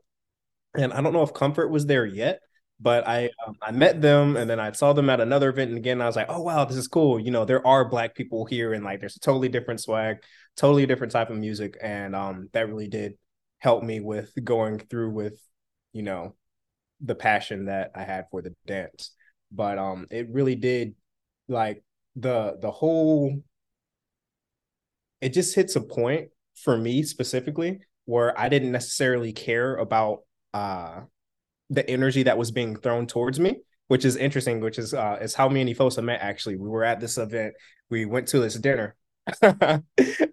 and 0.75 0.93
I 0.93 1.01
don't 1.01 1.13
know 1.13 1.23
if 1.23 1.35
Comfort 1.35 1.69
was 1.69 1.87
there 1.87 2.07
yet, 2.07 2.41
but 2.83 3.07
I 3.07 3.31
um, 3.47 3.57
I 3.63 3.71
met 3.71 4.03
them 4.03 4.37
and 4.37 4.51
then 4.51 4.59
I 4.61 4.73
saw 4.73 4.93
them 4.93 5.09
at 5.09 5.21
another 5.21 5.51
event 5.51 5.71
and 5.71 5.79
again 5.79 6.03
I 6.03 6.07
was 6.07 6.17
like, 6.17 6.27
oh 6.29 6.43
wow, 6.43 6.65
this 6.65 6.77
is 6.77 6.89
cool. 6.89 7.21
You 7.21 7.31
know, 7.31 7.45
there 7.45 7.67
are 7.67 7.89
black 7.89 8.15
people 8.15 8.45
here 8.45 8.73
and 8.75 8.85
like 8.85 9.01
there's 9.01 9.17
a 9.17 9.21
totally 9.21 9.49
different 9.49 9.81
swag, 9.81 10.19
totally 10.57 10.87
different 10.87 11.13
type 11.13 11.31
of 11.31 11.37
music, 11.39 11.77
and 11.83 12.17
um 12.17 12.49
that 12.53 12.69
really 12.69 12.89
did 12.89 13.15
help 13.59 13.85
me 13.85 14.01
with 14.01 14.33
going 14.43 14.79
through 14.79 15.11
with 15.13 15.39
you 15.93 16.03
know 16.03 16.35
the 17.01 17.15
passion 17.15 17.67
that 17.67 17.93
I 17.95 18.03
had 18.05 18.27
for 18.31 18.43
the 18.43 18.55
dance. 18.67 19.13
But 19.53 19.79
um 19.79 20.07
it 20.11 20.29
really 20.31 20.57
did 20.57 20.95
like 21.49 21.85
the 22.17 22.59
the 22.61 22.71
whole 22.71 23.43
it 25.21 25.31
just 25.31 25.55
hits 25.55 25.77
a 25.77 25.81
point 25.81 26.31
for 26.57 26.77
me 26.77 27.03
specifically 27.03 27.81
where 28.05 28.39
I 28.39 28.49
didn't 28.49 28.73
necessarily 28.73 29.33
care 29.33 29.77
about 29.77 30.21
uh 30.53 31.03
the 31.73 31.89
energy 31.89 32.23
that 32.25 32.39
was 32.39 32.51
being 32.51 32.77
thrown 32.77 33.07
towards 33.07 33.41
me, 33.41 33.57
which 33.89 34.05
is 34.05 34.17
interesting, 34.17 34.61
which 34.61 34.79
is 34.79 34.95
uh 34.95 35.19
is 35.21 35.35
how 35.35 35.49
me 35.49 35.63
and 35.63 35.71
Efosa 35.71 36.03
met 36.05 36.21
actually. 36.21 36.57
We 36.57 36.69
were 36.69 36.85
at 36.85 37.01
this 37.01 37.19
event, 37.19 37.55
we 37.91 38.05
went 38.05 38.29
to 38.29 38.41
this 38.41 38.55
dinner, 38.55 38.95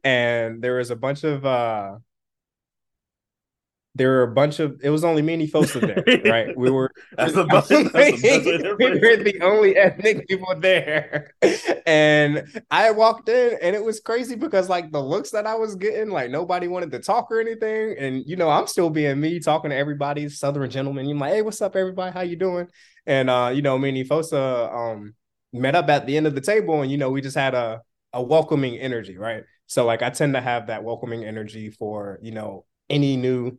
and 0.03 0.61
there 0.61 0.75
was 0.77 0.91
a 0.91 0.95
bunch 0.95 1.23
of 1.23 1.45
uh 1.45 1.95
there 3.99 4.11
were 4.11 4.23
a 4.23 4.33
bunch 4.33 4.59
of 4.59 4.79
it 4.81 4.89
was 4.89 5.03
only 5.03 5.21
me 5.21 5.33
and 5.33 5.43
Efosa 5.43 5.81
there, 5.81 6.21
right? 6.31 6.57
We 6.57 6.71
were 6.71 6.89
that's 7.17 7.33
the, 7.33 7.43
that's 7.43 7.69
only, 7.69 7.83
the 7.89 8.75
we 8.79 8.91
were 8.91 9.23
the 9.23 9.41
only 9.41 9.75
ethnic 9.75 10.25
people 10.27 10.55
there. 10.57 11.33
And 11.85 12.61
I 12.71 12.91
walked 12.91 13.27
in 13.27 13.57
and 13.61 13.75
it 13.75 13.83
was 13.83 13.99
crazy 13.99 14.35
because 14.35 14.69
like 14.69 14.91
the 14.91 15.01
looks 15.01 15.31
that 15.31 15.45
I 15.45 15.55
was 15.55 15.75
getting, 15.75 16.09
like 16.09 16.31
nobody 16.31 16.69
wanted 16.69 16.91
to 16.91 16.99
talk 16.99 17.29
or 17.29 17.41
anything. 17.41 17.97
And 17.99 18.23
you 18.25 18.37
know, 18.37 18.49
I'm 18.49 18.67
still 18.67 18.89
being 18.89 19.19
me 19.19 19.39
talking 19.39 19.69
to 19.69 19.75
everybody, 19.75 20.29
Southern 20.29 20.69
gentleman. 20.69 21.05
You're 21.05 21.17
like, 21.17 21.33
hey, 21.33 21.41
what's 21.41 21.61
up, 21.61 21.75
everybody? 21.75 22.13
How 22.13 22.21
you 22.21 22.37
doing? 22.37 22.67
And 23.05 23.29
uh, 23.29 23.51
you 23.53 23.61
know, 23.61 23.77
me 23.77 23.89
and 23.89 24.09
Efosa 24.09 24.73
um 24.73 25.13
met 25.51 25.75
up 25.75 25.89
at 25.89 26.07
the 26.07 26.15
end 26.15 26.25
of 26.25 26.35
the 26.35 26.41
table 26.41 26.81
and 26.81 26.89
you 26.89 26.97
know, 26.97 27.09
we 27.11 27.19
just 27.21 27.35
had 27.35 27.53
a 27.53 27.81
a 28.13 28.23
welcoming 28.23 28.77
energy, 28.77 29.17
right? 29.17 29.43
So 29.67 29.85
like 29.85 30.01
I 30.01 30.09
tend 30.09 30.35
to 30.35 30.41
have 30.41 30.67
that 30.67 30.85
welcoming 30.85 31.25
energy 31.25 31.69
for, 31.69 32.17
you 32.21 32.31
know, 32.31 32.65
any 32.89 33.17
new 33.17 33.57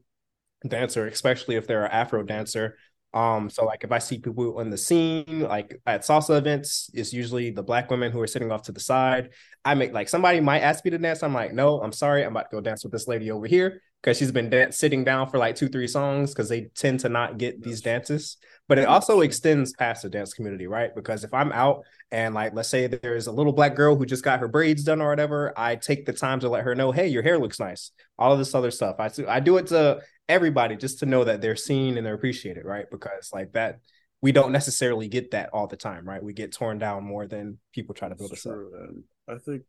dancer, 0.68 1.06
especially 1.06 1.56
if 1.56 1.66
they're 1.66 1.84
an 1.84 1.90
Afro 1.90 2.22
dancer. 2.22 2.76
Um, 3.12 3.50
so 3.50 3.64
like 3.64 3.82
if 3.82 3.90
I 3.90 3.98
see 3.98 4.18
people 4.18 4.60
in 4.60 4.70
the 4.70 4.78
scene, 4.78 5.40
like 5.40 5.80
at 5.86 6.02
salsa 6.02 6.38
events, 6.38 6.90
it's 6.94 7.12
usually 7.12 7.50
the 7.50 7.62
black 7.62 7.90
women 7.90 8.12
who 8.12 8.20
are 8.20 8.26
sitting 8.26 8.52
off 8.52 8.62
to 8.62 8.72
the 8.72 8.80
side. 8.80 9.30
I 9.64 9.74
make 9.74 9.92
like 9.92 10.08
somebody 10.08 10.40
might 10.40 10.60
ask 10.60 10.84
me 10.84 10.92
to 10.92 10.98
dance. 10.98 11.22
I'm 11.22 11.34
like, 11.34 11.52
no, 11.52 11.80
I'm 11.80 11.92
sorry, 11.92 12.24
I'm 12.24 12.32
about 12.32 12.50
to 12.50 12.56
go 12.56 12.60
dance 12.60 12.84
with 12.84 12.92
this 12.92 13.08
lady 13.08 13.30
over 13.30 13.46
here 13.46 13.82
because 14.02 14.16
she's 14.16 14.32
been 14.32 14.48
dance, 14.48 14.78
sitting 14.78 15.04
down 15.04 15.28
for 15.28 15.38
like 15.38 15.56
two, 15.56 15.68
three 15.68 15.88
songs 15.88 16.32
because 16.32 16.48
they 16.48 16.62
tend 16.74 17.00
to 17.00 17.08
not 17.08 17.36
get 17.36 17.62
these 17.62 17.82
dances. 17.82 18.36
But 18.68 18.78
it 18.78 18.86
also 18.86 19.20
extends 19.20 19.72
past 19.72 20.02
the 20.02 20.08
dance 20.08 20.32
community, 20.32 20.68
right? 20.68 20.94
Because 20.94 21.24
if 21.24 21.34
I'm 21.34 21.50
out 21.50 21.82
and 22.12 22.34
like 22.34 22.54
let's 22.54 22.68
say 22.68 22.86
there's 22.86 23.26
a 23.26 23.32
little 23.32 23.52
black 23.52 23.74
girl 23.74 23.96
who 23.96 24.06
just 24.06 24.22
got 24.22 24.38
her 24.38 24.48
braids 24.48 24.84
done 24.84 25.00
or 25.00 25.10
whatever, 25.10 25.52
I 25.56 25.74
take 25.74 26.06
the 26.06 26.12
time 26.12 26.38
to 26.40 26.48
let 26.48 26.62
her 26.62 26.76
know, 26.76 26.92
hey, 26.92 27.08
your 27.08 27.24
hair 27.24 27.38
looks 27.38 27.58
nice. 27.58 27.90
All 28.18 28.32
of 28.32 28.38
this 28.38 28.54
other 28.54 28.70
stuff. 28.70 28.96
I 29.00 29.10
I 29.28 29.40
do 29.40 29.56
it 29.56 29.66
to 29.68 30.00
everybody 30.30 30.76
just 30.76 31.00
to 31.00 31.06
know 31.06 31.24
that 31.24 31.40
they're 31.40 31.56
seen 31.56 31.96
and 31.96 32.06
they're 32.06 32.14
appreciated, 32.14 32.64
right? 32.64 32.86
Because 32.90 33.30
like 33.34 33.52
that, 33.52 33.80
we 34.22 34.30
don't 34.30 34.52
necessarily 34.52 35.08
get 35.08 35.32
that 35.32 35.50
all 35.52 35.66
the 35.66 35.76
time, 35.76 36.06
right? 36.08 36.22
We 36.22 36.32
get 36.32 36.52
torn 36.52 36.78
down 36.78 37.04
more 37.04 37.26
than 37.26 37.58
people 37.74 37.94
try 37.94 38.08
to 38.08 38.14
build 38.14 38.32
us 38.32 38.46
up. 38.46 38.54
And 38.54 39.02
I 39.28 39.38
think 39.38 39.62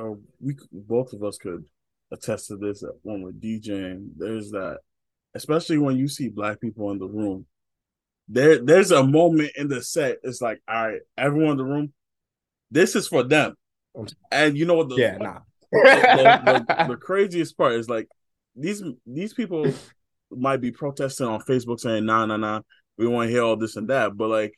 uh, 0.00 0.14
we 0.40 0.56
both 0.72 1.12
of 1.12 1.22
us 1.22 1.38
could 1.38 1.64
attest 2.10 2.48
to 2.48 2.56
this 2.56 2.82
when 3.02 3.22
we're 3.22 3.32
DJing. 3.32 4.08
There's 4.16 4.50
that, 4.50 4.78
especially 5.34 5.78
when 5.78 5.96
you 5.96 6.08
see 6.08 6.28
black 6.28 6.60
people 6.60 6.90
in 6.90 6.98
the 6.98 7.06
room. 7.06 7.46
There, 8.28 8.58
there's 8.58 8.90
a 8.90 9.04
moment 9.04 9.52
in 9.56 9.68
the 9.68 9.82
set. 9.82 10.18
It's 10.22 10.40
like, 10.40 10.60
all 10.68 10.88
right, 10.88 11.00
everyone 11.16 11.52
in 11.52 11.56
the 11.58 11.64
room, 11.64 11.92
this 12.70 12.96
is 12.96 13.06
for 13.06 13.22
them. 13.22 13.54
And 14.32 14.56
you 14.56 14.64
know 14.64 14.74
what? 14.74 14.88
The, 14.88 14.96
yeah, 14.96 15.16
nah. 15.18 15.40
the, 15.72 16.64
the, 16.66 16.84
the 16.88 16.96
craziest 16.96 17.56
part 17.56 17.74
is 17.74 17.88
like 17.88 18.08
these 18.56 18.82
these 19.06 19.34
people 19.34 19.72
might 20.30 20.60
be 20.60 20.72
protesting 20.72 21.26
on 21.26 21.40
Facebook 21.40 21.80
saying, 21.80 22.06
"Nah, 22.06 22.26
nah, 22.26 22.36
nah, 22.36 22.60
we 22.96 23.06
want 23.06 23.28
to 23.28 23.32
hear 23.32 23.42
all 23.42 23.56
this 23.56 23.76
and 23.76 23.88
that," 23.88 24.16
but 24.16 24.28
like 24.28 24.54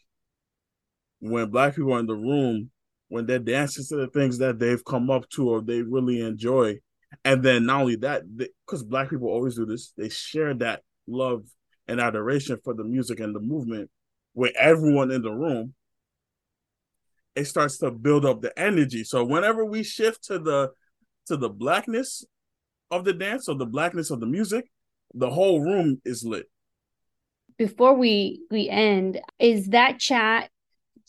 when 1.21 1.51
black 1.51 1.75
people 1.75 1.95
are 1.95 2.01
in 2.01 2.07
the 2.07 2.15
room, 2.15 2.71
when 3.09 3.27
they're 3.27 3.39
dancing 3.39 3.85
to 3.89 3.97
the 3.97 4.09
things 4.09 4.39
that 4.39 4.59
they've 4.59 4.85
come 4.85 5.11
up 5.11 5.29
to 5.31 5.49
or 5.49 5.63
they 5.63 5.83
really 5.83 6.21
enjoy, 6.21 6.79
and 7.25 7.43
then 7.43 7.67
not 7.67 7.83
only 7.83 7.97
that, 7.97 8.23
because 8.37 8.83
black 8.83 9.11
people 9.11 9.29
always 9.29 9.57
do 9.57 9.65
this, 9.65 9.93
they 9.97 10.09
share 10.09 10.55
that 10.55 10.83
love 11.07 11.45
and 11.89 12.01
adoration 12.01 12.59
for 12.65 12.75
the 12.75 12.85
music 12.85 13.21
and 13.21 13.35
the 13.35 13.41
movement 13.41 13.91
with 14.35 14.53
everyone 14.57 15.11
in 15.11 15.23
the 15.23 15.33
room. 15.33 15.75
It 17.35 17.47
starts 17.47 17.79
to 17.79 17.91
build 17.91 18.25
up 18.25 18.41
the 18.43 18.57
energy. 18.59 19.05
So 19.05 19.25
whenever 19.25 19.65
we 19.65 19.83
shift 19.83 20.25
to 20.25 20.39
the 20.39 20.71
to 21.27 21.37
the 21.37 21.49
blackness 21.49 22.25
of 22.91 23.05
the 23.05 23.13
dance 23.13 23.49
or 23.49 23.55
the 23.55 23.67
blackness 23.67 24.11
of 24.11 24.21
the 24.21 24.27
music, 24.27 24.71
the 25.15 25.31
whole 25.31 25.61
room 25.61 26.01
is 26.05 26.25
lit. 26.25 26.47
Before 27.57 27.95
we 27.95 28.43
we 28.51 28.69
end, 28.69 29.21
is 29.39 29.69
that 29.69 30.01
chat 30.01 30.51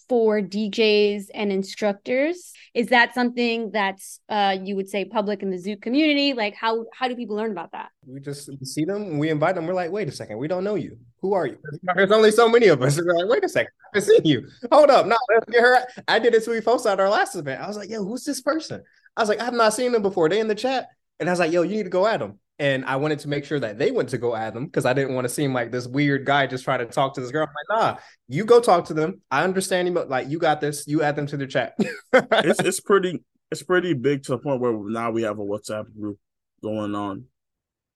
for 0.07 0.41
DJs 0.41 1.25
and 1.33 1.51
instructors? 1.51 2.53
Is 2.73 2.87
that 2.87 3.13
something 3.13 3.71
that's 3.71 4.19
uh, 4.29 4.57
you 4.63 4.75
would 4.75 4.89
say 4.89 5.05
public 5.05 5.41
in 5.41 5.49
the 5.49 5.57
Zouk 5.57 5.81
community? 5.81 6.33
Like 6.33 6.55
how 6.55 6.85
how 6.93 7.07
do 7.07 7.15
people 7.15 7.35
learn 7.35 7.51
about 7.51 7.71
that? 7.71 7.89
We 8.05 8.19
just 8.19 8.49
see 8.65 8.85
them, 8.85 9.17
we 9.17 9.29
invite 9.29 9.55
them. 9.55 9.65
We're 9.65 9.73
like, 9.73 9.91
wait 9.91 10.07
a 10.07 10.11
second, 10.11 10.37
we 10.37 10.47
don't 10.47 10.63
know 10.63 10.75
you. 10.75 10.97
Who 11.21 11.33
are 11.33 11.47
you? 11.47 11.57
There's 11.95 12.11
only 12.11 12.31
so 12.31 12.47
many 12.47 12.67
of 12.67 12.81
us. 12.81 12.99
We're 13.03 13.15
like, 13.15 13.29
wait 13.29 13.43
a 13.43 13.49
second, 13.49 13.71
I 13.93 13.97
haven't 13.97 14.09
seen 14.09 14.25
you. 14.25 14.47
Hold 14.71 14.91
up, 14.91 15.07
no, 15.07 15.17
let's 15.33 15.49
get 15.49 15.61
her. 15.61 15.79
I 16.07 16.19
did 16.19 16.35
it 16.35 16.43
to 16.43 16.51
Efosa 16.51 16.91
at 16.91 16.99
our 16.99 17.09
last 17.09 17.35
event. 17.35 17.61
I 17.61 17.67
was 17.67 17.77
like, 17.77 17.89
yo, 17.89 18.03
who's 18.03 18.23
this 18.23 18.41
person? 18.41 18.83
I 19.17 19.21
was 19.21 19.29
like, 19.29 19.39
I've 19.39 19.53
not 19.53 19.73
seen 19.73 19.91
them 19.91 20.01
before. 20.01 20.29
They 20.29 20.39
in 20.39 20.47
the 20.47 20.55
chat. 20.55 20.89
And 21.19 21.29
I 21.29 21.31
was 21.31 21.39
like, 21.39 21.51
yo, 21.51 21.61
you 21.61 21.75
need 21.75 21.83
to 21.83 21.89
go 21.89 22.07
at 22.07 22.19
them. 22.19 22.39
And 22.57 22.85
I 22.85 22.95
wanted 22.95 23.19
to 23.19 23.27
make 23.27 23.43
sure 23.43 23.59
that 23.59 23.77
they 23.77 23.91
went 23.91 24.09
to 24.09 24.17
go 24.17 24.33
at 24.33 24.53
them 24.53 24.65
because 24.65 24.85
I 24.85 24.93
didn't 24.93 25.13
want 25.13 25.25
to 25.25 25.33
seem 25.33 25.53
like 25.53 25.71
this 25.71 25.87
weird 25.87 26.25
guy 26.25 26.47
just 26.47 26.63
trying 26.63 26.79
to 26.79 26.85
talk 26.85 27.13
to 27.15 27.21
this 27.21 27.31
girl. 27.31 27.47
I'm 27.47 27.77
like, 27.77 27.95
nah, 27.95 27.99
you 28.29 28.45
go 28.45 28.61
talk 28.61 28.85
to 28.85 28.93
them. 28.93 29.21
I 29.29 29.43
understand 29.43 29.87
you, 29.89 29.93
but 29.93 30.09
like 30.09 30.29
you 30.29 30.39
got 30.39 30.61
this. 30.61 30.87
You 30.87 31.01
add 31.01 31.17
them 31.17 31.27
to 31.27 31.37
the 31.37 31.47
chat. 31.47 31.73
it's 32.13 32.61
it's 32.61 32.79
pretty 32.79 33.21
it's 33.51 33.63
pretty 33.63 33.93
big 33.93 34.23
to 34.23 34.31
the 34.31 34.37
point 34.37 34.61
where 34.61 34.73
now 34.73 35.11
we 35.11 35.23
have 35.23 35.37
a 35.37 35.43
WhatsApp 35.43 35.93
group 35.99 36.17
going 36.63 36.95
on 36.95 37.25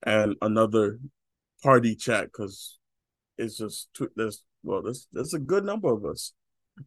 and 0.04 0.36
another 0.42 1.00
party 1.64 1.96
chat 1.96 2.26
because 2.26 2.80
it's 3.38 3.58
just 3.58 3.94
too, 3.94 4.10
there's 4.16 4.44
well 4.64 4.82
there's 4.82 5.08
there's 5.14 5.34
a 5.34 5.40
good 5.40 5.64
number 5.64 5.92
of 5.92 6.04
us. 6.06 6.34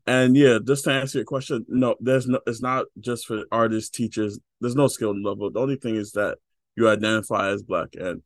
And 0.07 0.37
yeah, 0.37 0.59
just 0.65 0.85
to 0.85 0.93
answer 0.93 1.19
your 1.19 1.25
question, 1.25 1.65
no, 1.69 1.97
there's 2.01 2.27
no 2.27 2.41
it's 2.47 2.63
not 2.63 2.87
just 3.01 3.27
for 3.27 3.45
artists, 3.53 3.91
teachers, 3.91 4.39
there's 4.61 4.77
no 4.77 4.89
skill 4.89 5.15
level. 5.21 5.51
The 5.51 5.61
only 5.61 5.77
thing 5.77 5.97
is 5.97 6.13
that 6.13 6.39
you 6.77 6.89
identify 6.89 7.51
as 7.51 7.63
black 7.63 7.95
and 7.95 8.23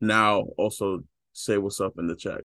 now 0.00 0.44
also 0.56 1.04
say 1.32 1.58
what's 1.58 1.80
up 1.80 1.94
in 1.98 2.06
the 2.06 2.16
chat. 2.16 2.42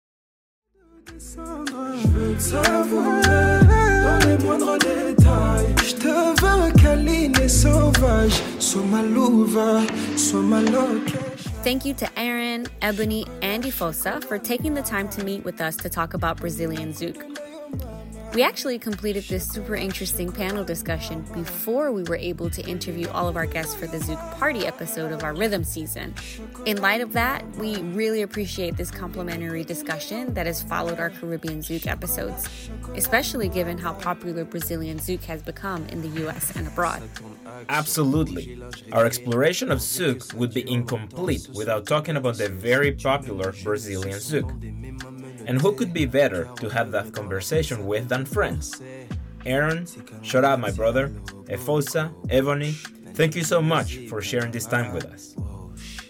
Thank 11.63 11.85
you 11.85 11.95
to 11.95 12.19
Aaron, 12.19 12.67
Ebonie, 12.83 13.29
and 13.43 13.65
Efosa 13.65 14.23
for 14.25 14.39
taking 14.39 14.75
the 14.75 14.83
time 14.83 15.09
to 15.11 15.25
meet 15.25 15.45
with 15.45 15.61
us 15.61 15.77
to 15.77 15.89
talk 15.89 16.15
about 16.15 16.37
Brazilian 16.39 16.93
Zouk. 16.93 17.36
We 18.37 18.43
actually 18.43 18.79
completed 18.79 19.25
this 19.25 19.49
super 19.49 19.75
interesting 19.75 20.31
panel 20.31 20.63
discussion 20.63 21.23
before 21.33 21.91
we 21.91 22.03
were 22.03 22.17
able 22.17 22.51
to 22.51 22.63
interview 22.69 23.09
all 23.09 23.29
of 23.29 23.37
our 23.37 23.47
guests 23.47 23.75
for 23.75 23.87
the 23.87 23.97
Zouk 23.97 24.39
Party 24.39 24.67
episode 24.67 25.11
of 25.11 25.25
our 25.25 25.33
rhythm 25.33 25.65
season. 25.65 26.15
In 26.67 26.83
light 26.83 27.01
of 27.01 27.15
that, 27.15 27.49
we 27.57 27.77
really 27.77 28.21
appreciate 28.21 28.77
this 28.77 28.91
complimentary 28.91 29.65
discussion 29.65 30.35
that 30.35 30.45
has 30.45 30.63
followed 30.63 31.01
our 31.01 31.09
Caribbean 31.09 31.61
Zouk 31.61 31.87
episodes, 31.87 32.47
especially 32.95 33.49
given 33.49 33.79
how 33.79 33.95
popular 33.95 34.45
Brazilian 34.45 34.99
Zouk 34.99 35.25
has 35.25 35.41
become 35.41 35.87
in 35.87 36.03
the 36.03 36.27
US 36.27 36.55
and 36.57 36.67
abroad. 36.67 37.03
Absolutely. 37.71 38.61
Our 38.93 39.07
exploration 39.07 39.73
of 39.73 39.79
Zouk 39.79 40.35
would 40.35 40.53
be 40.53 40.71
incomplete 40.71 41.49
without 41.55 41.87
talking 41.87 42.17
about 42.17 42.37
the 42.37 42.51
very 42.51 42.93
popular 42.93 43.55
Brazilian 43.65 44.19
Zouk. 44.19 44.51
And 45.47 45.63
who 45.63 45.73
could 45.73 45.93
be 45.93 46.07
better 46.07 46.51
to 46.57 46.69
have 46.69 46.91
that 46.91 47.13
conversation 47.13 47.87
with 47.87 48.09
than 48.09 48.26
friends? 48.27 48.83
Aaron, 49.45 49.87
shout 50.23 50.45
out 50.45 50.61
my 50.61 50.71
brother, 50.71 51.09
Efosa, 51.49 52.13
Ebonie, 52.29 52.73
thank 53.15 53.37
you 53.37 53.45
so 53.45 53.63
much 53.63 53.99
for 54.09 54.21
sharing 54.21 54.51
this 54.51 54.67
time 54.67 54.93
with 54.93 55.07
us. 55.07 55.37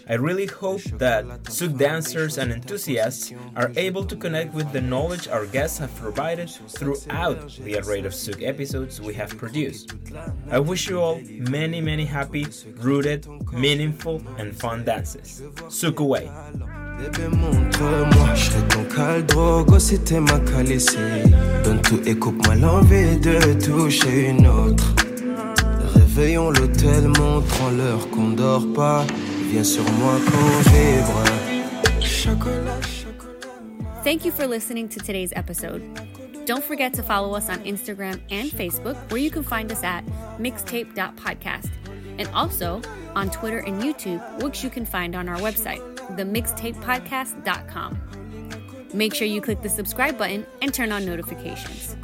I 0.09 0.13
really 0.13 0.45
hope 0.45 0.81
that 0.99 1.25
Zouk 1.43 1.77
dancers 1.77 2.37
and 2.37 2.51
enthusiasts 2.53 3.33
are 3.57 3.73
able 3.75 4.05
to 4.05 4.15
connect 4.15 4.53
with 4.53 4.71
the 4.71 4.79
knowledge 4.79 5.27
our 5.27 5.45
guests 5.45 5.77
have 5.79 5.93
provided 5.95 6.49
throughout 6.49 7.49
the 7.57 7.77
array 7.79 7.99
of 7.99 8.13
Zouk 8.13 8.41
episodes 8.41 9.01
we 9.01 9.13
have 9.15 9.37
produced. 9.37 9.93
I 10.49 10.59
wish 10.59 10.87
you 10.87 11.01
all 11.01 11.19
many, 11.51 11.81
many 11.81 12.05
happy, 12.05 12.47
rooted, 12.77 13.27
meaningful, 13.51 14.23
and 14.37 14.57
fun 14.57 14.85
dances. 14.85 15.41
Zouk 15.67 15.99
away! 15.99 16.31
Bébé, 16.97 17.27
montre-moi, 17.27 18.33
je 18.33 18.51
ton 18.61 19.79
si 19.79 19.99
t'es 19.99 20.19
ma 20.19 20.39
calissée. 20.39 21.23
Donne 21.63 21.81
tout 21.81 22.01
et 22.05 22.15
coupe-moi 22.15 22.55
l'envie 22.55 23.17
de 23.17 23.53
toucher 23.63 24.29
une 24.29 24.47
autre. 24.47 24.95
Réveillons 25.93 26.49
l'hôtel, 26.49 27.07
montrant 27.07 27.69
l'heure 27.69 28.09
qu'on 28.09 28.29
dort 28.29 28.65
pas. 28.73 29.05
Viens 29.51 29.63
sur 29.63 29.83
moi 29.83 30.15
vibre. 30.71 31.23
Chocolat, 32.01 32.81
chocolat. 32.81 34.03
Thank 34.03 34.25
you 34.25 34.31
for 34.31 34.47
listening 34.47 34.89
to 34.89 34.99
today's 34.99 35.31
episode. 35.35 35.83
Don't 36.47 36.63
forget 36.63 36.93
to 36.93 37.03
follow 37.03 37.35
us 37.35 37.49
on 37.49 37.57
Instagram 37.65 38.19
and 38.31 38.49
Facebook, 38.49 38.95
where 39.11 39.21
you 39.21 39.29
can 39.29 39.43
find 39.43 39.71
us 39.71 39.83
at 39.83 40.03
mixtape.podcast, 40.39 41.69
and 42.17 42.27
also 42.33 42.81
on 43.15 43.29
Twitter 43.29 43.59
and 43.59 43.81
YouTube, 43.83 44.21
which 44.41 44.63
you 44.63 44.69
can 44.69 44.85
find 44.85 45.15
on 45.15 45.27
our 45.29 45.39
website, 45.39 45.81
themixtapepodcast.com. 46.11 48.01
Make 48.93 49.13
sure 49.13 49.27
you 49.27 49.41
click 49.41 49.61
the 49.61 49.69
subscribe 49.69 50.17
button 50.17 50.45
and 50.61 50.73
turn 50.73 50.91
on 50.91 51.05
notifications. 51.05 51.95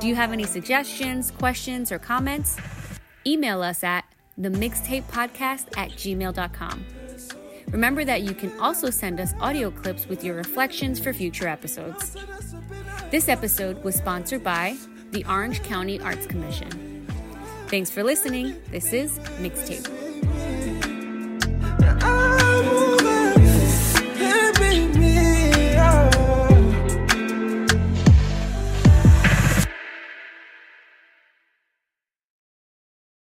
Do 0.00 0.08
you 0.08 0.14
have 0.14 0.32
any 0.32 0.44
suggestions, 0.44 1.30
questions, 1.30 1.92
or 1.92 1.98
comments? 1.98 2.56
Email 3.26 3.62
us 3.62 3.84
at 3.84 4.04
themixedtapepodcast 4.40 5.76
at 5.76 5.90
gmail.com. 5.90 6.84
Remember 7.70 8.04
that 8.04 8.22
you 8.22 8.34
can 8.34 8.58
also 8.60 8.90
send 8.90 9.20
us 9.20 9.34
audio 9.40 9.70
clips 9.70 10.06
with 10.06 10.24
your 10.24 10.34
reflections 10.34 10.98
for 10.98 11.12
future 11.12 11.48
episodes. 11.48 12.16
This 13.10 13.28
episode 13.28 13.82
was 13.84 13.94
sponsored 13.94 14.42
by 14.42 14.76
the 15.10 15.24
Orange 15.26 15.62
County 15.62 16.00
Arts 16.00 16.26
Commission. 16.26 17.06
Thanks 17.66 17.90
for 17.90 18.02
listening. 18.02 18.60
This 18.70 18.92
is 18.92 19.18
Mixtape. 19.40 19.86